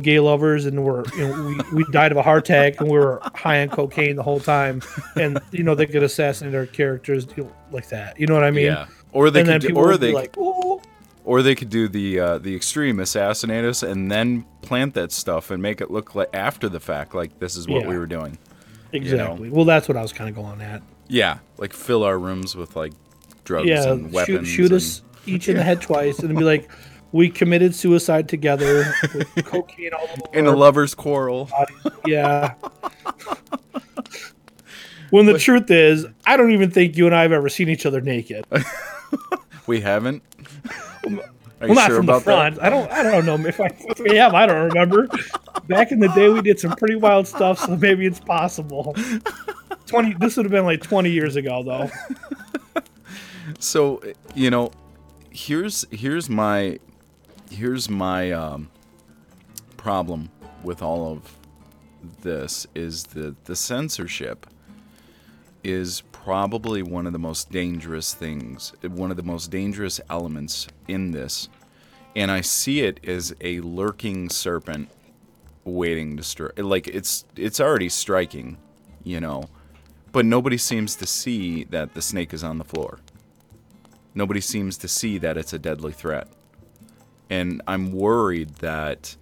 gay 0.00 0.18
lovers, 0.20 0.66
and 0.66 0.82
we're 0.84 1.04
you 1.16 1.28
know, 1.28 1.44
we, 1.72 1.84
we 1.84 1.84
died 1.92 2.10
of 2.12 2.18
a 2.18 2.22
heart 2.22 2.48
attack, 2.48 2.80
and 2.80 2.90
we 2.90 2.98
were 2.98 3.20
high 3.34 3.62
on 3.62 3.68
cocaine 3.68 4.16
the 4.16 4.22
whole 4.22 4.40
time, 4.40 4.82
and 5.16 5.38
you 5.52 5.62
know 5.62 5.74
they 5.74 5.86
could 5.86 6.02
assassinate 6.02 6.54
our 6.54 6.66
characters 6.66 7.26
you 7.36 7.44
know, 7.44 7.52
like 7.70 7.88
that. 7.88 8.18
You 8.18 8.26
know 8.26 8.34
what 8.34 8.44
I 8.44 8.50
mean? 8.50 8.66
yeah. 8.66 8.86
Or 9.12 9.30
they 9.30 9.40
and 9.42 9.62
could, 9.62 9.68
do, 9.68 9.76
or 9.76 9.96
they, 9.96 10.12
like, 10.12 10.36
"Ooh." 10.36 10.80
or 11.24 11.42
they 11.42 11.54
could 11.54 11.70
do 11.70 11.86
the 11.88 12.18
uh, 12.18 12.38
the 12.38 12.54
extreme, 12.56 12.98
assassinate 13.00 13.64
us, 13.64 13.82
and 13.82 14.10
then 14.10 14.44
plant 14.62 14.94
that 14.94 15.12
stuff 15.12 15.50
and 15.50 15.62
make 15.62 15.80
it 15.80 15.90
look 15.90 16.14
like 16.14 16.28
after 16.34 16.68
the 16.68 16.80
fact, 16.80 17.14
like 17.14 17.38
this 17.38 17.56
is 17.56 17.68
what 17.68 17.82
Yeah. 17.82 17.88
we 17.90 17.98
were 17.98 18.06
doing. 18.06 18.38
exactly. 18.92 19.50
Well, 19.50 19.64
that's 19.64 19.88
what 19.88 19.96
I 19.96 20.02
was 20.02 20.12
kind 20.12 20.28
of 20.28 20.36
going 20.36 20.60
at. 20.60 20.82
Yeah, 21.08 21.38
like 21.58 21.72
fill 21.72 22.02
our 22.02 22.18
rooms 22.18 22.56
with 22.56 22.76
like 22.76 22.92
drugs 23.44 23.68
yeah, 23.68 23.84
and 23.92 24.06
shoot, 24.06 24.12
weapons. 24.12 24.48
shoot 24.48 24.66
and- 24.66 24.74
us 24.74 25.02
each 25.26 25.48
in 25.48 25.56
the 25.56 25.62
head 25.62 25.80
twice, 25.80 26.18
and 26.18 26.36
be 26.36 26.44
like, 26.44 26.68
"We 27.14 27.30
committed 27.30 27.74
suicide 27.74 28.28
together 28.28 28.92
with 29.14 29.44
cocaine 29.46 29.92
all 29.94 30.02
over 30.02 30.36
in 30.36 30.46
a 30.46 30.50
lover's 30.54 30.94
quarrel. 30.94 31.46
bodies." 31.46 31.76
Yeah. 32.06 32.54
when 35.10 35.26
the 35.26 35.38
truth 35.38 35.70
is, 35.70 36.06
I 36.26 36.36
don't 36.36 36.50
even 36.50 36.70
think 36.70 36.96
you 36.96 37.06
and 37.06 37.14
I 37.14 37.22
have 37.22 37.32
ever 37.32 37.48
seen 37.48 37.68
each 37.68 37.86
other 37.86 38.00
naked. 38.00 38.44
We 39.66 39.80
haven't. 39.80 40.22
Are 41.06 41.08
you 41.08 41.20
well, 41.60 41.74
not 41.74 41.86
sure 41.86 41.96
from 41.96 42.06
the 42.06 42.12
about 42.12 42.24
that? 42.26 42.54
front. 42.54 42.62
I 42.62 42.68
don't. 42.68 42.90
I 42.92 43.02
don't 43.02 43.24
know 43.24 43.48
if 43.48 43.58
I 43.58 43.70
if 43.88 43.98
we 43.98 44.16
have. 44.16 44.34
I 44.34 44.44
don't 44.44 44.68
remember. 44.68 45.08
Back 45.68 45.90
in 45.90 46.00
the 46.00 46.08
day, 46.08 46.28
we 46.28 46.42
did 46.42 46.60
some 46.60 46.72
pretty 46.76 46.96
wild 46.96 47.26
stuff, 47.26 47.58
so 47.60 47.74
maybe 47.74 48.04
it's 48.04 48.20
possible. 48.20 48.94
Twenty. 49.86 50.12
This 50.20 50.36
would 50.36 50.44
have 50.44 50.50
been 50.52 50.66
like 50.66 50.82
twenty 50.82 51.10
years 51.12 51.36
ago, 51.36 51.62
though. 51.62 51.90
So 53.58 54.02
you 54.34 54.50
know, 54.50 54.70
here's 55.30 55.86
here's 55.90 56.28
my 56.28 56.78
here's 57.54 57.88
my 57.88 58.32
um, 58.32 58.68
problem 59.76 60.30
with 60.62 60.82
all 60.82 61.12
of 61.12 61.36
this 62.22 62.66
is 62.74 63.04
that 63.04 63.44
the 63.44 63.56
censorship 63.56 64.46
is 65.62 66.02
probably 66.12 66.82
one 66.82 67.06
of 67.06 67.12
the 67.12 67.18
most 67.18 67.50
dangerous 67.50 68.12
things, 68.12 68.72
one 68.82 69.10
of 69.10 69.16
the 69.16 69.22
most 69.22 69.50
dangerous 69.50 70.00
elements 70.10 70.66
in 70.88 71.12
this, 71.12 71.48
and 72.14 72.30
I 72.30 72.42
see 72.42 72.82
it 72.82 73.00
as 73.06 73.34
a 73.40 73.60
lurking 73.60 74.28
serpent 74.28 74.90
waiting 75.64 76.16
to 76.16 76.22
strike. 76.22 76.58
Like 76.58 76.88
it's 76.88 77.24
it's 77.36 77.60
already 77.60 77.88
striking, 77.88 78.58
you 79.02 79.20
know, 79.20 79.48
but 80.12 80.26
nobody 80.26 80.58
seems 80.58 80.96
to 80.96 81.06
see 81.06 81.64
that 81.64 81.94
the 81.94 82.02
snake 82.02 82.34
is 82.34 82.44
on 82.44 82.58
the 82.58 82.64
floor. 82.64 82.98
Nobody 84.14 84.40
seems 84.40 84.76
to 84.78 84.88
see 84.88 85.18
that 85.18 85.36
it's 85.36 85.52
a 85.52 85.58
deadly 85.58 85.92
threat. 85.92 86.28
And 87.34 87.62
I'm 87.66 87.90
worried 87.90 88.50
that 88.56 89.16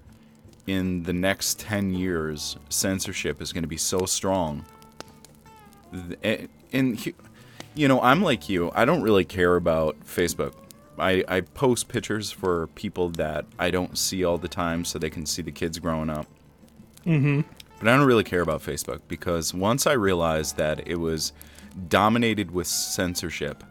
in 0.67 1.05
the 1.05 1.15
next 1.15 1.59
10 1.61 1.95
years, 1.95 2.59
censorship 2.69 3.41
is 3.41 3.55
going 3.55 3.63
to 3.63 3.69
be 3.69 3.79
so 3.79 4.05
strong. 4.05 4.67
And, 6.23 6.51
and, 6.75 7.15
you 7.75 7.89
know, 7.89 8.03
I'm 8.03 8.21
like 8.21 8.51
you. 8.51 8.71
I 8.75 8.85
don't 8.85 9.01
really 9.01 9.25
care 9.25 9.57
about 9.57 9.99
Facebook. 10.05 10.53
I, 10.99 11.25
I 11.27 11.41
post 11.41 11.89
pictures 11.89 12.31
for 12.31 12.67
people 12.75 13.09
that 13.11 13.47
I 13.59 13.71
don't 13.71 13.97
see 13.97 14.25
all 14.25 14.37
the 14.37 14.47
time 14.47 14.85
so 14.85 14.99
they 14.99 15.09
can 15.09 15.25
see 15.25 15.41
the 15.41 15.51
kids 15.51 15.79
growing 15.79 16.11
up. 16.11 16.27
Mm-hmm. 17.07 17.41
But 17.79 17.89
I 17.89 17.97
don't 17.97 18.07
really 18.07 18.25
care 18.25 18.43
about 18.43 18.61
Facebook 18.61 19.01
because 19.09 19.55
once 19.55 19.87
I 19.87 19.95
realized 19.95 20.59
that 20.59 20.87
it 20.87 20.97
was 20.97 21.33
dominated 21.89 22.51
with 22.51 22.67
censorship, 22.67 23.65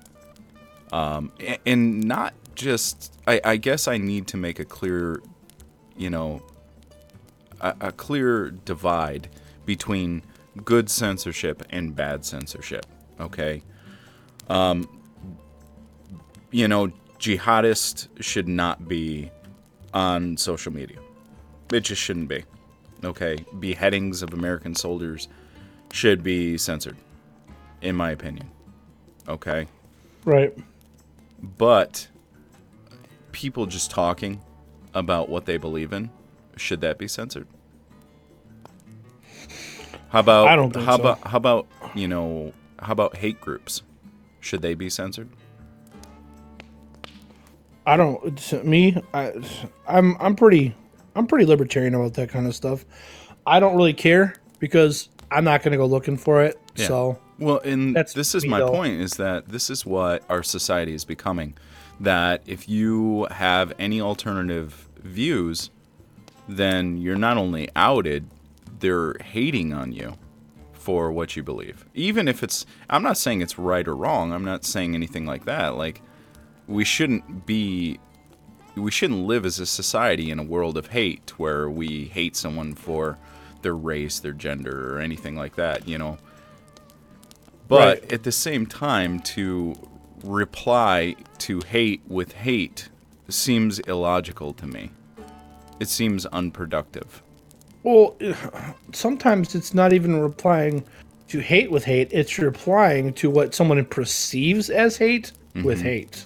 um, 0.91 1.31
and 1.65 2.03
not 2.03 2.33
just 2.55 3.13
I, 3.27 3.41
I 3.43 3.57
guess 3.57 3.87
I 3.87 3.97
need 3.97 4.27
to 4.27 4.37
make 4.37 4.59
a 4.59 4.65
clear, 4.65 5.21
you 5.97 6.09
know, 6.09 6.41
a, 7.61 7.75
a 7.81 7.91
clear 7.91 8.51
divide 8.51 9.29
between 9.65 10.23
good 10.65 10.89
censorship 10.89 11.63
and 11.69 11.95
bad 11.95 12.25
censorship. 12.25 12.85
Okay, 13.19 13.63
um, 14.49 14.87
you 16.51 16.67
know, 16.67 16.91
jihadists 17.19 18.07
should 18.19 18.47
not 18.47 18.87
be 18.87 19.31
on 19.93 20.37
social 20.37 20.73
media. 20.73 20.97
It 21.71 21.81
just 21.81 22.01
shouldn't 22.01 22.27
be. 22.29 22.43
Okay, 23.03 23.45
beheadings 23.59 24.21
of 24.21 24.33
American 24.33 24.75
soldiers 24.75 25.27
should 25.91 26.23
be 26.23 26.57
censored, 26.57 26.97
in 27.81 27.95
my 27.95 28.11
opinion. 28.11 28.49
Okay 29.27 29.67
Right. 30.25 30.55
but 31.41 32.07
people 33.31 33.65
just 33.65 33.91
talking 33.91 34.41
about 34.93 35.29
what 35.29 35.45
they 35.45 35.57
believe 35.57 35.93
in 35.93 36.09
should 36.57 36.81
that 36.81 36.97
be 36.97 37.07
censored 37.07 37.47
how 40.09 40.19
about 40.19 40.47
I 40.47 40.55
don't 40.55 40.75
how 40.75 40.97
so. 40.97 41.01
about 41.01 41.27
how 41.27 41.37
about 41.37 41.67
you 41.95 42.07
know 42.07 42.53
how 42.79 42.91
about 42.91 43.15
hate 43.15 43.39
groups 43.39 43.83
should 44.41 44.61
they 44.61 44.73
be 44.73 44.89
censored 44.89 45.29
I 47.85 47.97
don't. 47.97 48.23
It's, 48.25 48.53
me, 48.53 48.95
I, 49.13 49.33
I'm 49.87 50.15
I'm 50.19 50.35
pretty 50.35 50.75
I'm 51.15 51.27
pretty 51.27 51.45
libertarian 51.45 51.95
about 51.95 52.13
that 52.15 52.29
kind 52.29 52.47
of 52.47 52.55
stuff. 52.55 52.85
I 53.45 53.59
don't 53.59 53.75
really 53.75 53.93
care 53.93 54.35
because 54.59 55.09
I'm 55.31 55.43
not 55.43 55.63
going 55.63 55.71
to 55.71 55.77
go 55.77 55.85
looking 55.85 56.17
for 56.17 56.43
it. 56.43 56.59
Yeah. 56.75 56.87
So 56.87 57.19
Well, 57.39 57.59
and 57.59 57.95
That's 57.95 58.13
this 58.13 58.35
is 58.35 58.45
my 58.45 58.59
though. 58.59 58.69
point 58.69 59.01
is 59.01 59.13
that 59.13 59.47
this 59.49 59.69
is 59.69 59.85
what 59.85 60.23
our 60.29 60.43
society 60.43 60.93
is 60.93 61.05
becoming. 61.05 61.55
That 62.01 62.41
if 62.45 62.67
you 62.67 63.27
have 63.29 63.73
any 63.77 64.01
alternative 64.01 64.89
views, 64.97 65.69
then 66.47 66.97
you're 66.97 67.15
not 67.15 67.37
only 67.37 67.69
outed, 67.75 68.27
they're 68.79 69.15
hating 69.23 69.73
on 69.73 69.91
you 69.91 70.15
for 70.73 71.11
what 71.11 71.35
you 71.35 71.43
believe. 71.43 71.85
Even 71.93 72.27
if 72.27 72.41
it's, 72.41 72.65
I'm 72.89 73.03
not 73.03 73.17
saying 73.17 73.41
it's 73.41 73.59
right 73.59 73.87
or 73.87 73.95
wrong. 73.95 74.33
I'm 74.33 74.43
not 74.43 74.65
saying 74.65 74.95
anything 74.95 75.27
like 75.27 75.45
that. 75.45 75.77
Like, 75.77 76.01
we 76.67 76.83
shouldn't 76.83 77.45
be, 77.45 77.99
we 78.75 78.89
shouldn't 78.89 79.25
live 79.25 79.45
as 79.45 79.59
a 79.59 79.65
society 79.67 80.31
in 80.31 80.39
a 80.39 80.43
world 80.43 80.77
of 80.77 80.87
hate 80.87 81.33
where 81.37 81.69
we 81.69 82.05
hate 82.05 82.35
someone 82.35 82.73
for 82.73 83.19
their 83.61 83.75
race, 83.75 84.19
their 84.19 84.33
gender, 84.33 84.95
or 84.95 84.99
anything 84.99 85.35
like 85.35 85.55
that, 85.55 85.87
you 85.87 85.99
know? 85.99 86.17
But 87.67 88.01
Right. 88.01 88.13
at 88.13 88.23
the 88.23 88.31
same 88.31 88.65
time, 88.65 89.19
to 89.19 89.75
reply 90.23 91.15
to 91.39 91.59
hate 91.61 92.01
with 92.07 92.31
hate 92.33 92.89
seems 93.29 93.79
illogical 93.79 94.53
to 94.53 94.67
me. 94.67 94.91
It 95.79 95.87
seems 95.87 96.25
unproductive. 96.27 97.21
Well, 97.83 98.15
sometimes 98.93 99.55
it's 99.55 99.73
not 99.73 99.93
even 99.93 100.15
replying 100.21 100.83
to 101.29 101.39
hate 101.39 101.71
with 101.71 101.83
hate. 101.85 102.09
It's 102.11 102.37
replying 102.37 103.13
to 103.15 103.29
what 103.29 103.55
someone 103.55 103.83
perceives 103.85 104.69
as 104.69 104.97
hate 104.97 105.31
with 105.55 105.79
Mm-hmm. 105.79 105.87
hate. 105.87 106.25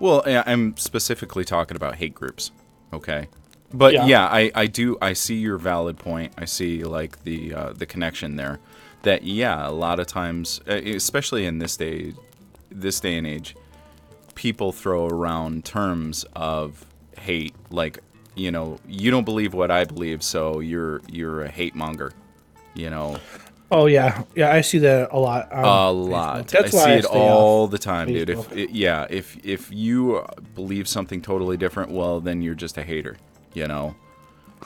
Well, 0.00 0.22
I'm 0.26 0.76
specifically 0.76 1.44
talking 1.44 1.76
about 1.76 1.96
hate 1.96 2.14
groups, 2.14 2.50
okay? 2.92 3.28
But 3.72 3.94
Yeah. 3.94 4.06
yeah, 4.06 4.26
I, 4.26 4.52
I 4.54 4.66
do 4.66 4.96
I 5.02 5.14
see 5.14 5.36
your 5.36 5.56
valid 5.58 5.98
point. 5.98 6.32
I 6.38 6.44
see 6.44 6.84
like 6.84 7.24
the 7.24 7.54
uh, 7.54 7.72
the 7.72 7.86
connection 7.86 8.36
there. 8.36 8.60
That 9.02 9.24
yeah, 9.24 9.68
a 9.68 9.72
lot 9.72 9.98
of 9.98 10.06
times, 10.06 10.60
especially 10.66 11.44
in 11.46 11.58
this 11.58 11.76
day, 11.76 12.12
this 12.74 13.00
day 13.00 13.16
and 13.16 13.26
age, 13.26 13.56
people 14.34 14.72
throw 14.72 15.06
around 15.06 15.64
terms 15.64 16.24
of 16.34 16.84
hate, 17.18 17.54
like 17.70 18.00
you 18.36 18.50
know, 18.50 18.78
you 18.88 19.10
don't 19.12 19.24
believe 19.24 19.54
what 19.54 19.70
I 19.70 19.84
believe, 19.84 20.22
so 20.22 20.60
you're 20.60 21.00
you're 21.08 21.42
a 21.42 21.48
hate 21.48 21.74
monger, 21.74 22.12
you 22.74 22.90
know, 22.90 23.16
Oh 23.70 23.86
yeah, 23.86 24.22
yeah, 24.36 24.52
I 24.52 24.60
see 24.60 24.78
that 24.78 25.08
a 25.10 25.18
lot. 25.18 25.52
Um, 25.52 25.64
a 25.64 25.66
Facebook. 25.92 26.08
lot. 26.08 26.48
That's 26.48 26.74
I 26.74 26.78
why 26.78 26.84
see 26.84 26.90
I 26.92 26.96
it 26.96 27.04
all 27.06 27.66
the 27.66 27.78
time, 27.78 28.12
dude. 28.12 28.28
If 28.30 28.52
it, 28.52 28.70
yeah, 28.70 29.06
if 29.10 29.36
if 29.44 29.72
you 29.72 30.24
believe 30.54 30.86
something 30.88 31.22
totally 31.22 31.56
different, 31.56 31.90
well, 31.90 32.20
then 32.20 32.42
you're 32.42 32.54
just 32.54 32.76
a 32.78 32.82
hater, 32.82 33.16
you 33.54 33.66
know. 33.66 33.94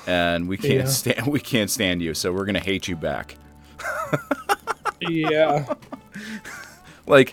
And 0.07 0.49
we 0.49 0.57
can't 0.57 0.81
Yeah. 0.81 0.85
stand 0.87 1.27
we 1.37 1.41
can't 1.41 1.71
stand 1.71 2.03
you, 2.03 2.15
so 2.15 2.33
we're 2.33 2.45
gonna 2.47 2.59
hate 2.61 2.89
you 2.89 2.97
back. 2.97 3.37
Yeah, 5.01 5.65
Like, 7.07 7.33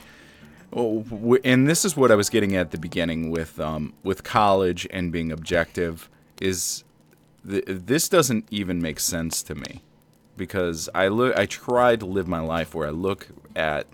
and 0.75 1.67
this 1.67 1.85
is 1.85 1.95
what 1.95 2.11
I 2.11 2.15
was 2.15 2.29
getting 2.29 2.55
at 2.55 2.71
the 2.71 2.77
beginning 2.77 3.31
with 3.31 3.59
um 3.59 3.93
with 4.03 4.23
college 4.23 4.85
and 4.91 5.11
being 5.11 5.31
objective 5.31 6.09
is 6.41 6.83
th- 7.47 7.63
this 7.67 8.09
doesn't 8.09 8.45
even 8.51 8.81
make 8.81 8.99
sense 8.99 9.41
to 9.43 9.55
me 9.55 9.83
because 10.35 10.89
I 10.93 11.07
look 11.07 11.37
I 11.37 11.45
try 11.45 11.95
to 11.95 12.05
live 12.05 12.27
my 12.27 12.41
life 12.41 12.75
where 12.75 12.87
I 12.87 12.91
look 12.91 13.27
at 13.55 13.87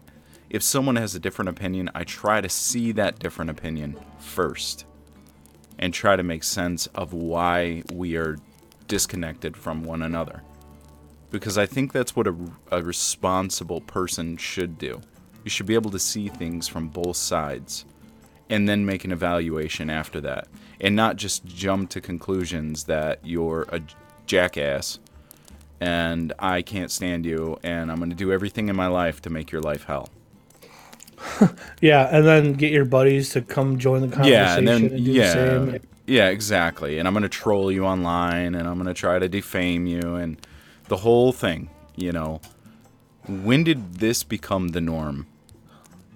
if 0.49 0.61
someone 0.61 0.97
has 0.97 1.15
a 1.15 1.19
different 1.19 1.47
opinion, 1.47 1.89
I 1.95 2.03
try 2.03 2.41
to 2.41 2.49
see 2.49 2.91
that 2.93 3.19
different 3.19 3.51
opinion 3.51 3.97
first 4.19 4.86
and 5.79 5.93
try 5.93 6.17
to 6.17 6.23
make 6.23 6.43
sense 6.43 6.88
of 6.88 7.13
why 7.13 7.84
we 7.93 8.17
are 8.17 8.38
disconnected 8.89 9.55
from 9.55 9.86
one 9.86 10.01
another. 10.01 10.41
Because 11.29 11.57
I 11.57 11.65
think 11.65 11.93
that's 11.93 12.17
what 12.17 12.27
a, 12.27 12.36
a 12.69 12.84
responsible 12.84 13.79
person 13.79 14.36
should 14.36 14.77
do. 14.77 15.01
You 15.43 15.49
should 15.49 15.65
be 15.65 15.75
able 15.75 15.91
to 15.91 15.99
see 15.99 16.27
things 16.27 16.67
from 16.67 16.89
both 16.89 17.17
sides 17.17 17.85
and 18.49 18.67
then 18.67 18.85
make 18.85 19.03
an 19.05 19.11
evaluation 19.11 19.89
after 19.89 20.21
that 20.21 20.47
and 20.79 20.95
not 20.95 21.15
just 21.15 21.45
jump 21.45 21.89
to 21.91 22.01
conclusions 22.01 22.83
that 22.85 23.19
you're 23.23 23.65
a 23.69 23.81
jackass 24.25 24.99
and 25.79 26.31
I 26.37 26.61
can't 26.61 26.91
stand 26.91 27.25
you 27.25 27.57
and 27.63 27.91
I'm 27.91 27.97
going 27.97 28.09
to 28.11 28.15
do 28.15 28.31
everything 28.31 28.69
in 28.69 28.75
my 28.75 28.87
life 28.87 29.21
to 29.23 29.29
make 29.29 29.51
your 29.51 29.61
life 29.61 29.85
hell. 29.85 30.09
yeah, 31.81 32.07
and 32.15 32.25
then 32.25 32.53
get 32.53 32.71
your 32.71 32.85
buddies 32.85 33.29
to 33.31 33.41
come 33.41 33.77
join 33.77 34.01
the 34.01 34.07
conversation 34.07 34.31
Yeah, 34.33 34.57
and 34.57 34.67
then 34.67 34.87
the 34.89 34.99
yeah, 34.99 35.33
same. 35.33 35.79
yeah, 36.07 36.27
exactly. 36.29 36.97
And 36.97 37.07
I'm 37.07 37.13
gonna 37.13 37.29
troll 37.29 37.71
you 37.71 37.85
online, 37.85 38.55
and 38.55 38.67
I'm 38.67 38.77
gonna 38.77 38.93
try 38.93 39.19
to 39.19 39.29
defame 39.29 39.85
you, 39.85 40.15
and 40.15 40.37
the 40.87 40.97
whole 40.97 41.31
thing. 41.31 41.69
You 41.95 42.11
know, 42.11 42.41
when 43.27 43.63
did 43.63 43.95
this 43.95 44.23
become 44.23 44.69
the 44.69 44.81
norm? 44.81 45.27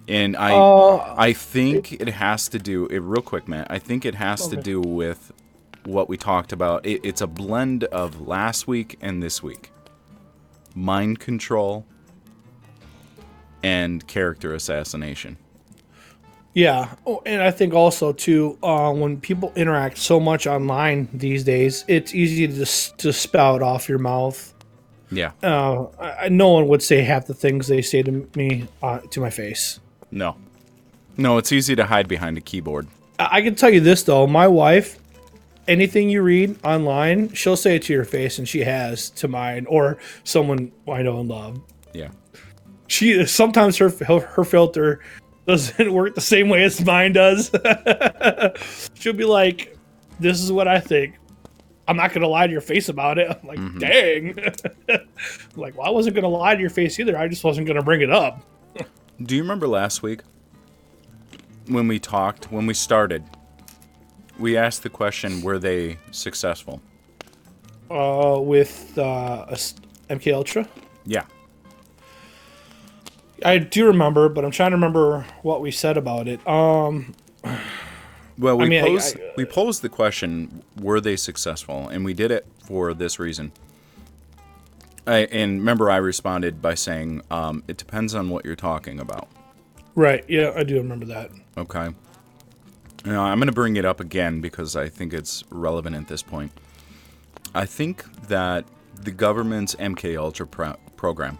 And 0.08 0.36
I, 0.36 0.52
Uh, 0.52 1.14
I 1.16 1.32
think 1.32 1.92
it 1.94 2.08
has 2.08 2.48
to 2.50 2.58
do. 2.58 2.86
It 2.86 2.98
real 3.00 3.22
quick, 3.22 3.48
man. 3.48 3.66
I 3.68 3.78
think 3.78 4.04
it 4.04 4.14
has 4.14 4.46
to 4.48 4.56
do 4.56 4.80
with 4.80 5.32
what 5.84 6.08
we 6.08 6.16
talked 6.16 6.52
about. 6.52 6.86
It, 6.86 7.00
it's 7.04 7.20
a 7.20 7.26
blend 7.26 7.84
of 7.84 8.26
last 8.26 8.68
week 8.68 8.96
and 9.00 9.22
this 9.22 9.42
week. 9.42 9.70
Mind 10.74 11.18
control 11.18 11.86
and 13.62 14.06
character 14.06 14.54
assassination. 14.54 15.38
Yeah, 16.54 16.94
oh, 17.06 17.20
and 17.26 17.42
I 17.42 17.50
think 17.50 17.74
also 17.74 18.12
too, 18.12 18.58
uh, 18.62 18.90
when 18.92 19.20
people 19.20 19.52
interact 19.56 19.98
so 19.98 20.18
much 20.18 20.46
online 20.46 21.08
these 21.12 21.44
days, 21.44 21.84
it's 21.86 22.14
easy 22.14 22.46
to 22.46 22.52
just 22.54 22.96
to 22.98 23.12
spout 23.12 23.60
off 23.60 23.88
your 23.88 23.98
mouth. 23.98 24.54
Yeah. 25.10 25.32
Uh, 25.42 25.86
I- 26.00 26.28
no 26.30 26.48
one 26.48 26.66
would 26.68 26.82
say 26.82 27.02
half 27.02 27.26
the 27.26 27.34
things 27.34 27.66
they 27.68 27.82
say 27.82 28.02
to 28.02 28.26
me 28.34 28.68
uh, 28.82 29.00
to 29.10 29.20
my 29.20 29.30
face. 29.30 29.80
No. 30.16 30.36
No, 31.18 31.36
it's 31.36 31.52
easy 31.52 31.76
to 31.76 31.84
hide 31.84 32.08
behind 32.08 32.38
a 32.38 32.40
keyboard. 32.40 32.88
I, 33.18 33.28
I 33.32 33.42
can 33.42 33.54
tell 33.54 33.70
you 33.70 33.80
this 33.80 34.02
though, 34.02 34.26
my 34.26 34.48
wife, 34.48 34.98
anything 35.68 36.08
you 36.08 36.22
read 36.22 36.58
online, 36.64 37.32
she'll 37.34 37.56
say 37.56 37.76
it 37.76 37.82
to 37.84 37.92
your 37.92 38.04
face, 38.04 38.38
and 38.38 38.48
she 38.48 38.60
has 38.60 39.10
to 39.10 39.28
mine 39.28 39.66
or 39.66 39.98
someone 40.24 40.72
I 40.88 41.02
know 41.02 41.20
and 41.20 41.28
love. 41.28 41.60
Yeah. 41.92 42.08
She 42.88 43.26
sometimes 43.26 43.76
her 43.76 43.90
her, 43.90 44.20
her 44.20 44.44
filter 44.44 45.00
doesn't 45.46 45.92
work 45.92 46.14
the 46.14 46.20
same 46.20 46.48
way 46.48 46.64
as 46.64 46.82
mine 46.84 47.12
does. 47.12 47.50
She'll 48.94 49.12
be 49.12 49.24
like, 49.24 49.76
"This 50.18 50.42
is 50.42 50.50
what 50.50 50.66
I 50.66 50.80
think." 50.80 51.16
I'm 51.88 51.96
not 51.96 52.12
gonna 52.12 52.26
lie 52.26 52.46
to 52.46 52.52
your 52.52 52.60
face 52.60 52.88
about 52.88 53.18
it. 53.18 53.30
I'm 53.42 53.46
like, 53.46 53.58
mm-hmm. 53.58 53.78
dang. 53.78 54.38
I'm 54.88 55.60
like, 55.60 55.76
well, 55.76 55.86
I 55.86 55.90
wasn't 55.90 56.16
gonna 56.16 56.28
lie 56.28 56.54
to 56.54 56.60
your 56.60 56.70
face 56.70 56.98
either. 56.98 57.18
I 57.18 57.28
just 57.28 57.44
wasn't 57.44 57.66
gonna 57.66 57.82
bring 57.82 58.00
it 58.00 58.10
up. 58.10 58.42
Do 59.22 59.34
you 59.34 59.42
remember 59.42 59.66
last 59.66 60.02
week 60.02 60.20
when 61.68 61.88
we 61.88 61.98
talked, 61.98 62.50
when 62.52 62.66
we 62.66 62.74
started? 62.74 63.24
We 64.38 64.56
asked 64.56 64.82
the 64.82 64.90
question, 64.90 65.40
were 65.42 65.58
they 65.58 65.98
successful? 66.10 66.80
Uh, 67.90 68.38
with 68.40 68.96
uh, 68.98 69.46
MK 70.10 70.34
Ultra, 70.34 70.68
Yeah. 71.04 71.24
I 73.44 73.58
do 73.58 73.86
remember, 73.86 74.28
but 74.30 74.44
I'm 74.44 74.50
trying 74.50 74.70
to 74.70 74.76
remember 74.76 75.26
what 75.42 75.60
we 75.60 75.70
said 75.70 75.96
about 75.96 76.26
it. 76.26 76.46
Um, 76.48 77.14
Well, 78.38 78.58
we 78.58 78.68
mean, 78.68 78.82
I- 78.84 78.86
posed 78.88 79.18
I- 79.18 79.32
we 79.36 79.44
posed 79.44 79.82
the 79.82 79.88
question, 79.88 80.62
were 80.80 81.00
they 81.00 81.16
successful? 81.16 81.88
And 81.88 82.04
we 82.04 82.12
did 82.12 82.30
it 82.30 82.46
for 82.64 82.92
this 82.92 83.18
reason. 83.18 83.52
I, 85.06 85.18
and 85.26 85.58
remember, 85.58 85.90
I 85.90 85.96
responded 85.96 86.60
by 86.60 86.74
saying, 86.74 87.22
um, 87.30 87.62
it 87.68 87.76
depends 87.76 88.14
on 88.14 88.28
what 88.28 88.44
you're 88.44 88.56
talking 88.56 88.98
about. 88.98 89.28
right? 89.94 90.24
Yeah, 90.28 90.52
I 90.56 90.64
do 90.64 90.76
remember 90.76 91.06
that. 91.06 91.30
Okay. 91.56 91.90
Now, 93.04 93.24
I'm 93.24 93.38
going 93.38 93.46
to 93.46 93.52
bring 93.52 93.76
it 93.76 93.84
up 93.84 94.00
again 94.00 94.40
because 94.40 94.74
I 94.74 94.88
think 94.88 95.14
it's 95.14 95.44
relevant 95.50 95.94
at 95.94 96.08
this 96.08 96.22
point. 96.22 96.50
I 97.54 97.66
think 97.66 98.04
that 98.26 98.64
the 98.94 99.12
government's 99.12 99.74
MK 99.76 100.18
Ultra 100.18 100.46
pro- 100.46 100.76
program, 100.96 101.38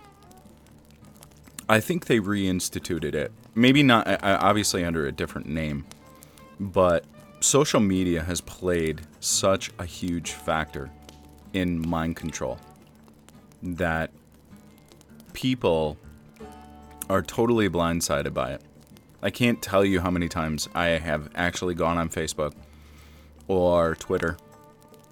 I 1.68 1.80
think 1.80 2.06
they 2.06 2.20
reinstituted 2.20 3.14
it. 3.14 3.32
Maybe 3.54 3.82
not, 3.82 4.06
obviously 4.22 4.84
under 4.84 5.06
a 5.06 5.12
different 5.12 5.48
name, 5.48 5.86
but 6.60 7.04
social 7.40 7.80
media 7.80 8.22
has 8.22 8.40
played 8.40 9.00
such 9.18 9.72
a 9.78 9.84
huge 9.84 10.30
factor 10.32 10.90
in 11.52 11.86
mind 11.88 12.14
control 12.16 12.58
that 13.74 14.10
people 15.32 15.98
are 17.10 17.22
totally 17.22 17.68
blindsided 17.68 18.32
by 18.32 18.52
it. 18.52 18.62
I 19.22 19.30
can't 19.30 19.60
tell 19.60 19.84
you 19.84 20.00
how 20.00 20.10
many 20.10 20.28
times 20.28 20.68
I 20.74 20.86
have 20.86 21.30
actually 21.34 21.74
gone 21.74 21.98
on 21.98 22.08
Facebook 22.08 22.54
or 23.48 23.94
Twitter 23.96 24.36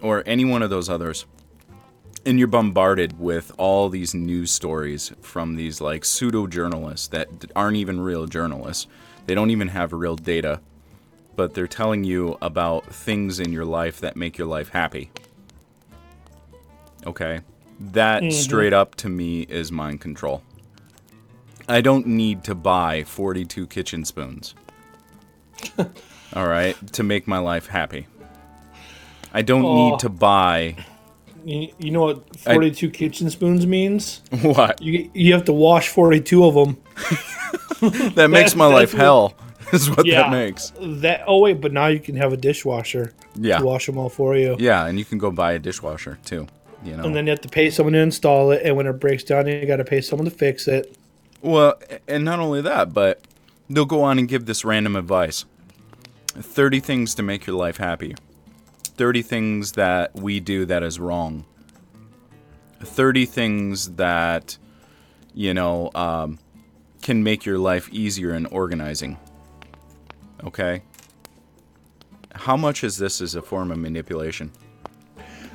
or 0.01 0.23
any 0.27 0.45
one 0.45 0.63
of 0.63 0.71
those 0.71 0.89
others 0.89 1.27
and 2.27 2.39
you're 2.39 2.49
bombarded 2.49 3.19
with 3.21 3.53
all 3.59 3.89
these 3.89 4.15
news 4.15 4.51
stories 4.51 5.13
from 5.21 5.57
these 5.57 5.81
like 5.81 6.05
pseudo 6.05 6.47
journalists 6.47 7.09
that 7.09 7.29
aren't 7.55 7.77
even 7.77 8.01
real 8.01 8.27
journalists. 8.27 8.87
They 9.27 9.35
don't 9.35 9.51
even 9.51 9.69
have 9.69 9.93
real 9.93 10.17
data, 10.17 10.61
but 11.37 11.55
they're 11.55 11.67
telling 11.67 12.05
you 12.05 12.39
about 12.41 12.87
things 12.87 13.41
in 13.41 13.53
your 13.53 13.65
life 13.65 14.01
that 14.01 14.17
make 14.17 14.39
your 14.39 14.47
life 14.47 14.71
happy. 14.71 15.11
Okay? 17.07 17.41
That 17.81 18.23
mm-hmm. 18.23 18.31
straight 18.31 18.73
up 18.73 18.95
to 18.97 19.09
me 19.09 19.43
is 19.43 19.73
mind 19.73 20.01
control. 20.01 20.43
I 21.69 21.81
don't 21.81 22.07
need 22.07 22.45
to 22.45 22.55
buy 22.55 23.05
42 23.05 23.67
kitchen 23.67 24.05
spoons. 24.05 24.55
All 26.35 26.47
right, 26.47 26.77
to 26.93 27.03
make 27.03 27.27
my 27.27 27.39
life 27.39 27.67
happy. 27.69 28.07
I 29.33 29.43
don't 29.43 29.65
Oh. 29.65 29.91
need 29.91 29.99
to 30.01 30.09
buy 30.09 30.77
You, 31.45 31.69
know 31.91 32.01
what 32.03 32.37
42 32.41 32.91
kitchen 32.91 33.29
spoons 33.31 33.67
means? 33.67 34.23
what 34.43 34.81
You 34.81 35.11
you 35.15 35.33
have 35.35 35.45
to 35.45 35.53
wash 35.53 35.89
42 35.89 36.45
of 36.45 36.55
them. 36.55 36.77
that 38.15 38.29
makes 38.31 38.55
my 38.57 38.67
life 38.67 38.93
what- 38.95 39.01
hell. 39.01 39.35
Is 39.73 39.91
what 39.91 40.07
Yeah. 40.07 40.23
that 40.23 40.31
makes. 40.31 40.73
That 40.81 41.25
oh 41.27 41.41
wait, 41.41 41.61
but 41.61 41.73
now 41.73 41.87
you 41.89 41.99
can 41.99 42.15
have 42.17 42.33
a 42.33 42.37
dishwasher 42.37 43.13
Yeah, 43.35 43.59
to 43.59 43.65
wash 43.65 43.87
them 43.87 43.99
all 43.99 44.09
for 44.11 44.37
you. 44.37 44.57
yeah, 44.59 44.87
and 44.87 44.99
you 44.99 45.05
can 45.05 45.19
go 45.19 45.31
buy 45.31 45.53
a 45.55 45.59
dishwasher 45.59 46.19
too. 46.25 46.47
You 46.85 46.97
know. 46.97 47.05
And 47.05 47.17
then 47.17 47.27
you 47.27 47.31
have 47.31 47.41
to 47.41 47.49
pay 47.49 47.71
someone 47.71 47.95
to 47.95 47.99
install 48.01 48.51
it, 48.51 48.63
and 48.65 48.77
when 48.77 48.87
it 48.87 48.93
breaks 48.95 49.25
down, 49.25 49.47
you 49.47 49.65
got 49.67 49.77
to 49.77 49.85
pay 49.85 50.01
someone 50.01 50.27
to 50.27 50.31
fix 50.31 50.69
it. 50.69 50.97
Well, 51.41 51.75
and 52.07 52.25
not 52.25 52.39
only 52.39 52.61
that, 52.63 52.93
but 52.93 53.21
they'll 53.69 53.85
go 53.85 54.03
on 54.03 54.19
and 54.19 54.29
give 54.29 54.47
this 54.47 54.65
random 54.65 54.97
advice 54.97 55.45
30 56.37 56.81
things 56.81 57.15
to 57.15 57.23
make 57.23 57.47
your 57.47 57.57
life 57.57 57.77
happy, 57.77 58.15
30 58.83 59.23
things 59.23 59.73
that 59.73 60.15
we 60.15 60.41
do 60.41 60.65
that 60.67 60.83
is 60.83 60.99
wrong, 60.99 61.45
30 62.81 63.27
things 63.27 63.91
that, 63.93 64.59
you 65.33 65.55
know, 65.55 65.91
um, 65.95 66.39
can 67.03 67.23
make 67.23 67.45
your 67.45 67.59
life 67.59 67.89
easier 67.93 68.35
in 68.35 68.47
organizing. 68.47 69.19
Okay? 70.43 70.83
How 72.35 72.57
much 72.57 72.83
is 72.83 72.97
this 72.97 73.21
as 73.21 73.35
a 73.35 73.43
form 73.43 73.71
of 73.71 73.79
manipulation? 73.79 74.51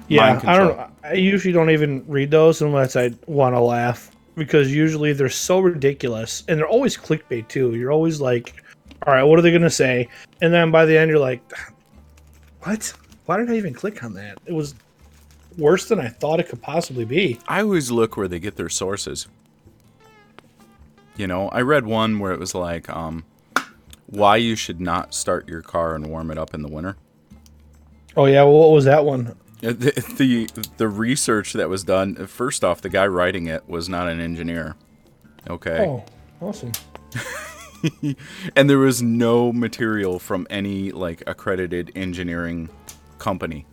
Yeah, 0.10 0.42
I 0.44 0.58
don't. 0.58 0.80
I 1.04 1.14
usually 1.14 1.54
don't 1.54 1.70
even 1.70 2.04
read 2.08 2.32
those 2.32 2.62
unless 2.62 2.96
I 2.96 3.12
want 3.28 3.56
to 3.56 3.60
laugh 3.60 4.12
because 4.36 4.74
usually 4.74 5.14
they're 5.14 5.30
so 5.30 5.60
ridiculous 5.60 6.44
and 6.48 6.60
they're 6.60 6.68
always 6.68 6.98
clickbait 6.98 7.48
too. 7.48 7.76
You're 7.76 7.92
always 7.92 8.20
like, 8.20 8.62
"All 9.06 9.14
right, 9.14 9.24
what 9.24 9.38
are 9.38 9.42
they 9.42 9.52
gonna 9.52 9.70
say?" 9.70 10.08
And 10.42 10.52
then 10.52 10.72
by 10.72 10.86
the 10.86 10.98
end, 10.98 11.10
you're 11.10 11.20
like, 11.20 11.42
"What? 12.64 12.92
Why 13.26 13.38
did 13.38 13.52
I 13.52 13.56
even 13.56 13.74
click 13.74 14.04
on 14.04 14.14
that?" 14.16 14.40
It 14.46 14.54
was 14.54 14.74
worse 15.58 15.86
than 15.86 16.00
I 16.00 16.08
thought 16.08 16.40
it 16.40 16.50
could 16.50 16.62
possibly 16.62 17.06
be. 17.06 17.40
I 17.48 17.62
always 17.62 17.92
look 17.92 18.18
where 18.18 18.28
they 18.28 18.40
get 18.40 18.56
their 18.56 18.70
sources. 18.70 19.28
You 21.18 21.28
know, 21.28 21.50
I 21.50 21.62
read 21.62 21.86
one 21.86 22.20
where 22.20 22.32
it 22.32 22.40
was 22.40 22.56
like, 22.56 22.90
um, 22.90 23.26
why 24.08 24.38
you 24.38 24.56
should 24.56 24.80
not 24.80 25.14
start 25.14 25.50
your 25.50 25.62
car 25.62 25.94
and 25.96 26.08
warm 26.08 26.32
it 26.32 26.38
up 26.38 26.54
in 26.54 26.62
the 26.62 26.70
winter. 26.70 26.96
Oh 28.16 28.26
yeah, 28.26 28.44
well, 28.44 28.54
what 28.54 28.72
was 28.72 28.86
that 28.86 29.06
one? 29.06 29.36
Uh, 29.64 29.74
The, 29.74 29.92
the 30.18 30.68
the 30.78 30.88
research 30.88 31.54
that 31.54 31.70
was 31.70 31.84
done. 31.84 32.16
First 32.28 32.64
off, 32.64 32.82
the 32.82 32.90
guy 32.90 33.08
writing 33.08 33.48
it 33.48 33.68
was 33.68 33.90
not 33.90 34.08
an 34.08 34.20
engineer. 34.20 34.76
Okay, 35.50 35.86
Oh, 35.86 36.06
awesome. 36.42 36.72
and 38.56 38.70
there 38.70 38.78
was 38.78 39.02
no 39.02 39.52
material 39.54 40.20
from 40.20 40.46
any 40.50 40.92
like 40.92 41.24
accredited 41.28 41.92
engineering 41.96 42.70
company. 43.18 43.66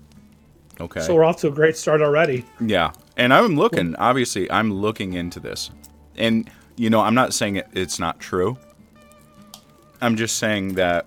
Okay, 0.80 1.00
So 1.00 1.14
we're 1.14 1.24
off 1.24 1.38
to 1.40 1.48
a 1.48 1.50
great 1.50 1.76
start 1.76 2.02
already. 2.02 2.44
Yeah, 2.60 2.92
and 3.16 3.32
I'm 3.32 3.56
looking. 3.56 3.96
Obviously, 3.96 4.50
I'm 4.50 4.72
looking 4.72 5.14
into 5.14 5.40
this, 5.40 5.70
and 6.16 6.48
you 6.76 6.90
know, 6.90 7.00
I'm 7.00 7.14
not 7.14 7.32
saying 7.32 7.56
it, 7.56 7.68
it's 7.72 7.98
not 7.98 8.20
true. 8.20 8.58
I'm 10.00 10.16
just 10.16 10.36
saying 10.36 10.74
that 10.74 11.06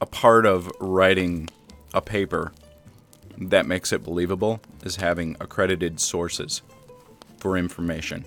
a 0.00 0.06
part 0.06 0.46
of 0.46 0.70
writing 0.80 1.48
a 1.92 2.00
paper 2.00 2.52
that 3.40 3.66
makes 3.66 3.92
it 3.92 4.02
believable 4.02 4.60
is 4.84 4.96
having 4.96 5.36
accredited 5.40 6.00
sources 6.00 6.62
for 7.38 7.56
information. 7.56 8.24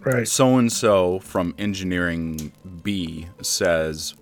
Right. 0.00 0.28
So 0.28 0.58
and 0.58 0.72
so 0.72 1.18
from 1.20 1.54
engineering 1.58 2.52
B 2.82 3.28
says 3.40 4.14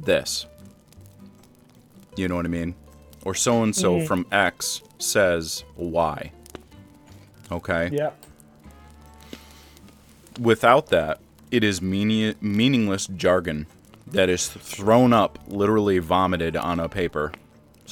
this. 0.00 0.46
You 2.16 2.28
know 2.28 2.36
what 2.36 2.44
I 2.46 2.48
mean? 2.48 2.74
Or 3.24 3.34
so 3.34 3.62
and 3.62 3.74
so 3.74 4.04
from 4.04 4.26
X 4.32 4.82
says 4.98 5.64
Y. 5.76 6.32
Okay? 7.50 7.90
Yeah. 7.92 8.10
Without 10.40 10.86
that, 10.88 11.20
it 11.50 11.62
is 11.62 11.82
meaning- 11.82 12.34
meaningless 12.40 13.06
jargon 13.06 13.66
that 14.06 14.28
is 14.28 14.48
thrown 14.48 15.12
up, 15.12 15.38
literally 15.46 15.98
vomited 15.98 16.56
on 16.56 16.80
a 16.80 16.88
paper. 16.88 17.32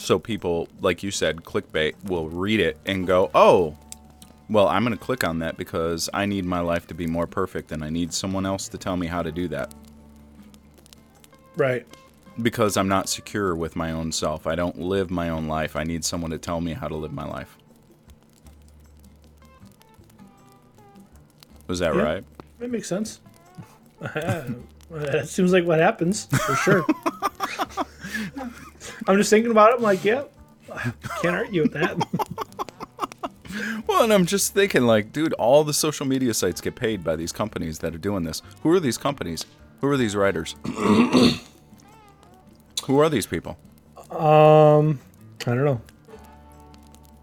So 0.01 0.19
people, 0.19 0.67
like 0.81 1.03
you 1.03 1.11
said, 1.11 1.45
clickbait, 1.45 1.93
will 2.05 2.31
read 2.31 2.59
it 2.59 2.79
and 2.87 3.07
go, 3.07 3.31
oh, 3.35 3.77
well, 4.49 4.67
I'm 4.67 4.83
going 4.83 4.97
to 4.97 5.05
click 5.05 5.25
on 5.25 5.41
that 5.41 5.59
because 5.59 6.09
I 6.15 6.25
need 6.25 6.47
my 6.47 6.61
life 6.61 6.87
to 6.87 6.95
be 6.95 7.07
more 7.07 7.27
perfect 7.27 7.71
and 7.71 7.85
I 7.85 7.91
need 7.91 8.15
someone 8.15 8.47
else 8.47 8.67
to 8.69 8.79
tell 8.79 8.97
me 8.97 9.07
how 9.07 9.23
to 9.23 9.31
do 9.31 9.47
that. 9.49 9.75
Right. 11.55 11.87
Because 12.41 12.79
I'm 12.79 12.89
not 12.89 13.11
secure 13.11 13.55
with 13.55 13.77
my 13.77 13.93
own 13.93 14.11
self. 14.11 14.47
I 14.47 14.55
don't 14.55 14.79
live 14.81 15.11
my 15.11 15.29
own 15.29 15.49
life. 15.49 15.77
I 15.77 15.85
need 15.85 16.03
someone 16.03 16.31
to 16.31 16.39
tell 16.39 16.63
me 16.63 16.73
how 16.73 16.89
to 16.89 16.97
live 16.97 17.13
my 17.13 17.27
life. 17.27 17.59
Was 21.67 21.79
that 21.81 21.95
Yeah. 21.95 22.01
right? 22.03 22.25
That 22.59 22.71
makes 22.71 22.89
sense. 22.89 23.21
that 24.01 25.29
seems 25.29 25.53
like 25.53 25.67
what 25.67 25.79
happens 25.79 26.25
for 26.25 26.55
sure. 26.57 26.87
I'm 29.07 29.17
just 29.17 29.31
thinking 29.31 29.51
about 29.51 29.71
it. 29.71 29.77
I'm 29.77 29.83
like, 29.83 30.05
yeah, 30.05 30.25
can't 31.23 31.37
argue 31.37 31.63
with 31.63 31.73
that. 31.73 31.97
Well, 33.87 34.05
and 34.05 34.13
I'm 34.13 34.27
just 34.27 34.55
thinking, 34.55 34.83
like, 34.83 35.13
dude, 35.13 35.33
all 35.33 35.65
the 35.65 35.73
social 35.75 36.07
media 36.07 36.33
sites 36.35 36.61
get 36.61 36.77
paid 36.77 37.03
by 37.03 37.17
these 37.17 37.33
companies 37.33 37.81
that 37.81 37.93
are 37.95 37.99
doing 37.99 38.23
this. 38.23 38.43
Who 38.63 38.71
are 38.71 38.79
these 38.79 38.97
companies? 38.97 39.45
Who 39.81 39.89
are 39.89 39.97
these 39.97 40.15
writers? 40.15 40.55
Who 42.87 43.01
are 43.01 43.09
these 43.09 43.27
people? 43.27 43.59
Um, 44.11 45.01
I 45.47 45.55
don't 45.55 45.65
know. 45.65 45.81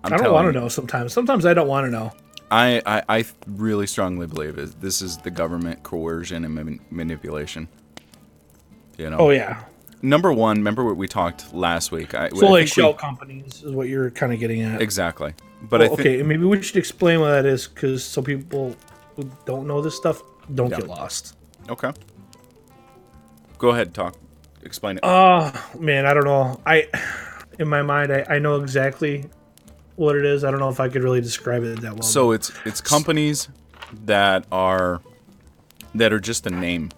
I'm 0.04 0.14
I 0.14 0.18
don't 0.18 0.34
want 0.34 0.48
to 0.54 0.60
know. 0.60 0.68
Sometimes, 0.68 1.14
sometimes 1.14 1.46
I 1.46 1.54
don't 1.54 1.68
want 1.68 1.86
to 1.88 1.92
know. 1.92 2.12
I, 2.50 2.82
I, 2.86 3.04
I 3.20 3.26
really 3.46 3.88
strongly 3.88 4.28
believe 4.28 4.58
is 4.58 4.74
This 4.76 5.02
is 5.02 5.18
the 5.18 5.32
government 5.32 5.84
coercion 5.84 6.46
and 6.46 6.56
man- 6.56 6.80
manipulation. 6.90 7.68
You 8.98 9.10
know. 9.10 9.18
Oh 9.18 9.30
yeah. 9.30 9.64
Number 10.02 10.32
one, 10.32 10.58
remember 10.58 10.84
what 10.84 10.96
we 10.98 11.08
talked 11.08 11.54
last 11.54 11.92
week? 11.92 12.14
I, 12.14 12.30
So 12.30 12.48
I 12.48 12.50
like 12.50 12.60
think 12.60 12.60
we- 12.60 12.68
shell 12.68 12.94
companies 12.94 13.64
is 13.64 13.72
what 13.72 13.88
you're 13.90 14.12
kind 14.12 14.32
of 14.34 14.40
getting 14.40 14.62
at. 14.62 14.82
Exactly. 14.82 15.34
But 15.64 15.82
I 15.82 15.88
Well, 15.88 15.96
think 15.96 16.08
okay, 16.08 16.24
maybe 16.24 16.46
we 16.46 16.62
should 16.62 16.76
explain 16.78 17.20
what 17.20 17.30
that 17.32 17.46
is 17.48 17.68
because 17.68 18.04
some 18.04 18.24
people 18.24 18.76
who 19.16 19.30
don't 19.46 19.66
know 19.68 19.82
this 19.82 19.96
stuff 19.96 20.22
don't 20.54 20.70
Yeah. 20.70 20.78
get 20.82 20.88
lost. 20.88 21.36
okay. 21.70 21.92
Go 23.58 23.70
ahead, 23.70 23.94
talk. 23.96 24.16
Explain 24.64 24.98
it. 24.98 25.04
Uh 25.04 25.52
man, 25.80 26.06
I 26.06 26.14
don't 26.14 26.26
know. 26.26 26.60
I 26.66 26.88
in 27.58 27.68
my 27.68 27.82
mind, 27.82 28.12
I, 28.14 28.24
I 28.36 28.40
know 28.40 28.62
exactly 28.62 29.26
what 29.96 30.16
it 30.16 30.26
is. 30.26 30.44
I 30.44 30.52
don't 30.52 30.60
know 30.60 30.70
if 30.70 30.80
I 30.80 30.90
could 30.90 31.04
really 31.04 31.22
describe 31.22 31.64
it 31.64 31.82
that 31.82 31.94
well. 31.94 32.04
So 32.04 32.32
it's 32.34 32.52
it's 32.66 32.82
companies 32.82 33.50
that 34.06 34.46
are 34.52 35.02
that 35.96 36.14
are 36.14 36.20
just 36.20 36.46
a 36.46 36.52
name, 36.52 36.92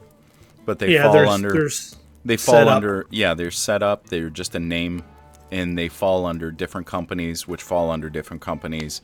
but 0.66 0.80
they 0.80 0.92
yeah, 0.94 1.04
fall 1.04 1.14
there's 1.14 1.30
under 1.30 1.52
there's 1.54 1.96
they 2.30 2.38
fall 2.38 2.70
under 2.70 3.06
yeah 3.10 3.34
they're 3.34 3.52
set 3.52 3.82
up 3.84 4.08
they're 4.08 4.30
just 4.30 4.56
a 4.56 4.60
name, 4.60 5.04
and 5.52 5.78
they 5.78 5.88
fall 5.90 6.26
under 6.26 6.52
different 6.52 6.88
companies 6.88 7.48
which 7.48 7.62
fall 7.64 7.90
under 7.92 8.10
different 8.10 8.42
companies, 8.42 9.02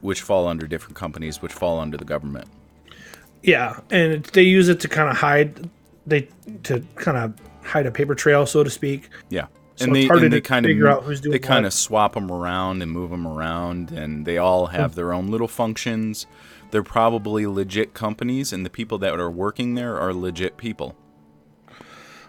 which 0.00 0.20
fall 0.22 0.46
under 0.48 0.66
different 0.66 0.96
companies 0.96 1.40
which 1.40 1.52
fall 1.52 1.78
under 1.80 1.96
the 1.96 2.04
government. 2.04 2.48
Yeah, 3.42 3.80
and 3.90 4.12
it- 4.12 4.32
they 4.32 4.42
use 4.42 4.68
it 4.68 4.80
to 4.80 4.88
kind 4.88 5.08
of 5.10 5.16
hide 5.16 5.70
they 6.06 6.28
to 6.64 6.84
kind 6.96 7.16
of 7.16 7.34
hide 7.64 7.86
a 7.86 7.90
paper 7.92 8.14
trail, 8.14 8.44
so 8.44 8.64
to 8.64 8.70
speak. 8.70 9.08
Yeah. 9.30 9.46
So 9.76 9.86
and 9.86 9.94
they, 9.96 10.08
and 10.08 10.32
they 10.32 10.40
kind 10.40 10.66
figure 10.66 10.86
of 10.88 10.98
out 10.98 11.02
who's 11.04 11.20
doing 11.20 11.32
they 11.32 11.38
kind 11.38 11.64
of 11.64 11.72
swap 11.72 12.12
them 12.14 12.30
around 12.30 12.82
and 12.82 12.90
move 12.92 13.10
them 13.10 13.26
around, 13.26 13.90
and 13.90 14.26
they 14.26 14.36
all 14.36 14.66
Hmm. 14.66 14.76
have 14.76 14.94
their 14.96 15.12
own 15.12 15.28
little 15.28 15.48
functions. 15.48 16.26
They're 16.72 16.82
probably 16.82 17.46
legit 17.46 17.94
companies, 17.94 18.52
and 18.52 18.66
the 18.66 18.70
people 18.70 18.98
that 18.98 19.18
are 19.18 19.30
working 19.30 19.74
there 19.74 19.96
are 19.98 20.12
legit 20.12 20.56
people. 20.56 20.96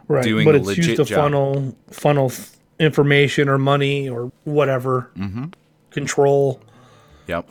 Right, 0.07 0.23
doing 0.23 0.45
but 0.45 0.55
it's 0.55 0.77
used 0.77 0.95
to 0.97 1.05
job. 1.05 1.17
funnel 1.17 1.75
funnel 1.89 2.31
information 2.79 3.47
or 3.49 3.57
money 3.57 4.09
or 4.09 4.31
whatever 4.43 5.09
Mm-hmm. 5.17 5.45
control. 5.91 6.59
Yep. 7.27 7.49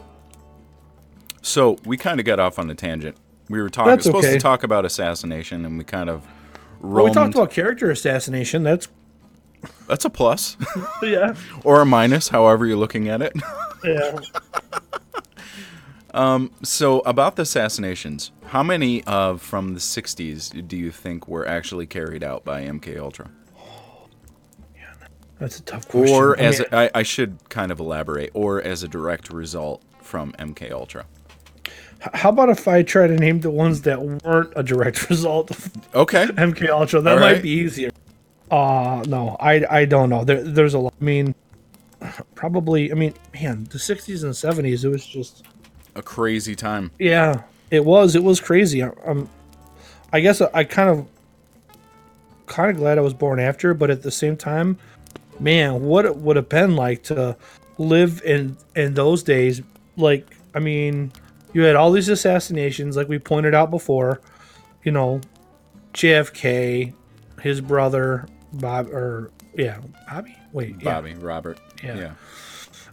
So 1.41 1.79
we 1.85 1.97
kind 1.97 2.21
of 2.21 2.27
got 2.27 2.39
off 2.39 2.59
on 2.59 2.71
a 2.71 2.75
tangent. 2.75 3.17
We 3.49 3.61
were 3.61 3.69
talking 3.69 3.91
That's 3.91 4.05
supposed 4.05 4.27
okay. 4.27 4.35
to 4.35 4.41
talk 4.41 4.63
about 4.63 4.85
assassination, 4.85 5.65
and 5.65 5.77
we 5.79 5.85
kind 5.85 6.09
of. 6.11 6.27
Well, 6.81 7.05
we 7.05 7.11
talked 7.13 7.35
about 7.35 7.51
character 7.51 7.91
assassination. 7.91 8.63
That's 8.63 8.89
That's 9.89 10.05
a 10.05 10.11
plus 10.11 10.57
yeah, 11.03 11.35
or 11.65 11.81
a 11.81 11.87
minus, 11.87 12.29
however 12.29 12.67
you're 12.67 12.77
looking 12.77 13.09
at 13.09 13.23
it. 13.23 13.33
yeah. 13.85 14.19
So 16.63 17.01
about 17.01 17.37
the 17.37 17.43
assassinations, 17.43 18.33
how 18.47 18.63
many 18.63 19.03
of 19.05 19.41
from 19.43 19.75
the 19.75 19.81
'60s 19.81 20.67
do 20.69 20.77
you 20.77 20.91
think 20.91 21.29
were 21.29 21.47
actually 21.47 21.87
carried 21.87 22.23
out 22.23 22.45
by 22.45 22.63
MK 22.63 22.99
Ultra? 22.99 23.31
Yeah, 24.77 24.93
that's 25.39 25.59
a 25.59 25.63
tough 25.63 25.89
question. 25.89 26.15
Or 26.15 26.39
I 26.39 26.43
as 26.43 26.59
mean, 26.61 26.69
a, 26.73 26.77
I, 26.77 26.91
I 26.97 27.03
should 27.03 27.39
kind 27.49 27.73
of 27.73 27.81
elaborate, 27.81 28.31
or 28.35 28.61
as 28.63 28.83
a 28.83 28.89
direct 28.89 29.31
result 29.31 29.83
from 30.01 30.33
MK 30.39 30.71
Ultra. 30.73 31.07
how 32.15 32.31
about 32.31 32.49
if 32.51 32.67
I 32.69 32.83
try 32.83 33.07
to 33.07 33.17
name 33.17 33.41
the 33.41 33.51
ones 33.51 33.83
that 33.83 34.01
weren't 34.03 34.53
a 34.57 34.63
direct 34.63 35.09
result 35.11 35.51
of 35.51 35.71
Okay. 35.95 36.27
MK 36.37 36.69
Ultra? 36.69 37.01
That 37.01 37.15
All 37.15 37.21
might 37.21 37.33
right. 37.35 37.43
be 37.43 37.51
easier. 37.51 37.91
Uh 38.51 39.03
no, 39.09 39.37
I 39.41 39.65
I 39.71 39.85
don't 39.87 40.11
know. 40.11 40.25
There, 40.25 40.43
there's 40.43 40.75
a 40.75 40.79
lot. 40.79 40.95
I 41.01 41.05
mean, 41.05 41.35
probably. 42.35 42.91
I 42.93 42.95
mean, 42.95 43.15
man, 43.33 43.65
the 43.65 43.79
'60s 43.79 44.25
and 44.25 44.33
'70s. 44.35 44.85
It 44.85 44.89
was 44.89 45.07
just 45.07 45.45
A 45.95 46.03
crazy 46.03 46.55
time. 46.55 46.91
Yeah, 46.99 47.43
it 47.71 47.85
was. 47.85 48.15
It 48.15 48.23
was 48.23 48.41
crazy. 48.41 48.83
I- 48.83 48.93
I'm, 49.07 49.29
I 50.13 50.21
guess 50.21 50.41
I, 50.41 50.49
I 50.55 50.65
kind 50.65 50.89
of, 50.91 51.07
kind 52.47 52.71
of 52.71 52.77
glad 52.77 52.99
I 52.99 53.03
was 53.03 53.15
born 53.15 53.41
after, 53.41 53.75
but 53.75 53.91
at 53.91 54.03
the 54.03 54.11
same 54.11 54.37
time, 54.37 54.79
man, 55.41 55.83
what 55.83 56.05
it 56.05 56.17
would 56.17 56.37
have 56.37 56.49
been 56.49 56.77
like 56.77 57.03
to 57.05 57.37
live 57.79 58.23
in 58.25 58.57
in 58.75 58.95
those 58.95 59.23
days. 59.23 59.63
Like, 59.97 60.27
I 60.55 60.59
mean, 60.59 61.13
you 61.53 61.63
had 61.63 61.77
all 61.77 61.91
these 61.93 62.09
assassinations, 62.09 62.97
like 62.97 63.09
we 63.09 63.19
pointed 63.19 63.55
out 63.55 63.71
before, 63.71 64.21
you 64.85 64.93
know, 64.93 65.21
JFK, 65.95 66.95
his 67.43 67.61
brother 67.61 68.27
Bob, 68.55 68.89
or 68.89 69.31
yeah, 69.55 69.79
Bobby. 70.09 70.37
Wait, 70.53 70.77
yeah. 70.79 70.85
Bobby, 70.85 71.15
Robert. 71.15 71.59
Yeah. 71.83 71.97
yeah. 71.97 72.13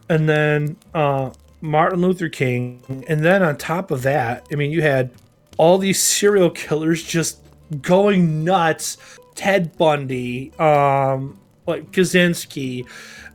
and 0.09 0.27
then 0.27 0.77
uh, 0.93 1.31
Martin 1.61 2.01
Luther 2.01 2.29
King, 2.29 3.05
and 3.07 3.23
then 3.23 3.43
on 3.43 3.57
top 3.57 3.91
of 3.91 4.01
that, 4.03 4.47
I 4.51 4.55
mean, 4.55 4.71
you 4.71 4.81
had 4.81 5.11
all 5.57 5.77
these 5.77 6.01
serial 6.01 6.49
killers 6.49 7.03
just 7.03 7.39
going 7.81 8.43
nuts. 8.43 8.97
Ted 9.35 9.77
Bundy, 9.77 10.51
um, 10.59 11.39
like 11.65 11.91
Kaczynski, 11.91 12.85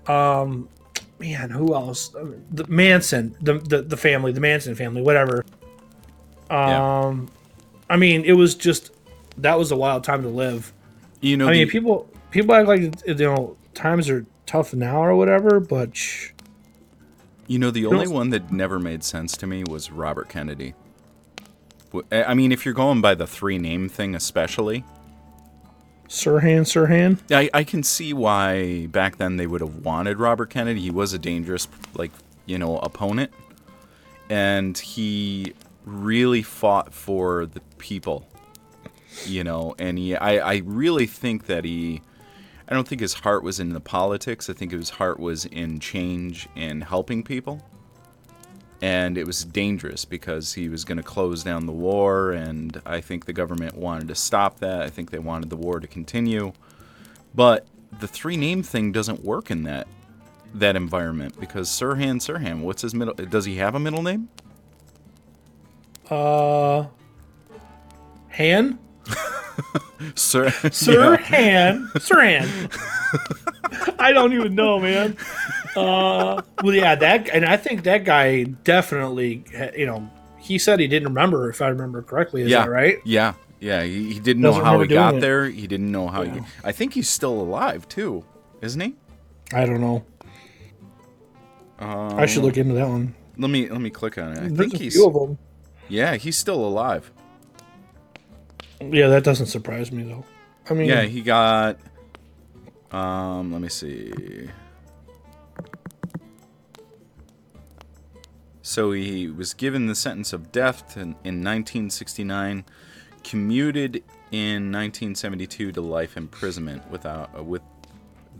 um, 0.08 0.68
man, 1.18 1.48
who 1.50 1.74
else? 1.74 2.08
The 2.50 2.66
Manson, 2.68 3.36
the, 3.40 3.54
the 3.54 3.82
the 3.82 3.96
family, 3.96 4.32
the 4.32 4.40
Manson 4.40 4.74
family, 4.74 5.00
whatever. 5.02 5.44
Yeah. 6.50 7.04
Um, 7.06 7.28
I 7.88 7.96
mean, 7.96 8.24
it 8.24 8.32
was 8.32 8.54
just 8.54 8.90
that 9.38 9.58
was 9.58 9.70
a 9.70 9.76
wild 9.76 10.04
time 10.04 10.22
to 10.22 10.28
live. 10.28 10.72
You 11.20 11.36
know, 11.36 11.48
I 11.48 11.52
mean, 11.52 11.66
the- 11.66 11.72
people 11.72 12.08
people 12.30 12.54
act 12.54 12.68
like 12.68 12.82
you 13.06 13.14
know 13.14 13.56
times 13.72 14.10
are 14.10 14.26
tough 14.46 14.74
now 14.74 15.02
or 15.02 15.14
whatever, 15.16 15.58
but 15.60 15.96
shh, 15.96 16.30
You 17.46 17.58
know, 17.58 17.70
the 17.70 17.86
only 17.86 18.08
one 18.08 18.30
that 18.30 18.50
never 18.50 18.78
made 18.78 19.04
sense 19.04 19.36
to 19.38 19.46
me 19.46 19.64
was 19.64 19.90
Robert 19.90 20.28
Kennedy. 20.28 20.74
I 22.10 22.34
mean, 22.34 22.52
if 22.52 22.64
you're 22.64 22.74
going 22.74 23.00
by 23.00 23.14
the 23.14 23.26
three 23.26 23.58
name 23.58 23.88
thing, 23.88 24.14
especially, 24.14 24.84
Sirhan, 26.08 26.62
Sirhan. 26.62 27.18
I, 27.30 27.50
I 27.52 27.64
can 27.64 27.82
see 27.82 28.12
why 28.12 28.86
back 28.86 29.16
then 29.16 29.36
they 29.36 29.46
would 29.46 29.60
have 29.60 29.84
wanted 29.84 30.18
Robert 30.18 30.50
Kennedy. 30.50 30.80
He 30.80 30.90
was 30.90 31.12
a 31.12 31.18
dangerous, 31.18 31.66
like, 31.94 32.12
you 32.46 32.58
know, 32.58 32.78
opponent. 32.78 33.32
And 34.28 34.76
he 34.76 35.54
really 35.84 36.42
fought 36.42 36.94
for 36.94 37.46
the 37.46 37.60
people, 37.78 38.26
you 39.26 39.44
know, 39.44 39.74
and 39.78 39.98
he, 39.98 40.16
I, 40.16 40.54
I 40.54 40.62
really 40.64 41.06
think 41.06 41.46
that 41.46 41.64
he, 41.64 42.02
I 42.68 42.74
don't 42.74 42.88
think 42.88 43.00
his 43.00 43.14
heart 43.14 43.42
was 43.42 43.60
in 43.60 43.70
the 43.70 43.80
politics. 43.80 44.48
I 44.48 44.54
think 44.54 44.72
his 44.72 44.90
heart 44.90 45.20
was 45.20 45.44
in 45.44 45.80
change 45.80 46.48
and 46.56 46.84
helping 46.84 47.22
people. 47.22 47.62
And 48.80 49.16
it 49.16 49.26
was 49.26 49.44
dangerous 49.44 50.04
because 50.04 50.54
he 50.54 50.68
was 50.68 50.84
going 50.84 50.96
to 50.96 51.02
close 51.02 51.42
down 51.42 51.66
the 51.66 51.72
war, 51.72 52.32
and 52.32 52.80
I 52.84 53.00
think 53.00 53.24
the 53.24 53.32
government 53.32 53.76
wanted 53.76 54.08
to 54.08 54.14
stop 54.14 54.60
that. 54.60 54.82
I 54.82 54.90
think 54.90 55.10
they 55.10 55.18
wanted 55.18 55.48
the 55.48 55.56
war 55.56 55.80
to 55.80 55.86
continue. 55.86 56.52
But 57.34 57.66
the 58.00 58.08
three 58.08 58.36
name 58.36 58.62
thing 58.62 58.92
doesn't 58.92 59.24
work 59.24 59.50
in 59.50 59.62
that 59.64 59.86
that 60.54 60.76
environment 60.76 61.38
because 61.40 61.68
Sirhan 61.68 62.16
Sirhan, 62.20 62.60
what's 62.60 62.82
his 62.82 62.94
middle? 62.94 63.14
Does 63.14 63.44
he 63.44 63.56
have 63.56 63.74
a 63.74 63.80
middle 63.80 64.02
name? 64.02 64.28
Uh, 66.08 66.86
Han, 68.36 68.78
Sir 70.14 70.46
Sirhan, 70.48 71.90
Sirhan. 71.94 72.48
I 73.98 74.12
don't 74.12 74.32
even 74.32 74.54
know, 74.54 74.78
man. 74.78 75.16
Uh, 75.76 76.42
well, 76.62 76.74
yeah, 76.74 76.94
that, 76.94 77.28
and 77.30 77.44
I 77.44 77.56
think 77.56 77.82
that 77.84 78.04
guy 78.04 78.44
definitely, 78.44 79.44
you 79.76 79.86
know, 79.86 80.08
he 80.38 80.58
said 80.58 80.78
he 80.80 80.86
didn't 80.86 81.08
remember, 81.08 81.50
if 81.50 81.60
I 81.62 81.68
remember 81.68 82.02
correctly. 82.02 82.42
Is 82.42 82.50
yeah, 82.50 82.64
that 82.64 82.70
right? 82.70 82.98
Yeah, 83.04 83.34
yeah. 83.60 83.82
He, 83.82 84.12
he 84.14 84.20
didn't 84.20 84.42
know 84.42 84.50
Doesn't 84.50 84.64
how 84.64 84.80
he 84.80 84.86
got 84.88 85.16
it. 85.16 85.20
there. 85.20 85.46
He 85.46 85.66
didn't 85.66 85.90
know 85.90 86.08
how. 86.08 86.22
Yeah. 86.22 86.34
He, 86.34 86.40
I 86.62 86.72
think 86.72 86.92
he's 86.94 87.08
still 87.08 87.40
alive 87.40 87.88
too, 87.88 88.24
isn't 88.60 88.80
he? 88.80 88.94
I 89.52 89.64
don't 89.66 89.80
know. 89.80 90.04
Um, 91.78 92.18
I 92.18 92.26
should 92.26 92.44
look 92.44 92.56
into 92.56 92.74
that 92.74 92.88
one. 92.88 93.14
Let 93.36 93.50
me 93.50 93.68
let 93.68 93.80
me 93.80 93.90
click 93.90 94.16
on 94.18 94.32
it. 94.32 94.38
I 94.38 94.48
There's 94.48 94.56
think 94.58 94.74
a 94.74 94.78
he's 94.78 94.94
few 94.94 95.06
of 95.06 95.14
them. 95.14 95.38
yeah, 95.88 96.14
he's 96.16 96.36
still 96.36 96.64
alive. 96.64 97.10
Yeah, 98.80 99.08
that 99.08 99.24
doesn't 99.24 99.46
surprise 99.46 99.92
me 99.92 100.02
though. 100.02 100.24
I 100.68 100.74
mean, 100.74 100.88
Yeah, 100.88 101.02
he 101.02 101.20
got. 101.20 101.78
Um, 102.90 103.52
let 103.52 103.60
me 103.60 103.68
see. 103.68 104.48
So 108.62 108.92
he 108.92 109.28
was 109.28 109.52
given 109.52 109.86
the 109.86 109.94
sentence 109.94 110.32
of 110.32 110.50
death 110.50 110.96
in, 110.96 111.16
in 111.22 111.44
1969, 111.44 112.64
commuted 113.22 113.96
in 114.30 114.72
1972 114.72 115.72
to 115.72 115.80
life 115.82 116.16
imprisonment 116.16 116.88
without 116.90 117.30
uh, 117.38 117.42
with 117.42 117.62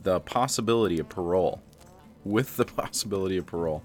the 0.03 0.21
possibility 0.21 0.99
of 0.99 1.09
parole. 1.09 1.61
With 2.25 2.57
the 2.57 2.65
possibility 2.65 3.37
of 3.37 3.47
parole. 3.47 3.83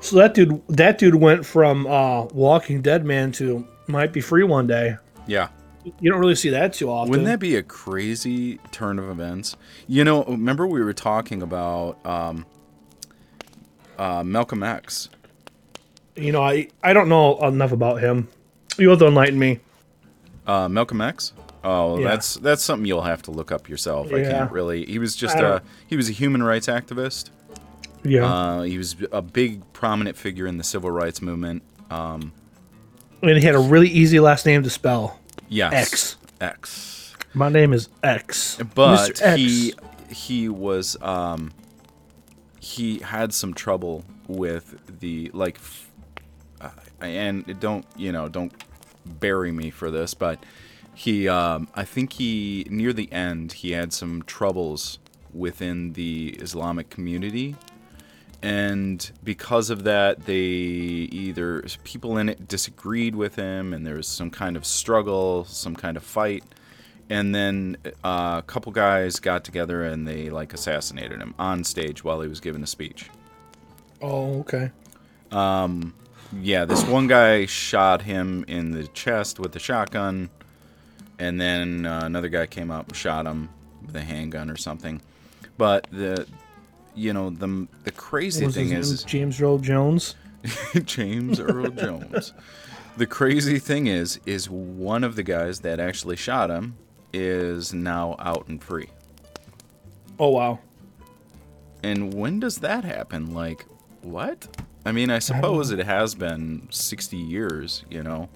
so 0.00 0.16
that 0.16 0.34
dude, 0.34 0.60
that 0.68 0.98
dude 0.98 1.14
went 1.14 1.46
from 1.46 1.86
uh, 1.86 2.24
Walking 2.24 2.82
Dead 2.82 3.04
man 3.04 3.30
to 3.32 3.68
might 3.86 4.12
be 4.12 4.20
free 4.20 4.44
one 4.44 4.66
day. 4.66 4.96
Yeah. 5.26 5.48
You 6.00 6.10
don't 6.10 6.18
really 6.20 6.34
see 6.34 6.48
that 6.50 6.72
too 6.72 6.88
often. 6.90 7.10
Wouldn't 7.10 7.26
that 7.28 7.40
be 7.40 7.56
a 7.56 7.62
crazy 7.62 8.56
turn 8.72 8.98
of 8.98 9.10
events? 9.10 9.56
You 9.86 10.02
know, 10.04 10.24
remember 10.24 10.66
we 10.66 10.82
were 10.82 10.94
talking 10.94 11.42
about 11.42 12.04
um, 12.06 12.46
uh, 13.98 14.24
Malcolm 14.24 14.62
X. 14.62 15.10
You 16.16 16.32
know, 16.32 16.42
I 16.42 16.68
I 16.82 16.92
don't 16.92 17.08
know 17.08 17.38
enough 17.46 17.72
about 17.72 18.00
him. 18.00 18.28
You 18.78 18.88
have 18.90 18.98
to 19.00 19.06
enlighten 19.06 19.38
me. 19.38 19.60
Uh, 20.46 20.68
Malcolm 20.68 21.00
X. 21.00 21.32
Oh, 21.62 21.98
Yeah. 21.98 22.08
that's 22.08 22.34
that's 22.36 22.62
something 22.62 22.86
you'll 22.86 23.02
have 23.02 23.22
to 23.22 23.30
look 23.30 23.50
up 23.52 23.68
yourself. 23.68 24.12
I 24.12 24.22
can't 24.22 24.50
really. 24.52 24.84
He 24.86 24.98
was 24.98 25.16
just 25.16 25.36
a 25.38 25.62
he 25.86 25.96
was 25.96 26.08
a 26.08 26.12
human 26.12 26.42
rights 26.42 26.66
activist. 26.66 27.30
Yeah, 28.06 28.26
Uh, 28.26 28.62
he 28.62 28.76
was 28.78 28.96
a 29.12 29.22
big 29.22 29.70
prominent 29.72 30.16
figure 30.16 30.46
in 30.46 30.58
the 30.58 30.64
civil 30.64 30.90
rights 30.90 31.22
movement. 31.22 31.62
Um, 31.90 32.32
and 33.28 33.38
he 33.38 33.46
had 33.46 33.54
a 33.54 33.58
really 33.60 33.88
easy 33.88 34.20
last 34.20 34.46
name 34.46 34.62
to 34.62 34.70
spell. 34.70 35.18
yes, 35.48 35.72
X. 35.72 36.16
X. 36.40 37.14
My 37.34 37.48
name 37.48 37.72
is 37.72 37.88
X. 38.02 38.58
But 38.74 39.20
X. 39.22 39.36
he 39.36 39.74
he 40.08 40.48
was 40.48 40.96
um, 41.02 41.52
he 42.60 43.00
had 43.00 43.32
some 43.32 43.54
trouble 43.54 44.04
with 44.28 45.00
the 45.00 45.30
like, 45.34 45.58
uh, 46.60 46.70
and 47.00 47.48
it 47.48 47.60
don't 47.60 47.84
you 47.96 48.12
know 48.12 48.28
don't 48.28 48.52
bury 49.04 49.52
me 49.52 49.70
for 49.70 49.90
this, 49.90 50.14
but 50.14 50.42
he 50.94 51.28
um, 51.28 51.68
I 51.74 51.84
think 51.84 52.14
he 52.14 52.66
near 52.70 52.92
the 52.92 53.10
end 53.12 53.52
he 53.52 53.72
had 53.72 53.92
some 53.92 54.22
troubles 54.22 54.98
within 55.32 55.92
the 55.94 56.36
Islamic 56.40 56.90
community. 56.90 57.56
And 58.44 59.10
because 59.24 59.70
of 59.70 59.84
that, 59.84 60.26
they 60.26 60.34
either 60.34 61.64
people 61.82 62.18
in 62.18 62.28
it 62.28 62.46
disagreed 62.46 63.14
with 63.14 63.36
him, 63.36 63.72
and 63.72 63.86
there 63.86 63.94
was 63.94 64.06
some 64.06 64.30
kind 64.30 64.54
of 64.58 64.66
struggle, 64.66 65.46
some 65.46 65.74
kind 65.74 65.96
of 65.96 66.02
fight, 66.02 66.44
and 67.08 67.34
then 67.34 67.78
uh, 68.04 68.36
a 68.40 68.44
couple 68.46 68.70
guys 68.70 69.18
got 69.18 69.44
together 69.44 69.84
and 69.84 70.06
they 70.06 70.28
like 70.28 70.52
assassinated 70.52 71.20
him 71.20 71.34
on 71.38 71.64
stage 71.64 72.04
while 72.04 72.20
he 72.20 72.28
was 72.28 72.40
giving 72.40 72.62
a 72.62 72.66
speech. 72.66 73.08
Oh, 74.02 74.40
okay. 74.40 74.70
Um 75.30 75.94
yeah, 76.40 76.66
this 76.66 76.84
one 76.84 77.06
guy 77.06 77.46
shot 77.46 78.02
him 78.02 78.44
in 78.46 78.72
the 78.72 78.88
chest 78.88 79.38
with 79.38 79.54
a 79.56 79.58
shotgun, 79.58 80.30
and 81.18 81.40
then 81.40 81.86
uh, 81.86 82.00
another 82.04 82.28
guy 82.28 82.46
came 82.46 82.70
up 82.70 82.88
and 82.88 82.96
shot 82.96 83.24
him 83.24 83.48
with 83.86 83.94
a 83.94 84.00
handgun 84.00 84.50
or 84.50 84.56
something. 84.56 85.00
But 85.56 85.86
the, 85.92 86.26
you 86.94 87.12
know, 87.12 87.30
the 87.30 87.66
the 87.84 87.90
crazy 87.90 88.46
thing 88.48 88.72
is. 88.72 89.02
James 89.04 89.40
Earl 89.40 89.58
Jones. 89.58 90.14
James 90.84 91.40
Earl 91.40 91.68
Jones. 91.70 92.32
The 92.96 93.06
crazy 93.06 93.58
thing 93.58 93.88
is, 93.88 94.20
is 94.24 94.48
one 94.48 95.02
of 95.02 95.16
the 95.16 95.24
guys 95.24 95.60
that 95.60 95.80
actually 95.80 96.16
shot 96.16 96.50
him 96.50 96.76
is 97.12 97.74
now 97.74 98.16
out 98.18 98.48
and 98.48 98.62
free. 98.62 98.88
Oh 100.18 100.30
wow. 100.30 100.58
And 101.82 102.14
when 102.14 102.40
does 102.40 102.56
that 102.58 102.84
happen? 102.84 103.34
Like, 103.34 103.66
what? 104.02 104.46
I 104.86 104.92
mean, 104.92 105.10
I 105.10 105.18
suppose 105.18 105.70
it 105.70 105.84
has 105.84 106.14
been 106.14 106.68
60 106.70 107.16
years, 107.16 107.84
you 107.90 108.02
know, 108.02 108.28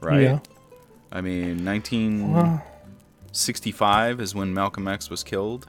right? 0.00 0.22
Yeah. 0.22 0.38
I 1.10 1.20
mean, 1.20 1.62
1965 1.64 4.20
is 4.20 4.34
when 4.34 4.54
Malcolm 4.54 4.88
X 4.88 5.10
was 5.10 5.22
killed. 5.22 5.66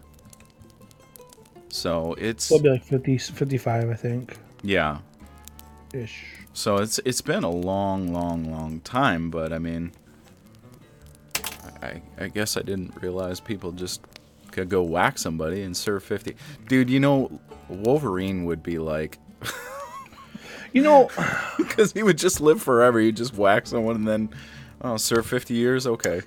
So 1.73 2.13
it's 2.19 2.51
It'll 2.51 2.61
be 2.61 2.69
like 2.69 2.83
50, 2.83 3.17
55, 3.17 3.89
I 3.89 3.93
think. 3.95 4.37
yeah. 4.61 4.99
Ish. 5.91 6.23
So 6.53 6.77
it's 6.77 6.99
it's 7.03 7.21
been 7.21 7.43
a 7.43 7.49
long, 7.49 8.13
long, 8.13 8.51
long 8.51 8.79
time, 8.81 9.31
but 9.31 9.51
I 9.51 9.57
mean, 9.59 9.91
I 11.81 12.01
I 12.19 12.27
guess 12.27 12.57
I 12.57 12.61
didn't 12.61 12.93
realize 13.01 13.39
people 13.39 13.71
just 13.71 14.01
could 14.51 14.69
go 14.69 14.83
whack 14.83 15.17
somebody 15.17 15.63
and 15.63 15.75
serve 15.75 16.03
50. 16.03 16.35
Dude, 16.67 16.89
you 16.91 16.99
know, 16.99 17.39
Wolverine 17.69 18.45
would 18.45 18.61
be 18.61 18.77
like, 18.77 19.17
You 20.73 20.81
know, 20.83 21.09
because 21.57 21.91
he 21.93 22.03
would 22.03 22.17
just 22.19 22.39
live 22.41 22.61
forever. 22.61 22.99
He'd 22.99 23.17
just 23.17 23.35
whack 23.35 23.65
someone 23.67 23.95
and 23.95 24.07
then, 24.07 24.29
oh, 24.81 24.97
serve 24.97 25.25
50 25.25 25.53
years? 25.53 25.85
Okay. 25.87 26.21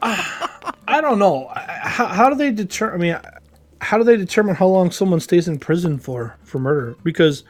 I 0.00 1.00
don't 1.00 1.18
know. 1.20 1.50
How, 1.54 2.06
how 2.06 2.28
do 2.28 2.34
they 2.36 2.50
determine? 2.50 2.94
I 2.94 3.02
mean, 3.02 3.20
how 3.82 3.98
do 3.98 4.04
they 4.04 4.16
determine 4.16 4.54
how 4.54 4.68
long 4.68 4.92
someone 4.92 5.18
stays 5.18 5.48
in 5.48 5.58
prison 5.58 5.98
for 5.98 6.36
for 6.44 6.58
murder? 6.60 6.96
Because 7.02 7.42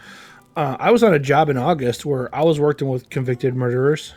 uh, 0.57 0.77
I 0.81 0.91
was 0.91 1.03
on 1.03 1.13
a 1.13 1.19
job 1.19 1.51
in 1.51 1.59
August 1.59 2.07
where 2.07 2.35
I 2.35 2.43
was 2.43 2.59
working 2.59 2.89
with 2.89 3.09
convicted 3.11 3.55
murderers, 3.55 4.15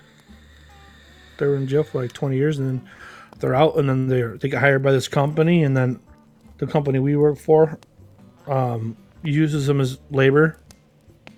they 1.37 1.45
were 1.45 1.57
in 1.57 1.67
jail 1.67 1.83
for 1.83 2.01
like 2.01 2.13
20 2.13 2.35
years, 2.35 2.57
and 2.57 2.67
then 2.67 2.89
they're 3.39 3.53
out, 3.53 3.77
and 3.77 3.89
then 3.89 4.07
they 4.07 4.21
they 4.21 4.47
get 4.49 4.59
hired 4.59 4.81
by 4.81 4.93
this 4.93 5.09
company, 5.09 5.63
and 5.63 5.75
then 5.75 5.99
the 6.57 6.65
company 6.65 6.99
we 6.99 7.17
work 7.17 7.37
for 7.37 7.77
um, 8.47 8.95
uses 9.21 9.67
them 9.67 9.81
as 9.81 9.99
labor, 10.09 10.57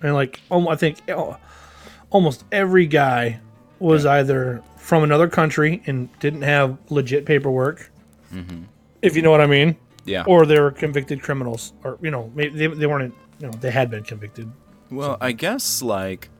and 0.00 0.14
like 0.14 0.40
um, 0.50 0.68
I 0.68 0.76
think 0.76 0.98
oh, 1.10 1.36
almost 2.10 2.44
every 2.52 2.86
guy 2.86 3.40
was 3.80 4.06
either 4.06 4.62
from 4.76 5.02
another 5.02 5.28
country 5.28 5.82
and 5.86 6.08
didn't 6.20 6.42
have 6.42 6.78
legit 6.88 7.26
paperwork, 7.26 7.90
if 9.02 9.16
you 9.16 9.22
know 9.22 9.32
what 9.32 9.40
I 9.40 9.46
mean, 9.46 9.76
Yeah. 10.08 10.24
or 10.26 10.46
they 10.46 10.58
were 10.58 10.70
convicted 10.70 11.22
criminals, 11.22 11.72
or 11.84 11.98
you 12.02 12.10
know 12.10 12.32
maybe 12.34 12.56
they, 12.58 12.66
they 12.66 12.86
weren't, 12.86 13.14
you 13.40 13.46
know, 13.46 13.52
they 13.52 13.70
had 13.70 13.90
been 13.90 14.02
convicted. 14.04 14.50
Well, 14.90 15.16
I 15.20 15.32
guess 15.32 15.82
like 15.82 16.30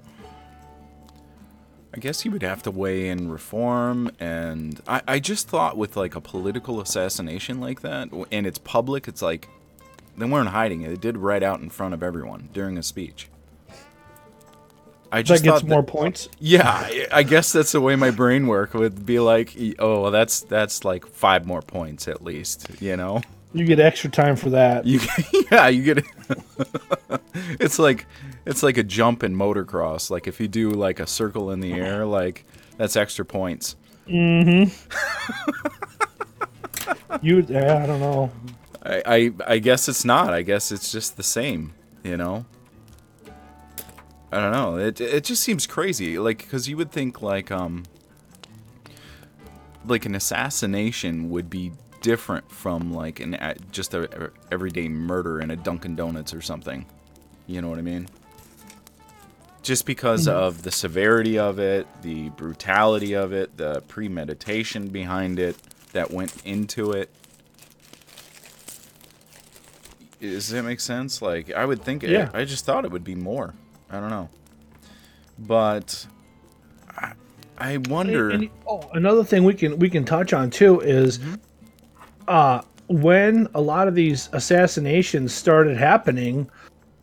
I 1.95 1.99
guess 2.01 2.25
you 2.25 2.31
would 2.31 2.43
have 2.43 2.63
to 2.65 2.71
weigh 2.71 3.09
in 3.09 3.31
reform 3.31 4.11
and 4.21 4.81
I, 4.87 5.03
I 5.09 5.19
just 5.19 5.49
thought 5.49 5.77
with 5.77 5.97
like 5.97 6.15
a 6.15 6.21
political 6.21 6.81
assassination 6.81 7.61
like 7.61 7.81
that 7.81 8.09
and 8.31 8.47
it's 8.47 8.59
public, 8.59 9.09
it's 9.09 9.23
like 9.23 9.49
they 10.17 10.27
weren't 10.27 10.51
hiding 10.51 10.83
it. 10.83 10.89
They 10.91 10.97
did 10.97 11.17
right 11.17 11.43
out 11.43 11.61
in 11.61 11.71
front 11.71 11.95
of 11.95 12.03
everyone 12.03 12.51
during 12.53 12.77
a 12.77 12.83
speech. 12.83 13.29
I 15.11 15.21
That 15.21 15.27
just 15.27 15.45
gets 15.45 15.61
thought 15.61 15.69
more 15.69 15.81
that- 15.83 15.91
points. 15.91 16.29
yeah, 16.39 16.69
I- 16.71 17.07
I 17.11 17.23
guess 17.23 17.53
that's 17.53 17.73
the 17.73 17.81
way 17.81 17.97
my 17.97 18.11
brain 18.11 18.47
work 18.47 18.75
would 18.75 19.07
be 19.07 19.19
like, 19.19 19.57
oh, 19.79 20.03
well, 20.03 20.11
that's 20.11 20.43
that's 20.43 20.85
like 20.85 21.07
five 21.07 21.47
more 21.47 21.63
points 21.63 22.07
at 22.09 22.23
least, 22.23 22.67
you 22.81 22.97
know. 22.97 23.23
You 23.55 23.65
get 23.65 23.81
extra 23.81 24.11
time 24.11 24.37
for 24.37 24.51
that. 24.51 24.85
You 24.87 25.01
yeah, 25.51 25.69
you 25.69 25.83
get 25.83 26.05
It's 27.61 27.79
like 27.79 28.07
it's 28.45 28.63
like 28.63 28.77
a 28.77 28.83
jump 28.83 29.23
in 29.23 29.35
motocross. 29.35 30.11
Like 30.11 30.27
if 30.27 30.41
you 30.41 30.49
do 30.49 30.71
like 30.71 31.01
a 31.01 31.07
circle 31.07 31.51
in 31.51 31.61
the 31.61 31.73
air, 31.73 32.05
like 32.05 32.45
that's 32.77 32.97
extra 32.97 33.25
points. 33.25 33.77
Mm-hmm. 34.07 34.69
you, 37.23 37.45
yeah, 37.49 37.83
I 37.83 37.87
don't 37.87 38.01
know. 38.01 38.31
I, 38.83 39.03
I 39.07 39.33
I 39.47 39.59
guess 39.59 39.89
it's 39.89 40.05
not. 40.05 40.33
I 40.33 40.43
guess 40.43 40.71
it's 40.71 40.93
just 40.93 41.17
the 41.17 41.23
same, 41.23 41.73
you 42.03 42.17
know. 42.17 42.45
I 44.31 44.41
don't 44.41 44.53
know. 44.53 44.77
It 44.77 45.01
it 45.01 45.25
just 45.25 45.43
seems 45.43 45.67
crazy 45.67 46.19
like 46.19 46.47
cuz 46.49 46.69
you 46.69 46.77
would 46.77 46.93
think 46.93 47.23
like 47.23 47.51
um 47.51 47.85
like 49.87 50.05
an 50.05 50.15
assassination 50.15 51.31
would 51.31 51.49
be 51.49 51.73
different 52.09 52.51
from 52.51 52.91
like 52.91 53.21
an 53.21 53.37
just 53.71 53.93
a, 53.93 54.31
everyday 54.51 54.89
murder 54.89 55.43
in 55.43 55.51
a 55.51 55.57
Dunkin 55.57 55.95
Donuts 55.95 56.33
or 56.33 56.41
something. 56.41 56.87
You 57.47 57.61
know 57.61 57.69
what 57.69 57.79
I 57.79 57.83
mean? 57.83 58.09
Just 59.63 59.85
because 59.85 60.27
mm-hmm. 60.27 60.35
of 60.35 60.63
the 60.63 60.71
severity 60.71 61.39
of 61.39 61.59
it, 61.59 61.87
the 62.01 62.31
brutality 62.31 63.13
of 63.13 63.35
it, 63.35 63.59
the 63.59 63.83
premeditation 63.89 64.89
behind 64.89 65.39
it 65.39 65.55
that 65.93 66.11
went 66.11 66.35
into 66.47 66.93
it. 66.93 67.11
Does 70.19 70.49
that 70.49 70.63
make 70.63 70.81
sense? 70.81 71.21
Like, 71.21 71.53
I 71.53 71.67
would 71.67 71.83
think. 71.83 72.05
Yeah. 72.05 72.31
I 72.33 72.47
just 72.47 72.65
thought 72.65 72.87
it 72.87 72.91
would 72.91 73.05
be 73.05 73.17
more. 73.17 73.53
I 73.91 74.01
don't 74.01 74.09
know. 74.09 74.31
But 75.39 76.07
I, 76.97 77.13
I 77.59 77.77
wonder. 77.77 78.31
And- 78.31 78.45
and- 78.45 78.53
oh, 78.67 78.89
another 78.95 79.25
thing 79.25 79.45
we 79.45 79.53
can 79.53 79.79
we 79.79 79.91
can 79.91 80.07
touch 80.07 80.33
on 80.33 80.49
too 80.49 80.81
is, 80.81 81.19
mm-hmm. 81.19 81.35
Uh, 82.29 82.63
when 82.89 83.49
a 83.55 83.61
lot 83.61 83.89
of 83.89 83.95
these 83.95 84.29
assassinations 84.33 85.33
started 85.33 85.77
happening, 85.77 86.49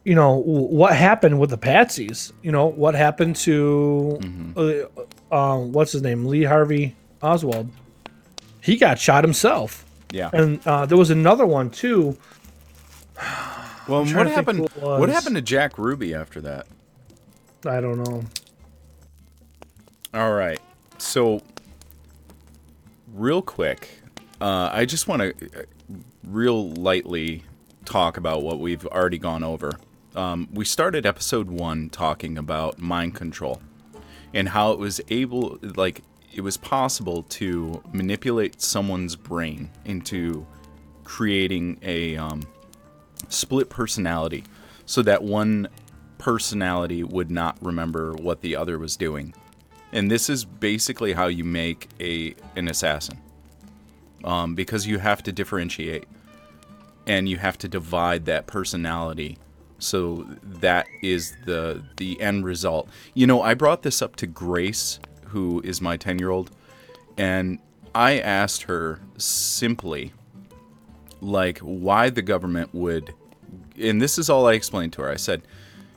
you 0.04 0.16
know, 0.16 0.36
what 0.36 0.96
happened 0.96 1.40
with 1.40 1.50
the 1.50 1.58
patsies? 1.58 2.32
You 2.44 2.52
know, 2.52 2.68
what 2.68 2.96
happened 2.96 3.36
to, 3.38 4.88
uh, 5.32 5.36
um, 5.36 5.72
what's 5.72 5.92
his 5.92 6.02
name, 6.02 6.26
Lee 6.26 6.44
Harvey 6.44 6.96
Oswald? 7.22 7.70
He 8.62 8.78
got 8.78 8.98
shot 9.00 9.24
himself, 9.24 9.86
yeah. 10.12 10.30
and 10.34 10.66
uh, 10.66 10.86
there 10.86 10.98
was 10.98 11.10
another 11.10 11.46
one 11.46 11.70
too. 11.70 12.18
Well, 13.88 14.04
what 14.04 14.26
happened? 14.26 14.68
What 14.80 15.10
happened 15.10 15.36
to 15.36 15.44
Jack 15.44 15.78
Ruby 15.78 16.16
after 16.16 16.42
that? 16.42 16.66
I 17.68 17.80
don't 17.80 18.04
know. 18.04 18.24
All 20.12 20.34
right. 20.34 20.60
So, 20.98 21.44
real 23.14 23.44
quick, 23.44 23.90
uh, 24.42 24.70
I 24.72 24.86
just 24.86 25.08
want 25.08 25.22
to 25.22 25.68
real 26.24 26.72
lightly 26.72 27.44
talk 27.86 28.18
about 28.18 28.44
what 28.44 28.60
we've 28.60 28.86
already 28.88 29.18
gone 29.18 29.44
over. 29.44 29.80
Um, 30.16 30.48
we 30.54 30.66
started 30.66 31.06
episode 31.06 31.50
one 31.50 31.90
talking 31.90 32.38
about 32.38 32.80
mind 32.80 33.16
control 33.16 33.62
and 34.34 34.50
how 34.50 34.72
it 34.72 34.80
was 34.80 35.02
able, 35.10 35.60
like, 35.62 36.02
it 36.34 36.42
was 36.42 36.58
possible 36.58 37.24
to 37.24 37.82
manipulate 37.94 38.62
someone's 38.62 39.16
brain 39.16 39.70
into 39.86 40.46
creating 41.04 41.78
a 41.82 42.18
um, 42.18 42.42
split 43.30 43.70
personality 43.70 44.44
so 44.86 45.02
that 45.02 45.24
one 45.24 45.68
personality 46.18 47.04
would 47.04 47.30
not 47.32 47.58
remember 47.62 48.14
what 48.14 48.42
the 48.42 48.56
other 48.56 48.78
was 48.78 48.98
doing 48.98 49.34
and 49.92 50.12
this 50.12 50.30
is 50.30 50.46
basically 50.46 51.14
how 51.14 51.28
you 51.28 51.44
make 51.44 51.90
a 52.00 52.36
an 52.56 52.68
assassin 52.68 53.20
um, 54.26 54.56
because 54.56 54.86
you 54.86 54.98
have 54.98 55.24
to 55.24 55.32
differentiate 55.32 56.06
and 57.08 57.30
you 57.30 57.38
have 57.38 57.58
to 57.60 57.68
divide 57.68 58.26
that 58.26 58.48
personality. 58.48 59.38
So 59.78 60.26
that 60.44 60.88
is 61.02 61.36
the 61.46 61.84
the 61.98 62.20
end 62.20 62.44
result. 62.46 62.90
You 63.14 63.28
know 63.28 63.42
i 63.42 63.54
brought 63.54 63.84
this 63.84 64.02
up 64.02 64.16
to 64.18 64.28
grace 64.28 65.00
who 65.28 65.62
is 65.64 65.82
my 65.82 65.98
10 65.98 66.18
year 66.20 66.30
old 66.30 66.50
and 67.18 67.60
i 67.94 68.20
asked 68.20 68.64
her 68.64 69.02
simply 69.18 70.14
like 71.20 71.60
why 71.60 72.10
the 72.10 72.22
government 72.22 72.74
would 72.74 73.14
and 73.82 74.02
this 74.02 74.18
is 74.18 74.30
all 74.30 74.48
i 74.48 74.54
explained 74.54 74.94
to 74.94 75.02
her. 75.02 75.10
I 75.10 75.18
said 75.18 75.42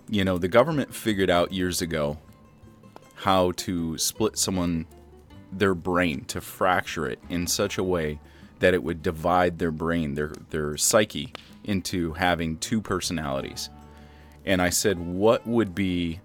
you 0.08 0.24
know 0.24 0.38
the 0.38 0.48
government 0.48 0.94
figured 0.94 1.30
out 1.30 1.52
years 1.52 1.80
ago 1.80 2.18
how 3.14 3.52
to 3.52 3.96
split 3.98 4.36
someone 4.38 4.86
their 5.52 5.74
brain 5.74 6.24
to 6.26 6.40
fracture 6.40 7.06
it 7.06 7.18
in 7.28 7.46
such 7.46 7.78
a 7.78 7.84
way 7.84 8.20
that 8.60 8.74
it 8.74 8.82
would 8.82 9.02
divide 9.02 9.58
their 9.58 9.70
brain 9.70 10.14
their 10.14 10.32
their 10.50 10.76
psyche 10.76 11.32
into 11.64 12.12
having 12.14 12.56
two 12.58 12.80
personalities. 12.80 13.70
And 14.44 14.62
i 14.62 14.70
said 14.70 14.98
what 14.98 15.46
would 15.46 15.74
be 15.74 16.20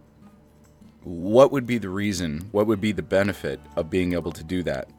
what 1.04 1.52
would 1.52 1.68
be 1.68 1.78
the 1.78 1.90
reason 1.90 2.48
what 2.52 2.66
would 2.68 2.80
be 2.80 2.92
the 2.94 3.02
benefit 3.02 3.60
of 3.76 3.90
being 3.90 4.14
able 4.14 4.32
to 4.32 4.44
do 4.44 4.64
that? 4.64 4.90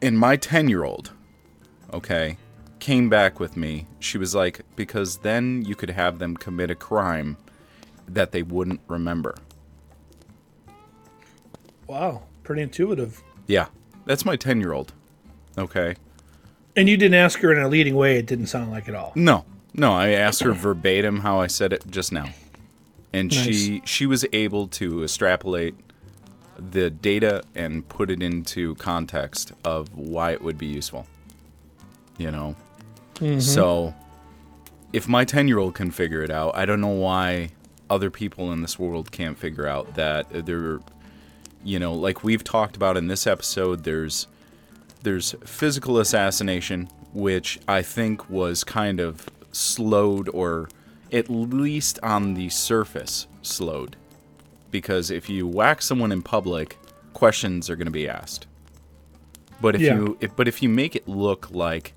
And 0.00 0.18
my 0.18 0.36
10 0.36 0.68
year 0.68 0.84
old 0.84 1.12
okay 1.92 2.36
came 2.78 3.08
back 3.08 3.38
with 3.38 3.56
me. 3.56 3.86
She 4.00 4.18
was 4.18 4.34
like 4.34 4.62
because 4.76 5.18
then 5.18 5.64
you 5.64 5.74
could 5.74 5.90
have 5.90 6.18
them 6.18 6.36
commit 6.36 6.70
a 6.70 6.74
crime 6.74 7.36
that 8.08 8.32
they 8.32 8.42
wouldn't 8.42 8.80
remember. 8.88 9.36
Wow, 11.86 12.22
pretty 12.42 12.62
intuitive. 12.62 13.22
Yeah, 13.46 13.66
that's 14.04 14.24
my 14.24 14.36
10 14.36 14.60
year 14.60 14.72
old. 14.72 14.92
Okay. 15.56 15.96
And 16.76 16.88
you 16.88 16.96
didn't 16.96 17.14
ask 17.14 17.38
her 17.40 17.52
in 17.52 17.62
a 17.62 17.68
leading 17.68 17.94
way. 17.94 18.16
It 18.16 18.26
didn't 18.26 18.46
sound 18.46 18.70
like 18.70 18.88
it 18.88 18.90
at 18.90 18.94
all. 18.94 19.12
No, 19.14 19.44
no, 19.74 19.92
I 19.92 20.10
asked 20.10 20.42
her 20.42 20.52
verbatim 20.52 21.20
how 21.20 21.40
I 21.40 21.46
said 21.46 21.72
it 21.72 21.84
just 21.90 22.12
now. 22.12 22.30
And 23.12 23.32
she 23.32 23.82
she 23.84 24.06
was 24.06 24.24
able 24.32 24.68
to 24.68 25.04
extrapolate 25.04 25.74
the 26.56 26.88
data 26.88 27.42
and 27.54 27.86
put 27.88 28.10
it 28.10 28.22
into 28.22 28.74
context 28.76 29.52
of 29.64 29.94
why 29.94 30.32
it 30.32 30.42
would 30.42 30.56
be 30.56 30.66
useful. 30.66 31.06
You 32.16 32.30
know? 32.30 32.56
Mm-hmm. 33.16 33.40
So 33.40 33.94
if 34.92 35.08
my 35.08 35.24
10 35.24 35.48
year 35.48 35.58
old 35.58 35.74
can 35.74 35.90
figure 35.90 36.22
it 36.22 36.30
out, 36.30 36.56
I 36.56 36.64
don't 36.64 36.80
know 36.80 36.88
why 36.88 37.50
other 37.90 38.10
people 38.10 38.52
in 38.52 38.62
this 38.62 38.78
world 38.78 39.10
can't 39.12 39.38
figure 39.38 39.66
out 39.66 39.94
that 39.94 40.46
there 40.46 40.80
you 41.64 41.78
know, 41.78 41.92
like 41.94 42.24
we've 42.24 42.44
talked 42.44 42.76
about 42.76 42.96
in 42.96 43.06
this 43.08 43.26
episode, 43.26 43.84
there's 43.84 44.26
there's 45.02 45.34
physical 45.44 45.98
assassination, 45.98 46.88
which 47.12 47.58
I 47.66 47.82
think 47.82 48.28
was 48.30 48.62
kind 48.64 49.00
of 49.00 49.28
slowed 49.50 50.28
or 50.28 50.68
at 51.12 51.28
least 51.28 51.98
on 52.02 52.34
the 52.34 52.48
surface 52.48 53.26
slowed. 53.42 53.96
Because 54.70 55.10
if 55.10 55.28
you 55.28 55.46
whack 55.46 55.82
someone 55.82 56.12
in 56.12 56.22
public, 56.22 56.78
questions 57.12 57.68
are 57.68 57.76
going 57.76 57.86
to 57.86 57.90
be 57.92 58.08
asked. 58.08 58.46
But 59.60 59.74
if 59.74 59.80
Yeah. 59.80 59.94
you 59.96 60.16
if, 60.20 60.34
but 60.36 60.48
if 60.48 60.62
you 60.62 60.68
make 60.68 60.96
it 60.96 61.06
look 61.06 61.50
like 61.50 61.94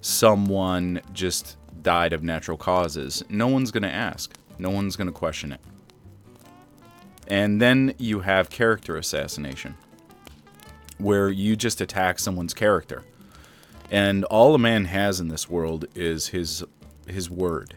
someone 0.00 1.00
just 1.12 1.56
died 1.82 2.12
of 2.12 2.22
natural 2.22 2.56
causes, 2.56 3.22
no 3.28 3.48
one's 3.48 3.70
going 3.70 3.82
to 3.82 3.92
ask. 3.92 4.32
No 4.58 4.70
one's 4.70 4.96
going 4.96 5.08
to 5.08 5.12
question 5.12 5.52
it. 5.52 5.60
And 7.28 7.60
then 7.60 7.94
you 7.98 8.20
have 8.20 8.50
character 8.50 8.96
assassination, 8.96 9.76
where 10.98 11.28
you 11.28 11.56
just 11.56 11.80
attack 11.80 12.18
someone's 12.18 12.54
character. 12.54 13.02
And 13.90 14.24
all 14.26 14.54
a 14.54 14.58
man 14.58 14.86
has 14.86 15.20
in 15.20 15.28
this 15.28 15.48
world 15.50 15.86
is 15.94 16.28
his 16.28 16.64
his 17.06 17.30
word. 17.30 17.74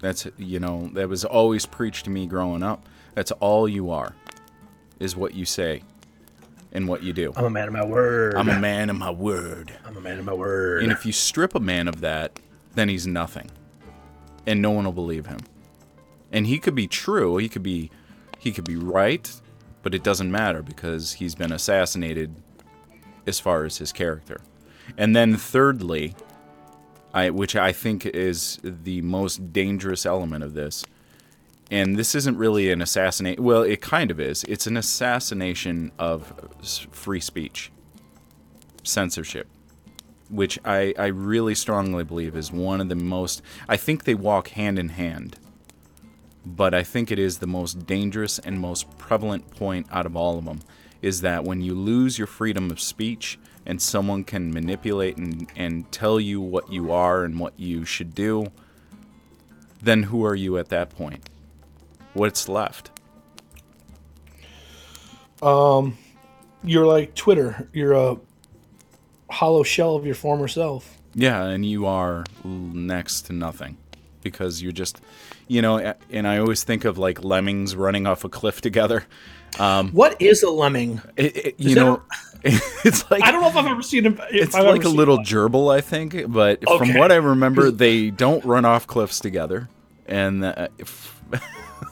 That's 0.00 0.26
you 0.38 0.58
know, 0.60 0.90
that 0.94 1.08
was 1.08 1.24
always 1.24 1.66
preached 1.66 2.04
to 2.06 2.10
me 2.10 2.26
growing 2.26 2.62
up. 2.62 2.86
That's 3.14 3.32
all 3.32 3.68
you 3.68 3.90
are. 3.90 4.14
Is 4.98 5.16
what 5.16 5.34
you 5.34 5.44
say. 5.44 5.82
and 6.72 6.88
what 6.88 7.02
you 7.02 7.12
do. 7.12 7.32
I'm 7.36 7.44
a 7.44 7.50
man 7.50 7.68
of 7.68 7.74
my 7.74 7.84
word. 7.84 8.34
I'm 8.34 8.48
a 8.48 8.58
man 8.58 8.88
of 8.88 8.96
my 8.96 9.10
word. 9.10 9.72
I'm 9.84 9.96
a 9.96 10.00
man 10.00 10.18
of 10.18 10.24
my 10.24 10.32
word. 10.32 10.82
And 10.82 10.90
if 10.92 11.04
you 11.04 11.12
strip 11.12 11.54
a 11.54 11.60
man 11.60 11.86
of 11.86 12.00
that, 12.00 12.40
then 12.74 12.88
he's 12.88 13.06
nothing. 13.06 13.50
And 14.46 14.62
no 14.62 14.70
one 14.70 14.84
will 14.84 14.92
believe 14.92 15.26
him. 15.26 15.40
And 16.32 16.46
he 16.46 16.58
could 16.58 16.74
be 16.74 16.86
true, 16.86 17.36
he 17.36 17.48
could 17.50 17.62
be 17.62 17.90
he 18.42 18.50
could 18.50 18.64
be 18.64 18.76
right, 18.76 19.32
but 19.82 19.94
it 19.94 20.02
doesn't 20.02 20.30
matter 20.30 20.62
because 20.62 21.12
he's 21.12 21.36
been 21.36 21.52
assassinated 21.52 22.34
as 23.24 23.38
far 23.38 23.64
as 23.64 23.78
his 23.78 23.92
character. 23.92 24.40
And 24.98 25.14
then 25.14 25.36
thirdly, 25.36 26.16
I 27.14 27.30
which 27.30 27.54
I 27.54 27.70
think 27.72 28.04
is 28.04 28.58
the 28.64 29.00
most 29.02 29.52
dangerous 29.52 30.04
element 30.04 30.42
of 30.42 30.54
this. 30.54 30.84
And 31.70 31.96
this 31.96 32.16
isn't 32.16 32.36
really 32.36 32.72
an 32.72 32.82
assassination. 32.82 33.42
Well, 33.44 33.62
it 33.62 33.80
kind 33.80 34.10
of 34.10 34.18
is. 34.18 34.44
It's 34.44 34.66
an 34.66 34.76
assassination 34.76 35.92
of 35.98 36.32
free 36.90 37.20
speech, 37.20 37.70
censorship 38.82 39.46
which 40.32 40.58
I, 40.64 40.94
I 40.98 41.06
really 41.08 41.54
strongly 41.54 42.04
believe 42.04 42.34
is 42.34 42.50
one 42.50 42.80
of 42.80 42.88
the 42.88 42.94
most. 42.94 43.42
I 43.68 43.76
think 43.76 44.04
they 44.04 44.14
walk 44.14 44.48
hand 44.48 44.78
in 44.78 44.88
hand, 44.88 45.36
but 46.44 46.74
I 46.74 46.82
think 46.82 47.10
it 47.10 47.18
is 47.18 47.38
the 47.38 47.46
most 47.46 47.86
dangerous 47.86 48.38
and 48.38 48.58
most 48.58 48.98
prevalent 48.98 49.50
point 49.50 49.86
out 49.90 50.06
of 50.06 50.16
all 50.16 50.38
of 50.38 50.44
them 50.44 50.60
is 51.00 51.20
that 51.20 51.44
when 51.44 51.60
you 51.60 51.74
lose 51.74 52.18
your 52.18 52.26
freedom 52.26 52.70
of 52.70 52.80
speech 52.80 53.38
and 53.66 53.80
someone 53.80 54.24
can 54.24 54.52
manipulate 54.52 55.16
and, 55.16 55.50
and 55.56 55.90
tell 55.92 56.18
you 56.18 56.40
what 56.40 56.72
you 56.72 56.92
are 56.92 57.24
and 57.24 57.38
what 57.38 57.58
you 57.58 57.84
should 57.84 58.14
do, 58.14 58.46
then 59.80 60.04
who 60.04 60.24
are 60.24 60.34
you 60.34 60.58
at 60.58 60.68
that 60.68 60.90
point? 60.90 61.28
What's 62.14 62.48
left? 62.48 62.90
Um, 65.42 65.98
You're 66.62 66.86
like 66.86 67.14
Twitter. 67.14 67.68
You're 67.72 67.94
a 67.94 68.16
hollow 69.30 69.62
shell 69.64 69.96
of 69.96 70.06
your 70.06 70.14
former 70.14 70.46
self. 70.46 70.98
Yeah, 71.14 71.44
and 71.44 71.66
you 71.66 71.86
are 71.86 72.24
next 72.44 73.22
to 73.22 73.32
nothing 73.32 73.76
because 74.22 74.62
you're 74.62 74.72
just, 74.72 75.00
you 75.48 75.60
know, 75.62 75.94
and 76.10 76.26
I 76.26 76.38
always 76.38 76.64
think 76.64 76.84
of 76.84 76.96
like 76.98 77.22
lemmings 77.24 77.76
running 77.76 78.06
off 78.06 78.24
a 78.24 78.28
cliff 78.28 78.60
together. 78.60 79.04
What 79.58 80.20
is 80.20 80.42
a 80.42 80.50
lemming? 80.50 81.00
It, 81.16 81.36
it- 81.36 81.54
you 81.60 81.74
know, 81.74 82.02
it's 82.44 83.08
like 83.10 83.22
I 83.22 83.30
don't 83.30 83.42
know 83.42 83.48
if 83.48 83.56
I've 83.56 83.66
ever 83.66 83.82
seen 83.82 84.06
it. 84.06 84.18
it's 84.30 84.54
like 84.54 84.84
a 84.84 84.88
little 84.88 85.18
gerbil, 85.18 85.72
I 85.74 85.80
think. 85.80 86.24
But 86.32 86.62
from 86.64 86.94
what 86.94 87.12
I 87.12 87.16
remember, 87.16 87.70
they 87.70 88.10
don't 88.10 88.44
run 88.44 88.64
off 88.64 88.86
cliffs 88.86 89.20
together. 89.20 89.68
And 90.06 90.44
uh, 90.44 90.68
if, 90.78 91.22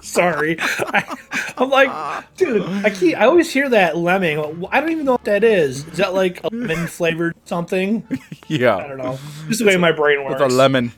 Sorry, 0.02 0.56
I, 0.60 1.16
I'm 1.58 1.70
like, 1.70 2.36
dude. 2.36 2.62
I 2.84 2.90
keep. 2.90 3.16
I 3.16 3.26
always 3.26 3.52
hear 3.52 3.68
that 3.68 3.96
lemming. 3.96 4.38
I 4.70 4.80
don't 4.80 4.90
even 4.90 5.04
know 5.04 5.12
what 5.12 5.24
that 5.24 5.44
is. 5.44 5.86
Is 5.86 5.98
that 5.98 6.14
like 6.14 6.42
a 6.44 6.48
lemon 6.48 6.86
flavored 6.86 7.34
something? 7.44 8.06
Yeah. 8.48 8.76
I 8.76 8.88
don't 8.88 8.98
know. 8.98 9.18
This 9.46 9.52
is 9.52 9.58
the 9.60 9.66
way 9.66 9.76
my 9.76 9.92
brain 9.92 10.24
works. 10.24 10.40
with 10.40 10.50
a 10.52 10.54
lemon, 10.54 10.92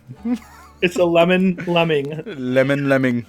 It's 0.81 0.97
a 0.97 1.05
lemon 1.05 1.57
lemming. 1.67 2.23
lemon 2.27 2.89
lemming. 2.89 3.27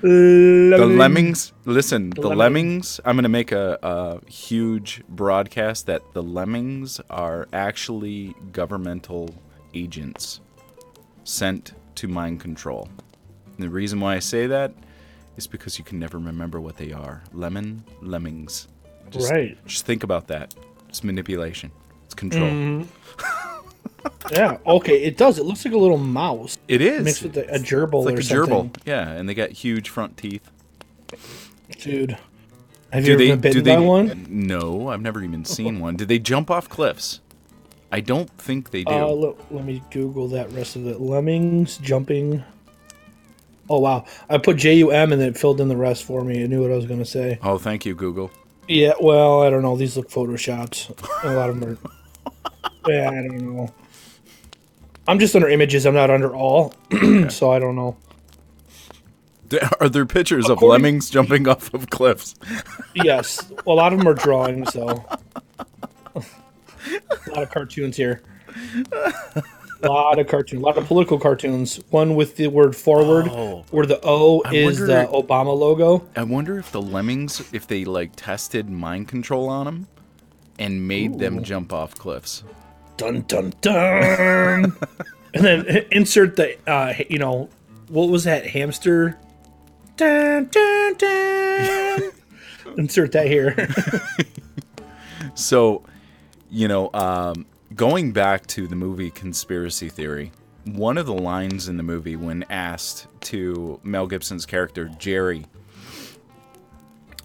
The 0.00 0.78
lemmings. 0.86 1.52
Listen, 1.64 2.10
the 2.10 2.20
lemming. 2.22 2.38
lemmings. 2.38 3.00
I'm 3.04 3.16
gonna 3.16 3.28
make 3.28 3.52
a, 3.52 3.78
a 3.82 4.30
huge 4.30 5.02
broadcast 5.08 5.86
that 5.86 6.02
the 6.14 6.22
lemmings 6.22 7.00
are 7.10 7.48
actually 7.52 8.34
governmental 8.52 9.34
agents 9.74 10.40
sent 11.24 11.72
to 11.96 12.08
mind 12.08 12.40
control. 12.40 12.88
And 13.56 13.64
the 13.64 13.70
reason 13.70 14.00
why 14.00 14.16
I 14.16 14.18
say 14.20 14.46
that 14.46 14.72
is 15.36 15.46
because 15.46 15.78
you 15.78 15.84
can 15.84 15.98
never 15.98 16.18
remember 16.18 16.60
what 16.60 16.76
they 16.76 16.92
are. 16.92 17.22
Lemon 17.32 17.84
lemmings. 18.02 18.68
Just, 19.10 19.30
Right. 19.30 19.56
Just 19.66 19.86
think 19.86 20.02
about 20.02 20.26
that. 20.28 20.54
It's 20.88 21.04
manipulation. 21.04 21.70
It's 22.04 22.14
control. 22.14 22.48
Mm. 22.50 22.86
Yeah. 24.32 24.58
Okay. 24.66 25.02
It 25.02 25.16
does. 25.16 25.38
It 25.38 25.44
looks 25.44 25.64
like 25.64 25.74
a 25.74 25.78
little 25.78 25.98
mouse 25.98 26.58
It 26.68 26.80
is. 26.80 27.04
mixed 27.04 27.22
with 27.22 27.36
a, 27.36 27.54
a 27.54 27.58
gerbil 27.58 27.98
it's 28.00 28.06
like 28.06 28.16
or 28.16 28.20
a 28.20 28.22
something. 28.22 28.70
gerbil. 28.70 28.76
Yeah, 28.84 29.10
and 29.10 29.28
they 29.28 29.34
got 29.34 29.50
huge 29.50 29.88
front 29.88 30.16
teeth. 30.16 30.48
Dude. 31.80 32.16
Have 32.92 33.04
Do 33.04 33.08
you 33.10 33.14
ever 33.14 33.22
they? 33.24 33.30
been 33.30 33.40
bitten 33.40 33.58
Do 33.58 33.62
they? 33.62 33.74
by 33.76 33.80
one? 33.80 34.26
No, 34.28 34.88
I've 34.88 35.00
never 35.02 35.22
even 35.22 35.44
seen 35.44 35.80
one. 35.80 35.96
Did 35.96 36.08
they 36.08 36.18
jump 36.20 36.50
off 36.50 36.68
cliffs? 36.68 37.20
I 37.92 38.00
don't 38.00 38.30
think 38.38 38.70
they 38.70 38.84
do. 38.84 38.92
Uh, 38.92 39.06
let, 39.08 39.52
let 39.52 39.64
me 39.64 39.82
Google 39.90 40.28
that 40.28 40.50
rest 40.52 40.76
of 40.76 40.86
it. 40.86 41.00
Lemmings 41.00 41.78
jumping. 41.78 42.42
Oh 43.68 43.78
wow! 43.80 44.04
I 44.28 44.38
put 44.38 44.56
J 44.56 44.74
U 44.76 44.90
M 44.90 45.12
and 45.12 45.20
then 45.20 45.30
it 45.30 45.38
filled 45.38 45.60
in 45.60 45.68
the 45.68 45.76
rest 45.76 46.04
for 46.04 46.22
me. 46.24 46.42
I 46.44 46.46
knew 46.46 46.62
what 46.62 46.70
I 46.70 46.76
was 46.76 46.86
gonna 46.86 47.04
say. 47.04 47.38
oh, 47.42 47.58
thank 47.58 47.84
you, 47.84 47.94
Google. 47.94 48.30
Yeah. 48.68 48.92
Well, 49.00 49.42
I 49.42 49.50
don't 49.50 49.62
know. 49.62 49.76
These 49.76 49.96
look 49.96 50.08
photoshopped. 50.10 51.24
A 51.24 51.32
lot 51.34 51.50
of 51.50 51.60
them 51.60 51.78
are. 51.84 52.30
yeah, 52.88 53.10
I 53.10 53.14
don't 53.14 53.56
know. 53.56 53.74
I'm 55.08 55.18
just 55.18 55.34
under 55.36 55.48
images. 55.48 55.86
I'm 55.86 55.94
not 55.94 56.10
under 56.10 56.34
all, 56.34 56.74
so 57.28 57.52
I 57.52 57.58
don't 57.58 57.76
know. 57.76 57.96
Are 59.80 59.88
there 59.88 60.06
pictures 60.06 60.50
of 60.50 60.60
lemmings 60.60 61.08
jumping 61.08 61.46
off 61.46 61.72
of 61.72 61.90
cliffs? 61.90 62.34
Yes, 62.94 63.52
a 63.66 63.72
lot 63.72 63.92
of 63.92 63.98
them 63.98 64.08
are 64.08 64.14
drawings, 64.14 64.72
though. 64.72 65.04
a 66.14 66.22
lot 67.28 67.42
of 67.42 67.50
cartoons 67.50 67.94
here. 67.94 68.22
A 69.82 69.88
lot 69.88 70.18
of 70.18 70.26
cartoons, 70.26 70.62
a 70.62 70.64
lot 70.64 70.78
of 70.78 70.86
political 70.86 71.18
cartoons. 71.18 71.80
One 71.90 72.14
with 72.16 72.36
the 72.36 72.48
word 72.48 72.74
"forward," 72.74 73.28
Oh. 73.28 73.64
where 73.70 73.84
the 73.86 74.00
O 74.02 74.42
I 74.44 74.54
is 74.54 74.80
wonder- 74.80 74.86
the 74.86 75.08
Obama 75.12 75.56
logo. 75.56 76.06
I 76.16 76.22
wonder 76.22 76.58
if 76.58 76.72
the 76.72 76.80
lemmings, 76.80 77.42
if 77.52 77.66
they 77.66 77.84
like 77.84 78.12
tested 78.16 78.70
mind 78.70 79.08
control 79.08 79.48
on 79.48 79.66
them 79.66 79.86
and 80.58 80.88
made 80.88 81.18
them 81.18 81.42
jump 81.42 81.72
off 81.72 81.94
cliffs. 81.94 82.42
Dun 82.96 83.24
dun 83.28 83.52
dun. 83.60 84.76
and 85.34 85.44
then 85.44 85.66
insert 85.92 86.36
the, 86.36 86.56
uh, 86.66 86.94
you 87.10 87.18
know, 87.18 87.50
what 87.88 88.08
was 88.08 88.24
that 88.24 88.46
hamster? 88.46 89.18
Dun 89.98 90.46
dun 90.50 90.94
dun. 90.94 92.02
insert 92.78 93.12
that 93.12 93.26
here. 93.26 93.68
So, 95.34 95.82
you 96.50 96.68
know, 96.68 96.88
um, 96.94 97.46
going 97.76 98.10
back 98.10 98.46
to 98.46 98.66
the 98.66 98.74
movie 98.74 99.10
Conspiracy 99.10 99.90
Theory, 99.90 100.32
one 100.64 100.96
of 100.96 101.04
the 101.04 101.12
lines 101.12 101.68
in 101.68 101.76
the 101.76 101.82
movie 101.82 102.16
when 102.16 102.42
asked 102.48 103.06
to 103.20 103.78
Mel 103.82 104.06
Gibson's 104.06 104.46
character 104.46 104.88
Jerry, 104.98 105.44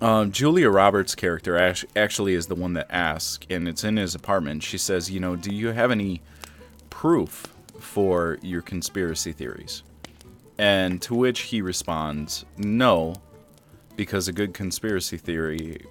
um, 0.02 0.32
Julia 0.34 0.70
Roberts' 0.70 1.16
character 1.16 1.58
act- 1.58 1.86
actually 1.96 2.34
is 2.34 2.48
the 2.48 2.56
one 2.56 2.74
that 2.74 2.88
asks, 2.90 3.48
and 3.50 3.66
it's 3.66 3.86
in 3.86 3.96
his 3.96 4.14
apartment. 4.14 4.62
She 4.62 4.78
says, 4.78 5.10
"You 5.10 5.22
know, 5.22 5.38
do 5.38 5.56
you 5.56 5.70
have 5.70 5.90
any 5.90 6.22
proof 6.90 7.48
for 7.80 8.38
your 8.42 8.62
conspiracy 8.62 9.32
theories?" 9.32 9.84
And 10.58 11.02
to 11.04 11.16
which 11.16 11.42
he 11.44 11.62
responds, 11.62 12.46
"No, 12.58 13.16
because 13.96 14.28
a 14.28 14.34
good 14.34 14.54
conspiracy 14.54 15.18
theory 15.18 15.86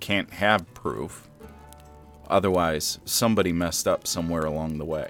can't 0.00 0.30
have 0.34 0.72
proof. 0.74 1.28
Otherwise, 2.28 2.98
somebody 3.04 3.52
messed 3.52 3.86
up 3.86 4.06
somewhere 4.06 4.42
along 4.44 4.78
the 4.78 4.84
way, 4.84 5.08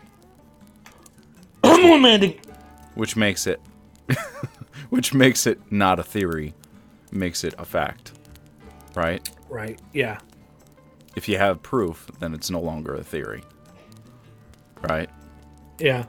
Mandy. 1.62 2.40
which 2.94 3.16
makes 3.16 3.46
it 3.46 3.60
which 4.90 5.14
makes 5.14 5.46
it 5.46 5.60
not 5.72 5.98
a 5.98 6.02
theory, 6.02 6.54
makes 7.12 7.44
it 7.44 7.54
a 7.58 7.64
fact. 7.64 8.12
Right? 8.94 9.28
Right. 9.48 9.80
Yeah. 9.92 10.18
If 11.16 11.28
you 11.28 11.38
have 11.38 11.62
proof, 11.62 12.10
then 12.18 12.34
it's 12.34 12.50
no 12.50 12.60
longer 12.60 12.94
a 12.94 13.02
theory. 13.04 13.42
Right? 14.82 15.08
Yeah. 15.78 16.04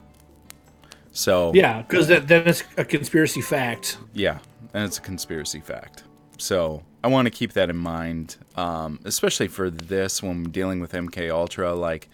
So, 1.12 1.52
Yeah. 1.54 1.82
Because 1.84 2.08
then 2.08 2.26
it's 2.48 2.64
a 2.78 2.84
conspiracy 2.84 3.42
fact. 3.42 3.98
Yeah, 4.14 4.40
and 4.74 4.84
it's 4.86 4.98
a 4.98 5.02
conspiracy 5.02 5.62
fact. 5.62 6.04
So 6.38 6.84
I 7.06 7.08
want 7.08 7.28
to 7.28 7.30
keep 7.30 7.54
that 7.54 7.70
in 7.70 7.78
mind, 7.78 8.38
um, 8.56 9.00
especially 9.06 9.48
for 9.48 9.70
this 9.70 10.24
when 10.24 10.46
dealing 10.46 10.80
with 10.80 10.92
MK 10.92 11.30
Ultra. 11.30 11.76
Like, 11.76 12.10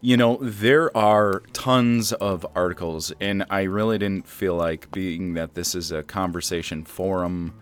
you 0.00 0.16
know, 0.16 0.38
there 0.40 0.96
are 0.96 1.42
tons 1.52 2.12
of 2.12 2.46
articles, 2.54 3.12
and 3.20 3.44
I 3.50 3.62
really 3.62 3.98
didn't 3.98 4.28
feel 4.28 4.54
like 4.54 4.92
being 4.92 5.34
that 5.34 5.54
this 5.54 5.74
is 5.74 5.90
a 5.90 6.04
conversation 6.04 6.84
forum 6.84 7.52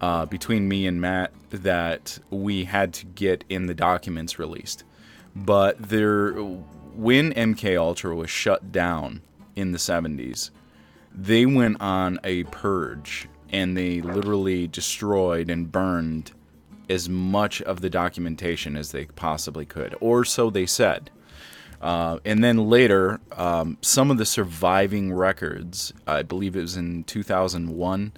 uh, 0.00 0.26
between 0.26 0.68
me 0.68 0.86
and 0.86 1.00
Matt 1.00 1.32
that 1.50 2.20
we 2.30 2.62
had 2.62 2.92
to 2.94 3.06
get 3.06 3.42
in 3.48 3.66
the 3.66 3.74
documents 3.74 4.38
released. 4.38 4.84
But 5.34 5.82
there, 5.82 6.34
when 6.34 7.32
MK 7.32 7.76
Ultra 7.76 8.14
was 8.14 8.30
shut 8.30 8.70
down 8.70 9.20
in 9.56 9.72
the 9.72 9.78
70s, 9.78 10.50
they 11.12 11.44
went 11.44 11.80
on 11.80 12.20
a 12.22 12.44
purge 12.44 13.28
and 13.54 13.76
they 13.76 14.00
literally 14.00 14.66
destroyed 14.66 15.48
and 15.48 15.70
burned 15.70 16.32
as 16.90 17.08
much 17.08 17.62
of 17.62 17.80
the 17.80 17.88
documentation 17.88 18.76
as 18.76 18.90
they 18.90 19.04
possibly 19.04 19.64
could, 19.64 19.94
or 20.00 20.24
so 20.24 20.50
they 20.50 20.66
said. 20.66 21.08
Uh, 21.80 22.18
and 22.24 22.42
then 22.42 22.68
later, 22.68 23.20
um, 23.36 23.78
some 23.80 24.10
of 24.10 24.18
the 24.18 24.26
surviving 24.26 25.12
records, 25.12 25.92
I 26.04 26.22
believe 26.22 26.56
it 26.56 26.62
was 26.62 26.76
in 26.76 27.04
2001, 27.04 28.12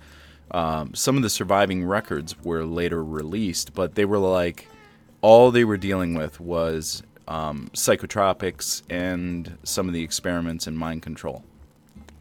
Um, 0.53 0.95
some 0.95 1.17
of 1.17 1.23
the 1.23 1.29
surviving 1.29 1.85
records 1.85 2.35
were 2.43 2.65
later 2.65 3.05
released, 3.05 3.75
but 3.75 3.95
they 3.95 4.05
were 4.07 4.19
like 4.19 4.69
all 5.21 5.51
they 5.51 5.65
were 5.65 5.77
dealing 5.77 6.15
with 6.15 6.41
was 6.41 7.03
um, 7.29 7.69
psychotropics 7.75 8.83
and 8.89 9.59
some 9.65 9.89
of 9.89 9.93
the 9.93 10.05
experiments 10.05 10.67
in 10.67 10.77
mind 10.77 11.03
control. 11.03 11.43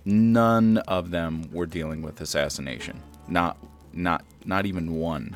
None 0.05 0.77
of 0.79 1.09
them 1.11 1.49
were 1.51 1.65
dealing 1.65 2.01
with 2.01 2.21
assassination. 2.21 3.01
Not 3.27 3.57
not 3.93 4.23
not 4.45 4.65
even 4.65 4.95
one. 4.95 5.35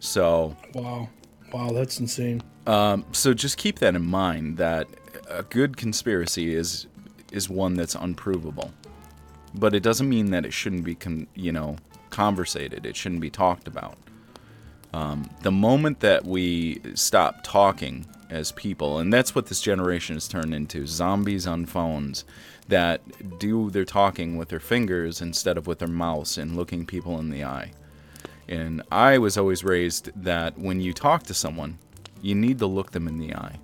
So 0.00 0.56
Wow. 0.74 1.08
Wow, 1.52 1.70
that's 1.72 1.98
insane. 2.00 2.42
um, 2.66 3.04
so 3.12 3.32
just 3.32 3.56
keep 3.56 3.78
that 3.78 3.94
in 3.94 4.04
mind 4.04 4.58
that 4.58 4.86
a 5.28 5.42
good 5.44 5.76
conspiracy 5.76 6.54
is 6.54 6.86
is 7.32 7.48
one 7.48 7.74
that's 7.74 7.94
unprovable. 7.94 8.72
But 9.54 9.74
it 9.74 9.82
doesn't 9.82 10.08
mean 10.08 10.30
that 10.32 10.44
it 10.44 10.52
shouldn't 10.52 10.84
be 10.84 10.94
con- 10.94 11.26
you 11.34 11.52
know 11.52 11.76
conversated. 12.10 12.84
It 12.84 12.96
shouldn't 12.96 13.20
be 13.20 13.30
talked 13.30 13.68
about. 13.68 13.96
Um, 14.92 15.28
the 15.42 15.50
moment 15.52 16.00
that 16.00 16.24
we 16.24 16.80
stop 16.94 17.40
talking 17.44 18.06
as 18.30 18.52
people, 18.52 18.98
and 18.98 19.12
that's 19.12 19.34
what 19.34 19.46
this 19.46 19.60
generation 19.60 20.16
has 20.16 20.26
turned 20.28 20.54
into 20.54 20.86
zombies 20.86 21.46
on 21.46 21.66
phones 21.66 22.24
that 22.68 23.38
do 23.38 23.70
their 23.70 23.84
talking 23.84 24.36
with 24.36 24.50
their 24.50 24.60
fingers 24.60 25.20
instead 25.20 25.56
of 25.56 25.66
with 25.66 25.78
their 25.78 25.88
mouths 25.88 26.38
and 26.38 26.56
looking 26.56 26.86
people 26.86 27.18
in 27.18 27.30
the 27.30 27.44
eye. 27.44 27.72
And 28.46 28.82
I 28.92 29.18
was 29.18 29.36
always 29.36 29.64
raised 29.64 30.10
that 30.22 30.58
when 30.58 30.80
you 30.80 30.92
talk 30.92 31.24
to 31.24 31.34
someone, 31.34 31.78
you 32.22 32.34
need 32.34 32.58
to 32.58 32.66
look 32.66 32.92
them 32.92 33.08
in 33.08 33.18
the 33.18 33.34
eye 33.34 33.58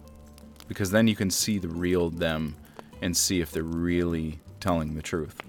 because 0.69 0.91
then 0.91 1.07
you 1.07 1.17
can 1.17 1.31
see 1.31 1.59
the 1.59 1.69
real 1.69 2.11
them 2.11 2.57
and 3.03 3.17
see 3.17 3.41
if 3.41 3.51
they're 3.51 3.63
really 3.63 4.41
telling 4.61 4.95
the 4.95 5.03
truth. 5.03 5.41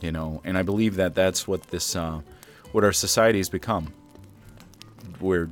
You 0.00 0.12
know, 0.12 0.40
and 0.44 0.58
I 0.58 0.62
believe 0.62 0.96
that 0.96 1.14
that's 1.14 1.46
what 1.46 1.62
this, 1.68 1.94
uh, 1.94 2.20
what 2.72 2.84
our 2.84 2.92
society 2.92 3.38
has 3.38 3.48
become. 3.48 3.92
We're, 5.20 5.48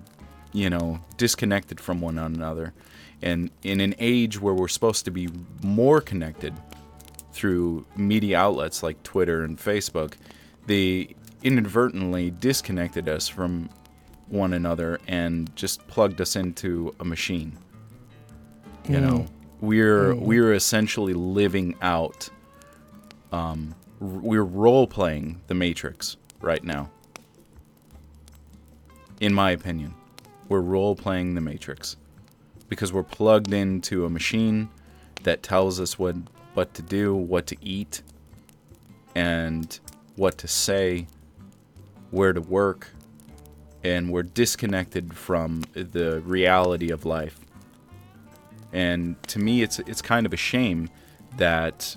you 0.53 0.71
know, 0.71 1.01
disconnected 1.17 1.81
from 1.81 2.01
one 2.01 2.19
another, 2.19 2.73
and 3.23 3.51
in 3.63 3.81
an 3.81 3.95
age 4.01 4.41
where 4.41 4.55
we're 4.55 4.67
supposed 4.67 5.05
to 5.05 5.13
be 5.13 5.29
more 5.63 6.01
connected 6.01 6.55
through 7.33 7.87
media 7.97 8.39
outlets 8.39 8.83
like 8.83 9.03
Twitter 9.03 9.45
and 9.45 9.59
Facebook, 9.59 10.15
they 10.67 11.15
inadvertently 11.43 12.31
disconnected 12.31 13.09
us 13.09 13.29
from 13.29 13.71
one 14.29 14.53
another 14.53 15.01
and 15.09 15.55
just 15.57 15.87
plugged 15.89 16.21
us 16.21 16.37
into 16.37 16.95
a 17.01 17.05
machine. 17.05 17.57
You 18.89 19.01
know, 19.01 19.27
we're 19.61 20.15
we're 20.15 20.53
essentially 20.53 21.15
living 21.15 21.77
out. 21.83 22.29
Um, 23.31 23.75
we're 24.01 24.43
role 24.43 24.87
playing 24.87 25.41
the 25.47 25.55
Matrix 25.55 26.17
right 26.41 26.65
now. 26.65 26.91
In 29.21 29.35
my 29.35 29.51
opinion, 29.51 29.95
we're 30.49 30.63
role 30.63 30.97
playing 30.97 31.35
the 31.35 31.41
Matrix 31.41 31.97
because 32.69 32.93
we're 32.93 33.03
plugged 33.03 33.53
into 33.53 34.07
a 34.07 34.11
machine 34.11 34.71
that 35.23 35.43
tells 35.43 35.79
us 35.79 35.99
what 35.99 36.17
what 36.55 36.75
to 36.75 36.83
do, 36.83 37.15
what 37.15 37.47
to 37.49 37.57
eat, 37.61 38.03
and 39.15 39.79
what 40.17 40.39
to 40.39 40.49
say, 40.49 41.07
where 42.11 42.33
to 42.33 42.41
work, 42.41 42.89
and 43.83 44.11
we're 44.11 44.23
disconnected 44.23 45.15
from 45.15 45.63
the 45.73 46.21
reality 46.25 46.91
of 46.91 47.05
life. 47.05 47.41
And 48.73 49.21
to 49.29 49.39
me, 49.39 49.63
it's 49.63 49.79
it's 49.81 50.03
kind 50.03 50.27
of 50.27 50.33
a 50.33 50.37
shame 50.37 50.91
that, 51.37 51.97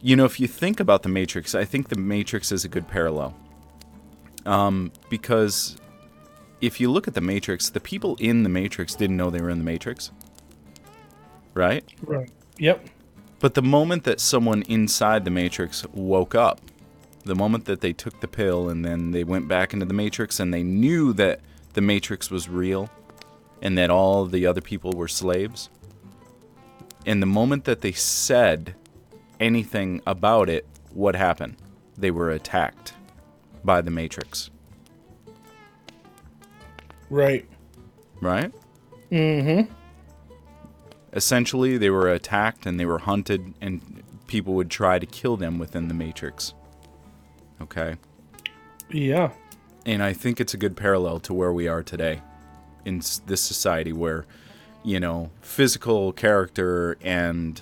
you 0.00 0.16
know, 0.16 0.24
if 0.24 0.40
you 0.40 0.48
think 0.48 0.80
about 0.80 1.02
the 1.02 1.08
Matrix, 1.08 1.54
I 1.54 1.64
think 1.64 1.88
the 1.88 1.98
Matrix 1.98 2.50
is 2.50 2.64
a 2.64 2.68
good 2.68 2.88
parallel. 2.88 3.36
Um, 4.44 4.92
because 5.10 5.76
if 6.60 6.80
you 6.80 6.90
look 6.90 7.06
at 7.06 7.14
the 7.14 7.20
Matrix, 7.20 7.68
the 7.68 7.80
people 7.80 8.16
in 8.18 8.42
the 8.42 8.48
Matrix 8.48 8.94
didn't 8.94 9.16
know 9.16 9.30
they 9.30 9.40
were 9.40 9.50
in 9.50 9.58
the 9.58 9.64
Matrix, 9.64 10.10
right? 11.54 11.84
Right. 12.02 12.30
Yep. 12.58 12.86
But 13.38 13.54
the 13.54 13.62
moment 13.62 14.04
that 14.04 14.20
someone 14.20 14.62
inside 14.62 15.24
the 15.24 15.30
Matrix 15.30 15.84
woke 15.92 16.34
up, 16.34 16.60
the 17.24 17.34
moment 17.34 17.66
that 17.66 17.80
they 17.80 17.92
took 17.92 18.20
the 18.20 18.28
pill 18.28 18.68
and 18.68 18.84
then 18.84 19.10
they 19.10 19.24
went 19.24 19.48
back 19.48 19.72
into 19.72 19.84
the 19.84 19.94
Matrix 19.94 20.40
and 20.40 20.54
they 20.54 20.62
knew 20.62 21.12
that 21.14 21.40
the 21.74 21.80
Matrix 21.80 22.30
was 22.30 22.48
real 22.48 22.88
and 23.60 23.76
that 23.76 23.90
all 23.90 24.26
the 24.26 24.46
other 24.46 24.60
people 24.60 24.92
were 24.92 25.08
slaves, 25.08 25.68
and 27.04 27.22
the 27.22 27.26
moment 27.26 27.64
that 27.64 27.80
they 27.80 27.92
said 27.92 28.74
anything 29.40 30.00
about 30.06 30.48
it, 30.48 30.66
what 30.92 31.14
happened? 31.14 31.56
They 31.96 32.10
were 32.10 32.30
attacked 32.30 32.94
by 33.64 33.80
the 33.80 33.90
Matrix, 33.90 34.50
Right. 37.08 37.46
right? 38.20 38.52
Mm-hmm. 39.10 39.72
Essentially, 41.16 41.78
they 41.78 41.90
were 41.90 42.08
attacked 42.08 42.66
and 42.66 42.78
they 42.78 42.84
were 42.84 42.98
hunted, 42.98 43.54
and 43.60 44.04
people 44.26 44.54
would 44.54 44.70
try 44.70 44.98
to 44.98 45.06
kill 45.06 45.36
them 45.36 45.58
within 45.58 45.88
the 45.88 45.94
Matrix. 45.94 46.52
Okay? 47.60 47.96
Yeah. 48.90 49.32
And 49.86 50.02
I 50.02 50.12
think 50.12 50.40
it's 50.40 50.52
a 50.52 50.58
good 50.58 50.76
parallel 50.76 51.18
to 51.20 51.32
where 51.32 51.52
we 51.52 51.68
are 51.68 51.82
today 51.82 52.20
in 52.84 53.00
this 53.26 53.40
society 53.40 53.92
where, 53.92 54.26
you 54.84 55.00
know, 55.00 55.30
physical 55.40 56.12
character 56.12 56.98
and, 57.00 57.60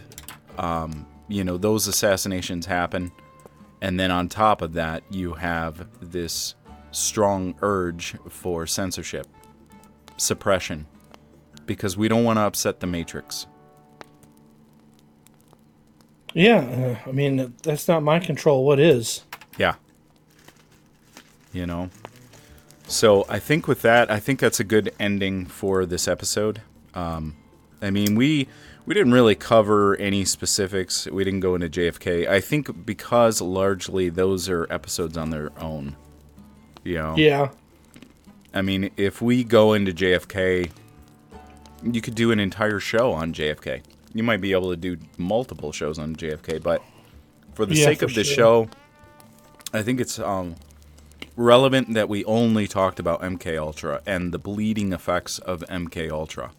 um, 0.59 1.07
you 1.29 1.45
know, 1.45 1.57
those 1.57 1.87
assassinations 1.87 2.67
happen. 2.67 3.13
And 3.81 4.01
then 4.01 4.11
on 4.11 4.29
top 4.29 4.63
of 4.63 4.73
that, 4.73 5.05
you 5.11 5.35
have 5.35 5.87
this 6.01 6.57
strong 6.91 7.55
urge 7.63 8.17
for 8.29 8.67
censorship, 8.67 9.29
suppression, 10.17 10.87
because 11.67 11.97
we 11.97 12.09
don't 12.09 12.25
want 12.25 12.39
to 12.39 12.43
upset 12.43 12.81
the 12.81 12.87
Matrix. 12.87 13.47
Yeah. 16.35 16.99
uh, 17.05 17.09
I 17.09 17.13
mean, 17.13 17.55
that's 17.63 17.89
not 17.89 18.03
my 18.03 18.19
control. 18.19 18.65
What 18.65 18.81
is? 18.81 19.23
Yeah. 19.57 19.77
You 21.53 21.67
know? 21.67 21.91
So 22.87 23.25
I 23.29 23.39
think 23.39 23.67
with 23.67 23.83
that, 23.83 24.11
I 24.11 24.21
think 24.21 24.41
that's 24.41 24.61
a 24.61 24.65
good 24.65 24.93
ending 25.01 25.47
for 25.47 25.87
this 25.87 26.07
episode. 26.07 26.61
Um, 26.95 27.37
I 27.81 27.91
mean, 27.91 28.15
we 28.15 28.49
we 28.87 28.95
didn't 28.95 29.13
really 29.13 29.35
cover 29.35 29.97
any 29.97 30.25
specifics. 30.25 31.07
We 31.07 31.25
didn't 31.25 31.41
go 31.41 31.55
into 31.55 31.69
JFK. 31.69 32.29
I 32.29 32.41
think 32.41 32.85
because 32.85 33.41
largely 33.41 34.11
those 34.11 34.49
are 34.49 34.67
episodes 34.71 35.17
on 35.17 35.31
their 35.31 35.51
own. 35.59 35.97
You 36.83 36.97
know? 36.97 37.17
Yeah. 37.17 37.51
I 38.53 38.61
mean, 38.63 38.91
if 38.97 39.23
we 39.23 39.43
go 39.43 39.73
into 39.73 39.93
JFK, 39.93 40.71
you 41.93 42.01
could 42.01 42.15
do 42.15 42.31
an 42.31 42.41
entire 42.41 42.81
show 42.81 43.13
on 43.13 43.33
JFK. 43.33 43.83
You 44.15 44.23
might 44.23 44.41
be 44.41 44.53
able 44.53 44.71
to 44.71 44.77
do 44.77 44.97
multiple 45.19 45.73
shows 45.73 45.99
on 45.99 46.17
JFK, 46.17 46.63
but 46.63 46.83
for 47.55 47.67
the 47.67 47.75
Yeah, 47.75 47.85
sake 47.87 47.99
for 48.01 48.05
of 48.07 48.15
this 48.15 48.27
sure. 48.27 48.37
show, 48.37 48.69
I 49.73 49.83
think 49.83 50.01
it's 50.01 50.19
um, 50.19 50.55
relevant 51.37 51.95
that 51.95 52.09
we 52.09 52.25
only 52.25 52.67
talked 52.67 53.01
about 53.01 53.21
MK 53.23 53.59
Ultra 53.59 54.01
and 54.07 54.33
the 54.33 54.39
bleeding 54.39 54.93
effects 54.93 55.39
of 55.41 55.61
MK 55.69 56.11
Ultra. 56.11 56.53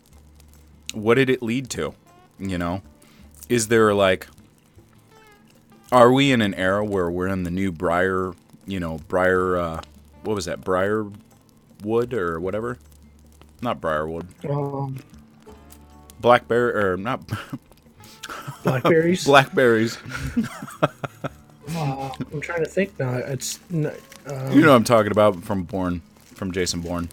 What 0.93 1.15
did 1.15 1.30
it 1.30 1.41
lead 1.41 1.69
to? 1.72 1.93
You 2.39 2.57
know, 2.57 2.81
is 3.47 3.69
there 3.69 3.93
like, 3.93 4.27
are 5.91 6.11
we 6.11 6.31
in 6.31 6.41
an 6.41 6.53
era 6.56 6.84
where 6.84 7.10
we're 7.10 7.27
in 7.27 7.43
the 7.43 7.52
new 7.52 7.72
Briar, 7.72 8.34
you 8.65 8.80
know, 8.80 8.99
Briar, 9.07 9.57
uh, 9.57 9.81
what 10.23 10.35
was 10.35 10.45
that, 10.45 10.61
Briar 10.61 11.06
Wood 11.84 12.14
or 12.14 12.39
whatever? 12.39 12.77
Not 13.61 13.80
Briarwood, 13.80 14.27
Um, 14.49 14.97
Blackberry 16.19 16.73
or 16.83 16.97
not 16.97 17.21
blackberries. 18.63 19.25
blackberries. 19.25 19.97
Uh, 21.75 22.11
I'm 22.31 22.41
trying 22.41 22.63
to 22.63 22.69
think 22.69 22.97
now. 22.99 23.13
It's 23.15 23.59
um, 23.71 23.91
You 24.51 24.61
know 24.61 24.69
what 24.69 24.75
I'm 24.75 24.83
talking 24.83 25.11
about 25.11 25.43
from 25.43 25.63
Bourne, 25.63 26.01
from 26.33 26.51
Jason 26.51 26.81
Bourne. 26.81 27.09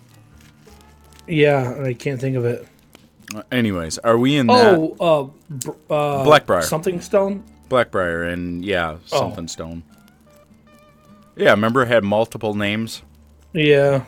yeah. 1.27 1.83
I 1.85 1.95
can't 1.95 2.21
think 2.21 2.37
of 2.37 2.45
it. 2.45 2.67
Uh, 3.35 3.43
Anyways, 3.51 3.99
are 3.99 4.19
we 4.19 4.37
in 4.37 4.47
that 4.49 4.75
Oh, 4.75 4.97
uh, 5.01 5.55
br- 5.55 5.71
uh, 5.91 6.25
Blackbriar. 6.25 6.63
Something 6.65 7.01
stone. 7.01 7.43
Blackbriar 7.71 8.31
and 8.33 8.65
yeah, 8.65 8.99
Oh. 9.13 9.19
something 9.19 9.49
stone? 9.49 9.83
Yeah, 11.35 11.51
remember 11.53 11.83
it 11.83 11.89
had 11.89 12.05
multiple 12.05 12.53
names. 12.55 13.03
Yeah. 13.55 14.05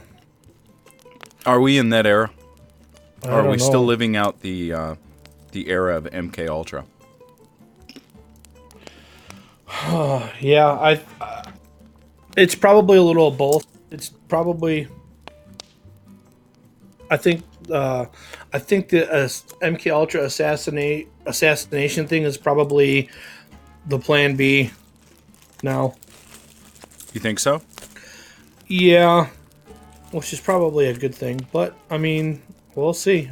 Are 1.47 1.61
we 1.61 1.79
in 1.79 1.89
that 1.91 2.07
era? 2.07 2.31
I 3.25 3.29
Or 3.29 3.41
are 3.41 3.51
we 3.51 3.59
still 3.59 3.85
living 3.85 4.17
out 4.17 4.41
the 4.41 4.73
uh, 4.73 4.95
the 5.53 5.69
era 5.69 5.97
of 5.97 6.05
MK 6.05 6.49
Ultra? 6.49 6.85
Yeah, 10.41 10.67
I. 10.69 11.01
Uh, 11.21 11.43
it's 12.37 12.55
probably 12.55 12.99
a 12.99 13.03
little 13.03 13.29
of 13.29 13.39
both. 13.39 13.67
It's 13.91 14.09
probably. 14.09 14.89
I 17.11 17.17
think. 17.17 17.43
Uh, 17.71 18.07
I 18.53 18.59
think 18.59 18.91
the 18.91 19.11
uh, 19.11 19.27
MK 19.63 19.91
Ultra 19.93 20.23
assassinate 20.25 21.09
assassination 21.27 22.07
thing 22.07 22.25
is 22.25 22.37
probably 22.37 23.09
the 23.87 23.99
plan 23.99 24.37
B. 24.37 24.71
Now, 25.63 25.95
You 27.15 27.21
think 27.21 27.39
so? 27.39 27.63
Yeah, 28.69 29.29
which 30.13 30.33
is 30.33 30.41
probably 30.41 30.87
a 30.87 30.95
good 30.95 31.15
thing. 31.15 31.47
But 31.53 31.75
I 31.91 31.97
mean, 31.97 32.43
we'll 32.75 32.93
see. 32.95 33.31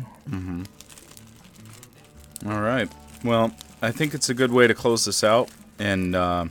All 2.46 2.60
right. 2.60 2.90
Well, 3.24 3.52
I 3.80 3.90
think 3.90 4.14
it's 4.14 4.28
a 4.28 4.34
good 4.34 4.50
way 4.52 4.66
to 4.66 4.74
close 4.74 5.04
this 5.04 5.22
out. 5.22 5.50
And, 5.78 6.14
uh, 6.14 6.46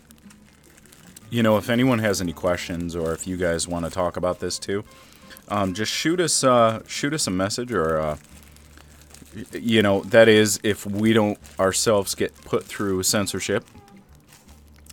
you 1.29 1.43
know, 1.43 1.57
if 1.57 1.69
anyone 1.69 1.99
has 1.99 2.21
any 2.21 2.33
questions 2.33 2.95
or 2.95 3.13
if 3.13 3.27
you 3.27 3.37
guys 3.37 3.67
want 3.67 3.85
to 3.85 3.91
talk 3.91 4.17
about 4.17 4.39
this 4.39 4.57
too, 4.59 4.83
um, 5.47 5.73
just 5.73 5.91
shoot 5.91 6.19
us 6.19 6.43
uh, 6.43 6.81
shoot 6.87 7.13
us 7.13 7.27
a 7.27 7.31
message 7.31 7.71
or, 7.73 7.99
uh, 7.99 8.17
you 9.53 9.81
know, 9.81 10.01
that 10.03 10.27
is 10.27 10.59
if 10.63 10.85
we 10.85 11.13
don't 11.13 11.37
ourselves 11.59 12.15
get 12.15 12.33
put 12.43 12.63
through 12.63 13.03
censorship 13.03 13.65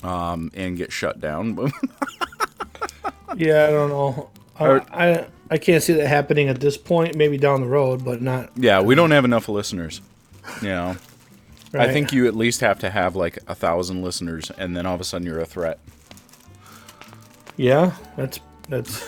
um, 0.03 0.51
and 0.55 0.77
get 0.77 0.93
shut 0.93 1.21
down. 1.21 1.73
Yeah, 3.37 3.67
I 3.67 3.71
don't 3.71 3.91
know. 3.91 4.31
I, 4.61 4.67
Or- 4.67 4.85
I 4.93 5.27
I 5.51 5.59
can't 5.59 5.83
see 5.83 5.95
that 5.95 6.07
happening 6.07 6.49
at 6.49 6.61
this 6.61 6.77
point. 6.77 7.15
Maybe 7.15 7.39
down 7.39 7.61
the 7.61 7.67
road, 7.69 8.05
but 8.05 8.21
not. 8.21 8.51
yeah, 8.57 8.81
we 8.81 8.95
don't 8.95 9.11
have 9.13 9.25
enough 9.25 9.49
listeners. 9.49 10.01
You 10.63 10.69
know, 10.69 10.97
I 11.75 11.93
think 11.93 12.13
you 12.13 12.27
at 12.27 12.35
least 12.37 12.61
have 12.61 12.79
to 12.81 12.91
have 12.91 13.17
like 13.17 13.39
a 13.47 13.55
thousand 13.55 14.03
listeners, 14.03 14.51
and 14.59 14.77
then 14.77 14.85
all 14.87 14.95
of 14.95 15.01
a 15.01 15.05
sudden 15.05 15.27
you're 15.27 15.41
a 15.41 15.47
threat. 15.47 15.79
Yeah, 17.57 17.93
that's 18.17 18.41
that's. 18.69 19.07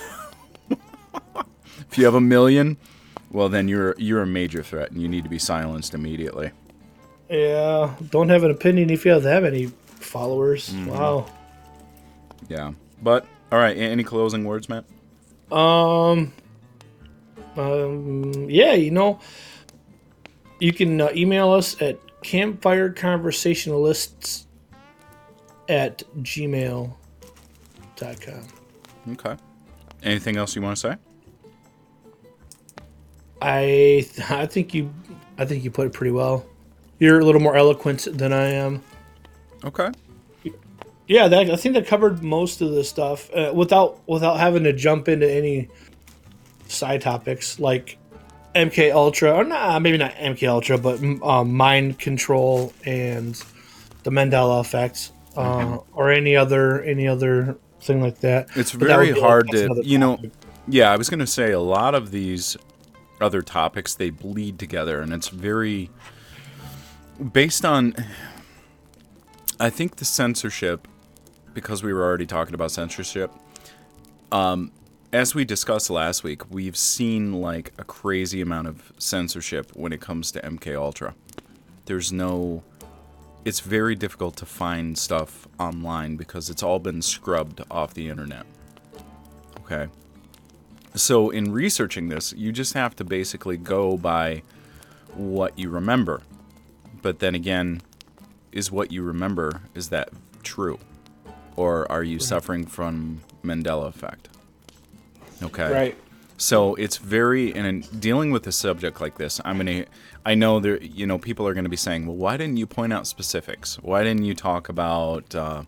If 1.90 1.98
you 1.98 2.04
have 2.04 2.14
a 2.14 2.20
million, 2.20 2.76
well 3.32 3.48
then 3.48 3.66
you're 3.68 3.94
you're 3.98 4.22
a 4.22 4.26
major 4.26 4.62
threat, 4.62 4.90
and 4.92 5.02
you 5.02 5.08
need 5.08 5.24
to 5.24 5.30
be 5.30 5.38
silenced 5.38 5.92
immediately. 5.94 6.50
Yeah, 7.28 7.94
don't 8.10 8.28
have 8.28 8.44
an 8.44 8.50
opinion 8.50 8.90
if 8.90 9.04
you 9.04 9.10
have 9.12 9.24
have 9.24 9.44
any 9.44 9.66
followers. 9.84 10.70
Mm-hmm. 10.70 10.90
Wow. 10.90 11.26
Yeah, 12.48 12.72
but 13.02 13.26
all 13.50 13.58
right. 13.58 13.76
Any 13.76 14.04
closing 14.04 14.44
words, 14.44 14.68
Matt? 14.68 14.84
Um. 15.52 16.32
Um. 17.56 18.48
Yeah, 18.48 18.72
you 18.74 18.90
know, 18.90 19.20
you 20.58 20.72
can 20.72 21.00
uh, 21.00 21.10
email 21.14 21.52
us 21.52 21.80
at 21.80 21.98
campfireconversationalists 22.22 24.46
at 25.68 26.02
gmail.com. 26.18 26.96
Okay. 29.12 29.36
Anything 30.02 30.36
else 30.36 30.56
you 30.56 30.62
want 30.62 30.76
to 30.76 30.80
say? 30.80 30.96
I 33.42 34.06
I 34.28 34.46
think 34.46 34.74
you 34.74 34.92
I 35.38 35.44
think 35.44 35.64
you 35.64 35.70
put 35.70 35.86
it 35.86 35.92
pretty 35.92 36.12
well. 36.12 36.46
You're 36.98 37.20
a 37.20 37.24
little 37.24 37.40
more 37.40 37.56
eloquent 37.56 38.06
than 38.12 38.32
I 38.32 38.48
am. 38.48 38.82
Okay. 39.64 39.90
Yeah, 41.10 41.26
that, 41.26 41.50
I 41.50 41.56
think 41.56 41.74
that 41.74 41.88
covered 41.88 42.22
most 42.22 42.60
of 42.60 42.70
the 42.70 42.84
stuff 42.84 43.34
uh, 43.34 43.50
without 43.52 43.98
without 44.06 44.38
having 44.38 44.62
to 44.62 44.72
jump 44.72 45.08
into 45.08 45.28
any 45.28 45.68
side 46.68 47.00
topics 47.00 47.58
like 47.58 47.98
MK 48.54 48.92
Ultra 48.94 49.32
or 49.32 49.42
nah, 49.42 49.80
maybe 49.80 49.98
not 49.98 50.12
MK 50.12 50.48
Ultra, 50.48 50.78
but 50.78 51.02
um, 51.24 51.52
mind 51.52 51.98
control 51.98 52.72
and 52.84 53.34
the 54.04 54.10
Mandela 54.10 54.60
effect, 54.60 55.10
uh, 55.36 55.78
or 55.94 56.12
any 56.12 56.36
other 56.36 56.80
any 56.84 57.08
other 57.08 57.58
thing 57.80 58.00
like 58.00 58.20
that. 58.20 58.48
It's 58.54 58.70
But 58.70 58.86
very 58.86 59.12
like, 59.12 59.20
hard 59.20 59.48
to, 59.50 59.82
you 59.84 59.98
know. 59.98 60.16
Yeah, 60.68 60.92
I 60.92 60.96
was 60.96 61.10
gonna 61.10 61.26
say 61.26 61.50
a 61.50 61.58
lot 61.58 61.96
of 61.96 62.12
these 62.12 62.56
other 63.20 63.42
topics 63.42 63.96
they 63.96 64.10
bleed 64.10 64.60
together, 64.60 65.00
and 65.00 65.12
it's 65.12 65.26
very 65.26 65.90
based 67.32 67.64
on. 67.64 67.96
I 69.58 69.70
think 69.70 69.96
the 69.96 70.06
censorship, 70.06 70.86
because 71.54 71.82
we 71.82 71.92
were 71.92 72.02
already 72.02 72.26
talking 72.26 72.54
about 72.54 72.70
censorship. 72.70 73.30
Um, 74.32 74.72
as 75.12 75.34
we 75.34 75.44
discussed 75.44 75.90
last 75.90 76.22
week, 76.22 76.50
we've 76.50 76.76
seen 76.76 77.32
like 77.32 77.72
a 77.78 77.84
crazy 77.84 78.40
amount 78.40 78.68
of 78.68 78.92
censorship 78.98 79.72
when 79.74 79.92
it 79.92 80.00
comes 80.00 80.30
to 80.32 80.40
MK 80.40 80.76
Ultra. 80.76 81.14
There's 81.86 82.12
no 82.12 82.62
it's 83.44 83.60
very 83.60 83.94
difficult 83.94 84.36
to 84.36 84.46
find 84.46 84.96
stuff 84.98 85.48
online 85.58 86.16
because 86.16 86.50
it's 86.50 86.62
all 86.62 86.78
been 86.78 87.02
scrubbed 87.02 87.62
off 87.70 87.94
the 87.94 88.08
internet. 88.08 88.44
Okay. 89.60 89.88
So 90.94 91.30
in 91.30 91.52
researching 91.52 92.08
this, 92.08 92.32
you 92.34 92.52
just 92.52 92.74
have 92.74 92.94
to 92.96 93.04
basically 93.04 93.56
go 93.56 93.96
by 93.96 94.42
what 95.14 95.58
you 95.58 95.70
remember. 95.70 96.22
But 97.02 97.20
then 97.20 97.34
again, 97.34 97.80
is 98.52 98.70
what 98.70 98.92
you 98.92 99.02
remember 99.02 99.62
is 99.74 99.88
that 99.88 100.10
true? 100.42 100.78
Or 101.60 101.92
are 101.92 102.02
you 102.02 102.18
suffering 102.18 102.64
from 102.64 103.20
Mandela 103.44 103.86
effect? 103.86 104.30
Okay. 105.42 105.70
Right. 105.70 105.96
So 106.38 106.74
it's 106.76 106.96
very 106.96 107.54
and 107.54 107.66
in 107.66 107.80
dealing 108.00 108.30
with 108.30 108.46
a 108.46 108.52
subject 108.52 108.98
like 108.98 109.18
this, 109.18 109.42
I'm 109.44 109.58
gonna. 109.58 109.84
I 110.24 110.34
know 110.34 110.58
there, 110.58 110.82
you 110.82 111.06
know, 111.06 111.18
people 111.18 111.46
are 111.46 111.52
gonna 111.52 111.68
be 111.68 111.76
saying, 111.76 112.06
"Well, 112.06 112.16
why 112.16 112.38
didn't 112.38 112.56
you 112.56 112.66
point 112.66 112.94
out 112.94 113.06
specifics? 113.06 113.76
Why 113.82 114.02
didn't 114.02 114.24
you 114.24 114.34
talk 114.34 114.70
about, 114.70 115.34
uh, 115.34 115.64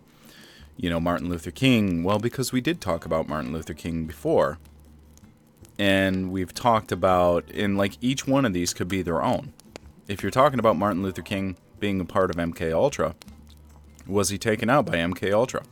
you 0.78 0.88
know, 0.88 0.98
Martin 0.98 1.28
Luther 1.28 1.50
King?" 1.50 2.04
Well, 2.04 2.18
because 2.18 2.52
we 2.52 2.62
did 2.62 2.80
talk 2.80 3.04
about 3.04 3.28
Martin 3.28 3.52
Luther 3.52 3.74
King 3.74 4.06
before, 4.06 4.56
and 5.78 6.32
we've 6.32 6.54
talked 6.54 6.90
about, 6.90 7.44
and 7.50 7.76
like 7.76 7.98
each 8.00 8.26
one 8.26 8.46
of 8.46 8.54
these 8.54 8.72
could 8.72 8.88
be 8.88 9.02
their 9.02 9.22
own. 9.22 9.52
If 10.08 10.22
you're 10.22 10.30
talking 10.30 10.58
about 10.58 10.78
Martin 10.78 11.02
Luther 11.02 11.20
King 11.20 11.58
being 11.80 12.00
a 12.00 12.06
part 12.06 12.30
of 12.30 12.36
MK 12.36 12.72
Ultra, 12.72 13.14
was 14.06 14.30
he 14.30 14.38
taken 14.38 14.70
out 14.70 14.86
by 14.86 14.94
MK 14.94 15.30
Ultra? 15.34 15.64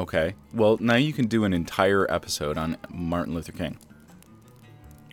Okay. 0.00 0.34
Well, 0.54 0.78
now 0.80 0.96
you 0.96 1.12
can 1.12 1.26
do 1.26 1.44
an 1.44 1.52
entire 1.52 2.10
episode 2.12 2.56
on 2.58 2.76
Martin 2.90 3.34
Luther 3.34 3.52
King. 3.52 3.78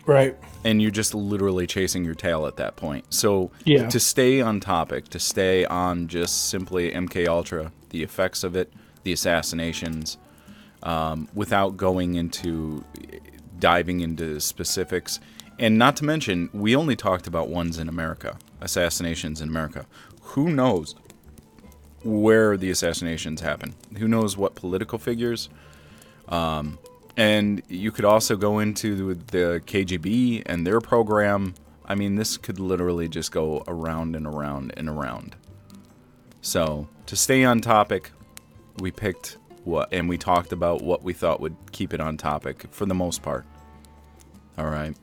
Right. 0.06 0.36
And 0.64 0.80
you're 0.80 0.90
just 0.90 1.14
literally 1.14 1.66
chasing 1.66 2.04
your 2.04 2.14
tail 2.14 2.46
at 2.46 2.56
that 2.56 2.76
point. 2.76 3.04
So 3.10 3.50
Yeah. 3.64 3.88
to 3.88 4.00
stay 4.00 4.40
on 4.40 4.58
topic, 4.60 5.08
to 5.10 5.18
stay 5.18 5.64
on 5.66 6.08
just 6.08 6.48
simply 6.48 6.92
MK 6.92 7.26
Ultra, 7.26 7.72
the 7.90 8.02
effects 8.02 8.42
of 8.42 8.56
it, 8.56 8.72
the 9.04 9.12
assassinations, 9.12 10.16
um, 10.82 11.28
without 11.34 11.76
going 11.76 12.14
into 12.14 12.84
diving 13.58 14.00
into 14.00 14.40
specifics, 14.40 15.20
and 15.58 15.76
not 15.78 15.94
to 15.96 16.04
mention, 16.04 16.48
we 16.54 16.74
only 16.74 16.96
talked 16.96 17.26
about 17.26 17.50
ones 17.50 17.78
in 17.78 17.86
America, 17.88 18.38
assassinations 18.62 19.42
in 19.42 19.48
America. 19.50 19.84
Who 20.22 20.50
knows 20.50 20.94
where 22.02 22.56
the 22.56 22.70
assassinations 22.70 23.40
happen? 23.40 23.74
Who 23.98 24.08
knows 24.08 24.36
what 24.36 24.54
political 24.54 24.98
figures? 24.98 25.48
Um, 26.28 26.78
and 27.16 27.62
you 27.68 27.90
could 27.90 28.04
also 28.04 28.36
go 28.36 28.58
into 28.58 29.14
the 29.14 29.60
KGB 29.66 30.42
and 30.46 30.66
their 30.66 30.80
program. 30.80 31.54
I 31.84 31.94
mean, 31.94 32.16
this 32.16 32.36
could 32.36 32.58
literally 32.60 33.08
just 33.08 33.32
go 33.32 33.64
around 33.66 34.16
and 34.16 34.26
around 34.26 34.72
and 34.76 34.88
around. 34.88 35.36
So, 36.40 36.88
to 37.06 37.16
stay 37.16 37.44
on 37.44 37.60
topic, 37.60 38.12
we 38.78 38.90
picked 38.90 39.36
what, 39.64 39.92
and 39.92 40.08
we 40.08 40.16
talked 40.16 40.52
about 40.52 40.82
what 40.82 41.02
we 41.02 41.12
thought 41.12 41.40
would 41.40 41.56
keep 41.72 41.92
it 41.92 42.00
on 42.00 42.16
topic 42.16 42.66
for 42.70 42.86
the 42.86 42.94
most 42.94 43.22
part. 43.22 43.44
All 44.56 44.66
right. 44.66 44.96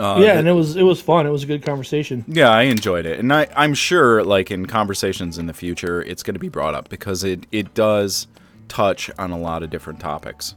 Uh, 0.00 0.18
yeah, 0.18 0.38
and 0.38 0.48
it 0.48 0.52
was 0.52 0.76
it 0.76 0.82
was 0.82 1.00
fun. 1.00 1.26
It 1.26 1.30
was 1.30 1.42
a 1.42 1.46
good 1.46 1.62
conversation. 1.62 2.24
yeah, 2.26 2.48
I 2.48 2.62
enjoyed 2.62 3.04
it, 3.04 3.18
and 3.18 3.32
I, 3.32 3.46
I'm 3.54 3.74
sure, 3.74 4.24
like 4.24 4.50
in 4.50 4.64
conversations 4.66 5.36
in 5.36 5.46
the 5.46 5.52
future, 5.52 6.00
it's 6.02 6.22
going 6.22 6.34
to 6.34 6.40
be 6.40 6.48
brought 6.48 6.74
up 6.74 6.88
because 6.88 7.22
it 7.22 7.46
it 7.52 7.74
does 7.74 8.26
touch 8.68 9.10
on 9.18 9.30
a 9.30 9.38
lot 9.38 9.62
of 9.62 9.68
different 9.68 10.00
topics, 10.00 10.54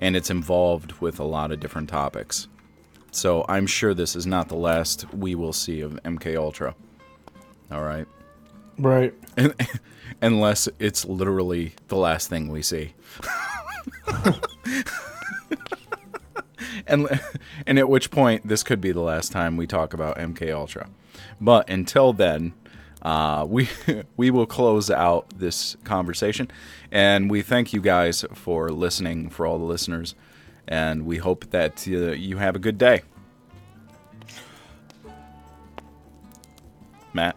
and 0.00 0.16
it's 0.16 0.30
involved 0.30 0.92
with 1.00 1.20
a 1.20 1.24
lot 1.24 1.52
of 1.52 1.60
different 1.60 1.88
topics. 1.88 2.48
So 3.12 3.44
I'm 3.48 3.66
sure 3.66 3.94
this 3.94 4.16
is 4.16 4.26
not 4.26 4.48
the 4.48 4.56
last 4.56 5.06
we 5.14 5.34
will 5.34 5.52
see 5.52 5.80
of 5.80 5.92
MK 6.02 6.36
Ultra. 6.36 6.74
All 7.70 7.82
right, 7.82 8.06
Right. 8.78 9.14
unless 10.22 10.68
it's 10.78 11.04
literally 11.04 11.72
the 11.88 11.96
last 11.96 12.28
thing 12.28 12.48
we 12.48 12.62
see. 12.62 12.94
and 16.86 17.08
and 17.66 17.78
at 17.78 17.88
which 17.88 18.10
point 18.10 18.46
this 18.46 18.62
could 18.62 18.80
be 18.80 18.92
the 18.92 19.00
last 19.00 19.32
time 19.32 19.56
we 19.56 19.66
talk 19.66 19.92
about 19.94 20.16
MK 20.16 20.52
Ultra. 20.54 20.88
But 21.40 21.68
until 21.68 22.12
then, 22.12 22.54
uh, 23.02 23.46
we 23.48 23.68
we 24.16 24.30
will 24.30 24.46
close 24.46 24.90
out 24.90 25.30
this 25.38 25.76
conversation, 25.84 26.50
and 26.90 27.30
we 27.30 27.42
thank 27.42 27.72
you 27.72 27.80
guys 27.80 28.24
for 28.34 28.70
listening, 28.70 29.30
for 29.30 29.46
all 29.46 29.58
the 29.58 29.64
listeners, 29.64 30.14
and 30.66 31.06
we 31.06 31.18
hope 31.18 31.50
that 31.50 31.86
uh, 31.88 32.12
you 32.12 32.38
have 32.38 32.56
a 32.56 32.58
good 32.58 32.78
day. 32.78 33.02
Matt, 37.12 37.36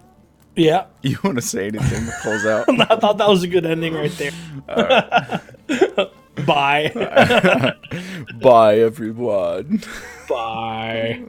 Yeah. 0.56 0.88
you 1.01 1.18
want 1.23 1.38
to 1.38 1.41
say 1.41 1.68
anything 1.68 2.06
to 2.06 2.11
close 2.22 2.45
out? 2.45 2.68
I 2.91 2.97
thought 2.97 3.18
that 3.19 3.30
was 3.30 3.43
a 3.43 3.47
good 3.47 3.65
ending 3.65 3.93
right 3.93 4.11
there. 4.11 6.10
Bye. 6.45 7.76
Bye, 8.41 8.78
everyone. 8.80 9.84
Bye. 10.28 11.24